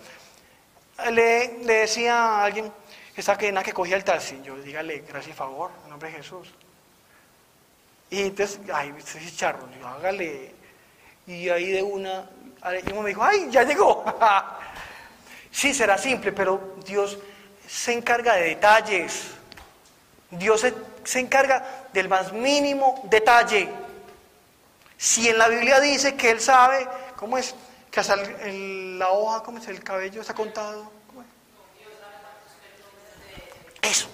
le, 1.11 1.49
decía 1.65 2.21
a 2.21 2.45
alguien 2.45 2.73
que 3.15 3.21
estaba 3.21 3.39
que 3.39 3.73
cogía 3.73 3.97
el 3.97 4.05
taxi, 4.05 4.41
yo 4.43 4.57
dígale 4.57 5.01
gracias 5.01 5.29
y 5.29 5.33
favor, 5.33 5.71
en 5.85 5.91
nombre 5.91 6.11
de 6.11 6.19
Jesús. 6.19 6.49
Y 8.11 8.23
entonces, 8.23 8.61
ay, 8.73 8.93
usted 8.93 9.21
es 9.21 9.37
charro, 9.37 9.69
yo 9.79 9.87
hágale. 9.87 10.55
Y 11.27 11.49
ahí 11.49 11.73
de 11.73 11.83
una, 11.83 12.29
y 12.87 12.93
uno 12.93 13.03
me 13.03 13.11
dijo, 13.11 13.23
ay, 13.23 13.49
ya 13.51 13.65
llegó. 13.65 14.05
sí, 15.51 15.75
será 15.75 15.99
simple, 15.99 16.33
pero 16.33 16.77
Dios 16.87 17.19
se 17.67 17.93
encarga 17.93 18.35
de 18.35 18.45
detalles. 18.45 19.33
Dios 20.31 20.61
se, 20.61 20.75
se 21.05 21.21
encarga 21.21 21.87
del 21.93 22.09
más 22.09 22.33
mínimo 22.33 23.03
detalle. 23.05 23.69
Si 24.97 25.29
en 25.29 25.39
la 25.39 25.49
Biblia 25.49 25.81
dice 25.81 26.17
que 26.17 26.31
Él 26.31 26.41
sabe, 26.41 26.87
¿cómo 27.17 27.37
es? 27.37 27.55
La 28.07 29.11
hoja, 29.11 29.43
¿cómo 29.43 29.59
es? 29.59 29.67
El 29.67 29.83
cabello 29.83 30.21
está 30.21 30.35
contado. 30.35 30.91
Eso. 33.83 34.09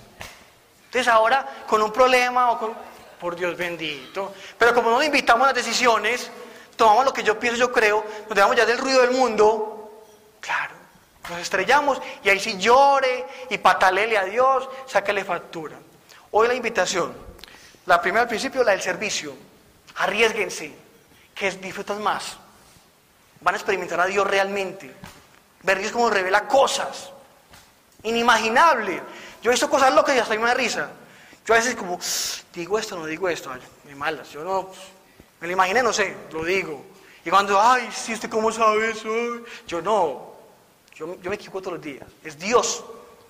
Entonces 0.86 1.08
ahora, 1.08 1.64
con 1.66 1.82
un 1.82 1.92
problema 1.92 2.50
o 2.52 2.58
con... 2.58 2.94
Por 3.20 3.36
Dios 3.36 3.56
bendito. 3.56 4.34
Pero 4.58 4.74
como 4.74 4.90
no 4.90 5.00
le 5.00 5.06
invitamos 5.06 5.44
a 5.44 5.52
las 5.52 5.64
decisiones, 5.64 6.30
tomamos 6.76 7.04
lo 7.04 7.12
que 7.12 7.22
yo 7.22 7.38
pienso, 7.38 7.58
yo 7.58 7.72
creo, 7.72 8.04
nos 8.28 8.34
dejamos 8.34 8.56
ya 8.56 8.66
del 8.66 8.76
ruido 8.76 9.00
del 9.00 9.12
mundo, 9.12 10.04
claro, 10.40 10.74
nos 11.30 11.38
estrellamos 11.38 12.02
y 12.22 12.28
ahí 12.28 12.38
sí 12.38 12.58
llore 12.58 13.26
y 13.48 13.56
patalele 13.58 14.18
a 14.18 14.24
Dios, 14.24 14.68
sáquele 14.86 15.24
factura. 15.24 15.76
Hoy 16.32 16.48
la 16.48 16.54
invitación, 16.54 17.16
la 17.86 18.00
primera 18.02 18.22
al 18.22 18.28
principio, 18.28 18.62
la 18.62 18.72
del 18.72 18.82
servicio. 18.82 19.34
Arriesguense, 19.96 20.74
que 21.34 21.50
disfrutan 21.52 22.02
más 22.02 22.36
van 23.44 23.54
a 23.54 23.58
experimentar 23.58 24.00
a 24.00 24.06
Dios 24.06 24.26
realmente. 24.26 24.90
Ver 25.62 25.78
Dios 25.78 25.92
como 25.92 26.10
revela 26.10 26.48
cosas 26.48 27.12
inimaginables. 28.02 29.00
Yo 29.42 29.50
he 29.50 29.54
visto 29.54 29.68
cosas 29.68 29.94
locas 29.94 30.16
y 30.16 30.18
hasta 30.18 30.34
me 30.34 30.46
da 30.46 30.54
risa. 30.54 30.90
Yo 31.46 31.54
a 31.54 31.58
veces 31.58 31.76
como, 31.76 31.98
digo 32.54 32.78
esto, 32.78 32.96
no 32.96 33.04
digo 33.04 33.28
esto, 33.28 33.50
me 33.84 33.94
malas. 33.94 34.30
Yo 34.30 34.42
no, 34.42 34.70
me 35.40 35.46
lo 35.46 35.52
imaginé, 35.52 35.82
no 35.82 35.92
sé, 35.92 36.16
lo 36.32 36.42
digo. 36.42 36.82
Y 37.22 37.30
cuando, 37.30 37.60
ay, 37.60 37.90
si 37.92 38.14
usted 38.14 38.30
cómo 38.30 38.50
sabe 38.50 38.90
eso, 38.90 39.08
yo 39.66 39.82
no, 39.82 40.32
yo, 40.94 41.20
yo 41.20 41.30
me 41.30 41.36
equivoco 41.36 41.60
todos 41.60 41.74
los 41.74 41.82
días. 41.82 42.06
Es 42.22 42.38
Dios 42.38 42.82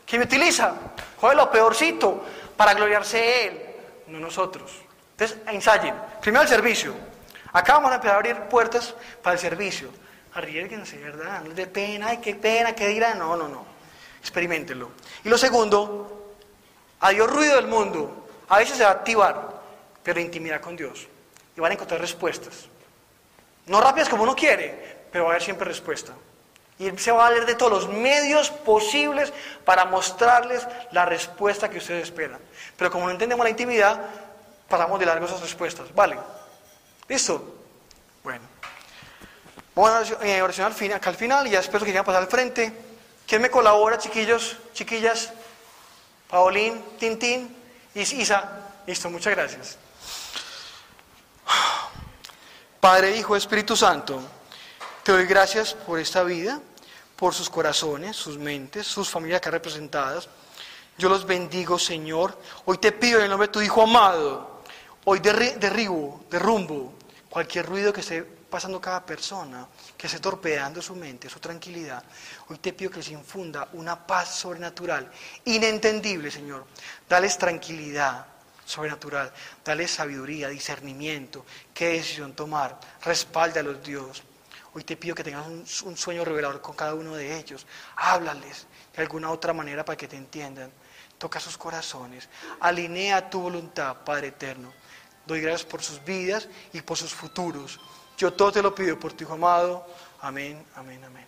quien 0.07 0.21
me 0.21 0.27
utiliza. 0.27 0.75
Joder, 1.21 1.37
lo 1.37 1.51
peorcito 1.51 2.25
para 2.57 2.75
gloriarse 2.75 3.47
Él, 3.47 3.63
no 4.07 4.21
nosotros. 4.21 4.71
Entonces, 5.13 5.39
ensayen. 5.49 5.95
Primero 6.21 6.43
el 6.43 6.49
servicio. 6.49 6.95
Acá 7.53 7.75
vamos 7.75 7.93
a 7.93 7.97
empezar 7.97 8.15
a 8.15 8.19
abrir 8.19 8.37
puertas 8.43 8.95
para 9.23 9.35
el 9.35 9.41
servicio 9.41 9.89
arriesguense, 10.35 10.99
¿verdad? 10.99 11.43
No 11.43 11.51
es 11.51 11.57
de 11.57 11.67
pena, 11.67 12.09
ay, 12.09 12.19
qué 12.19 12.35
pena, 12.35 12.75
qué 12.75 12.89
dirán. 12.89 13.19
No, 13.19 13.37
no, 13.37 13.49
no. 13.49 13.65
Experimentenlo. 14.21 14.91
Y 15.25 15.29
lo 15.29 15.39
segundo, 15.39 16.25
Adiós 17.05 17.31
ruido 17.31 17.57
del 17.57 17.67
mundo. 17.67 18.29
A 18.49 18.59
veces 18.59 18.79
se 18.79 18.83
va 18.83 18.89
a 18.89 18.93
activar, 18.95 19.61
pero 20.03 20.21
intimidad 20.21 20.63
con 20.63 20.75
Dios. 20.75 21.07
Y 21.55 21.61
van 21.61 21.71
a 21.71 21.75
encontrar 21.75 22.01
respuestas. 22.01 22.67
No 23.67 23.79
rápidas 23.81 24.09
como 24.09 24.23
uno 24.23 24.35
quiere, 24.35 25.05
pero 25.13 25.25
va 25.25 25.31
a 25.31 25.33
haber 25.35 25.43
siempre 25.43 25.67
respuesta. 25.69 26.13
Y 26.79 26.87
Él 26.87 26.99
se 26.99 27.13
va 27.13 27.27
a 27.27 27.31
valer 27.31 27.45
de 27.45 27.57
todos 27.57 27.71
los 27.71 27.89
medios 27.89 28.49
posibles 28.51 29.35
para 29.67 29.85
mostrarles 29.85 30.67
la 30.93 31.05
respuesta 31.05 31.69
que 31.69 31.77
ustedes 31.77 32.05
esperan. 32.05 32.41
Pero 32.79 32.91
como 32.91 33.05
no 33.05 33.13
entendemos 33.13 33.45
la 33.45 33.51
intimidad, 33.51 34.01
pasamos 34.67 34.99
de 34.99 35.05
largo 35.05 35.27
esas 35.27 35.43
respuestas. 35.43 35.95
¿Vale? 35.95 36.17
¿Listo? 37.07 37.55
Bueno. 38.23 38.54
Vamos 39.75 40.13
a 40.13 40.25
eh, 40.25 40.41
oración 40.41 40.67
al 40.67 40.75
final, 40.75 40.97
acá 40.99 41.11
al 41.11 41.17
final 41.17 41.47
y 41.47 41.51
ya 41.51 41.59
después 41.59 41.83
que 41.83 41.87
quieran 41.87 42.05
pasar 42.05 42.23
al 42.23 42.29
frente. 42.29 42.73
¿Quién 43.27 43.43
me 43.43 43.51
colabora, 43.51 43.99
chiquillos, 43.99 44.57
chiquillas? 44.73 45.33
Paulín, 46.29 46.83
Tintín, 46.99 47.57
Isa. 47.95 48.71
Listo, 48.87 49.11
muchas 49.11 49.35
gracias. 49.35 49.79
Padre, 52.81 53.17
Hijo, 53.17 53.35
Espíritu 53.35 53.77
Santo, 53.77 54.21
te 55.03 55.11
doy 55.11 55.25
gracias 55.27 55.75
por 55.75 55.99
esta 55.99 56.23
vida, 56.23 56.61
por 57.17 57.35
sus 57.35 57.49
corazones, 57.49 58.15
sus 58.15 58.39
mentes, 58.39 58.87
sus 58.87 59.09
familias 59.09 59.39
acá 59.39 59.51
representadas. 59.51 60.29
Yo 60.99 61.09
los 61.09 61.27
bendigo, 61.27 61.79
Señor. 61.79 62.39
Hoy 62.67 62.79
te 62.79 62.93
pido 62.93 63.19
en 63.19 63.25
el 63.25 63.31
nombre 63.31 63.49
de 63.49 63.53
tu 63.53 63.61
Hijo 63.61 63.83
amado, 63.83 64.63
hoy 65.05 65.19
derribo, 65.19 66.25
derrumbo 66.31 66.93
cualquier 67.29 67.67
ruido 67.67 67.93
que 67.93 68.01
esté 68.01 68.34
pasando 68.55 68.81
cada 68.81 69.05
persona, 69.05 69.67
que 69.99 70.07
esté 70.07 70.21
torpedeando 70.21 70.81
su 70.81 70.95
mente, 70.95 71.29
su 71.29 71.41
tranquilidad. 71.41 72.05
Hoy 72.47 72.59
te 72.59 72.73
pido 72.73 72.89
que 72.89 72.99
les 72.99 73.09
infunda 73.09 73.67
una 73.73 74.07
paz 74.07 74.33
sobrenatural, 74.37 75.11
inentendible, 75.45 76.31
Señor. 76.31 76.65
Dales 77.09 77.37
tranquilidad, 77.37 78.25
sobrenatural. 78.65 79.33
Dale 79.65 79.89
sabiduría, 79.89 80.47
discernimiento, 80.51 81.45
qué 81.75 81.95
decisión 81.95 82.33
tomar. 82.35 82.79
Respáldalos, 83.03 83.83
Dios. 83.83 84.23
Hoy 84.73 84.85
te 84.85 84.97
pido 84.97 85.17
que 85.17 85.25
tengas 85.25 85.49
un, 85.83 85.97
sueño 85.97 86.25
revelador 86.25 86.61
con 86.61 86.77
cada 86.77 86.95
uno 86.95 87.17
de 87.17 87.37
ellos. 87.37 87.67
Háblales 87.97 88.69
de 88.95 89.03
alguna 89.03 89.33
otra 89.33 89.53
manera 89.53 89.85
para 89.85 89.97
que 89.97 90.07
te 90.07 90.17
entiendan. 90.17 90.71
Toca 91.19 91.41
sus 91.41 91.59
corazones. 91.59 92.29
Alinea 92.61 93.29
tu 93.29 93.41
voluntad, 93.41 94.05
Padre 94.05 94.29
eterno. 94.29 94.73
Doy 95.27 95.41
gracias 95.41 95.65
por 95.65 95.83
sus 95.83 96.05
vidas 96.05 96.49
y 96.73 96.83
por 96.83 96.97
sus 96.97 97.13
futuros. 97.13 97.81
Yo 98.17 98.33
todo 98.33 98.53
te 98.53 98.63
lo 98.63 98.75
pido 98.75 98.99
por 98.99 99.13
tu 99.13 99.25
Hijo 99.25 99.35
amado. 99.35 99.87
Amén, 100.21 100.65
amén, 100.77 101.03
amén. 101.05 101.27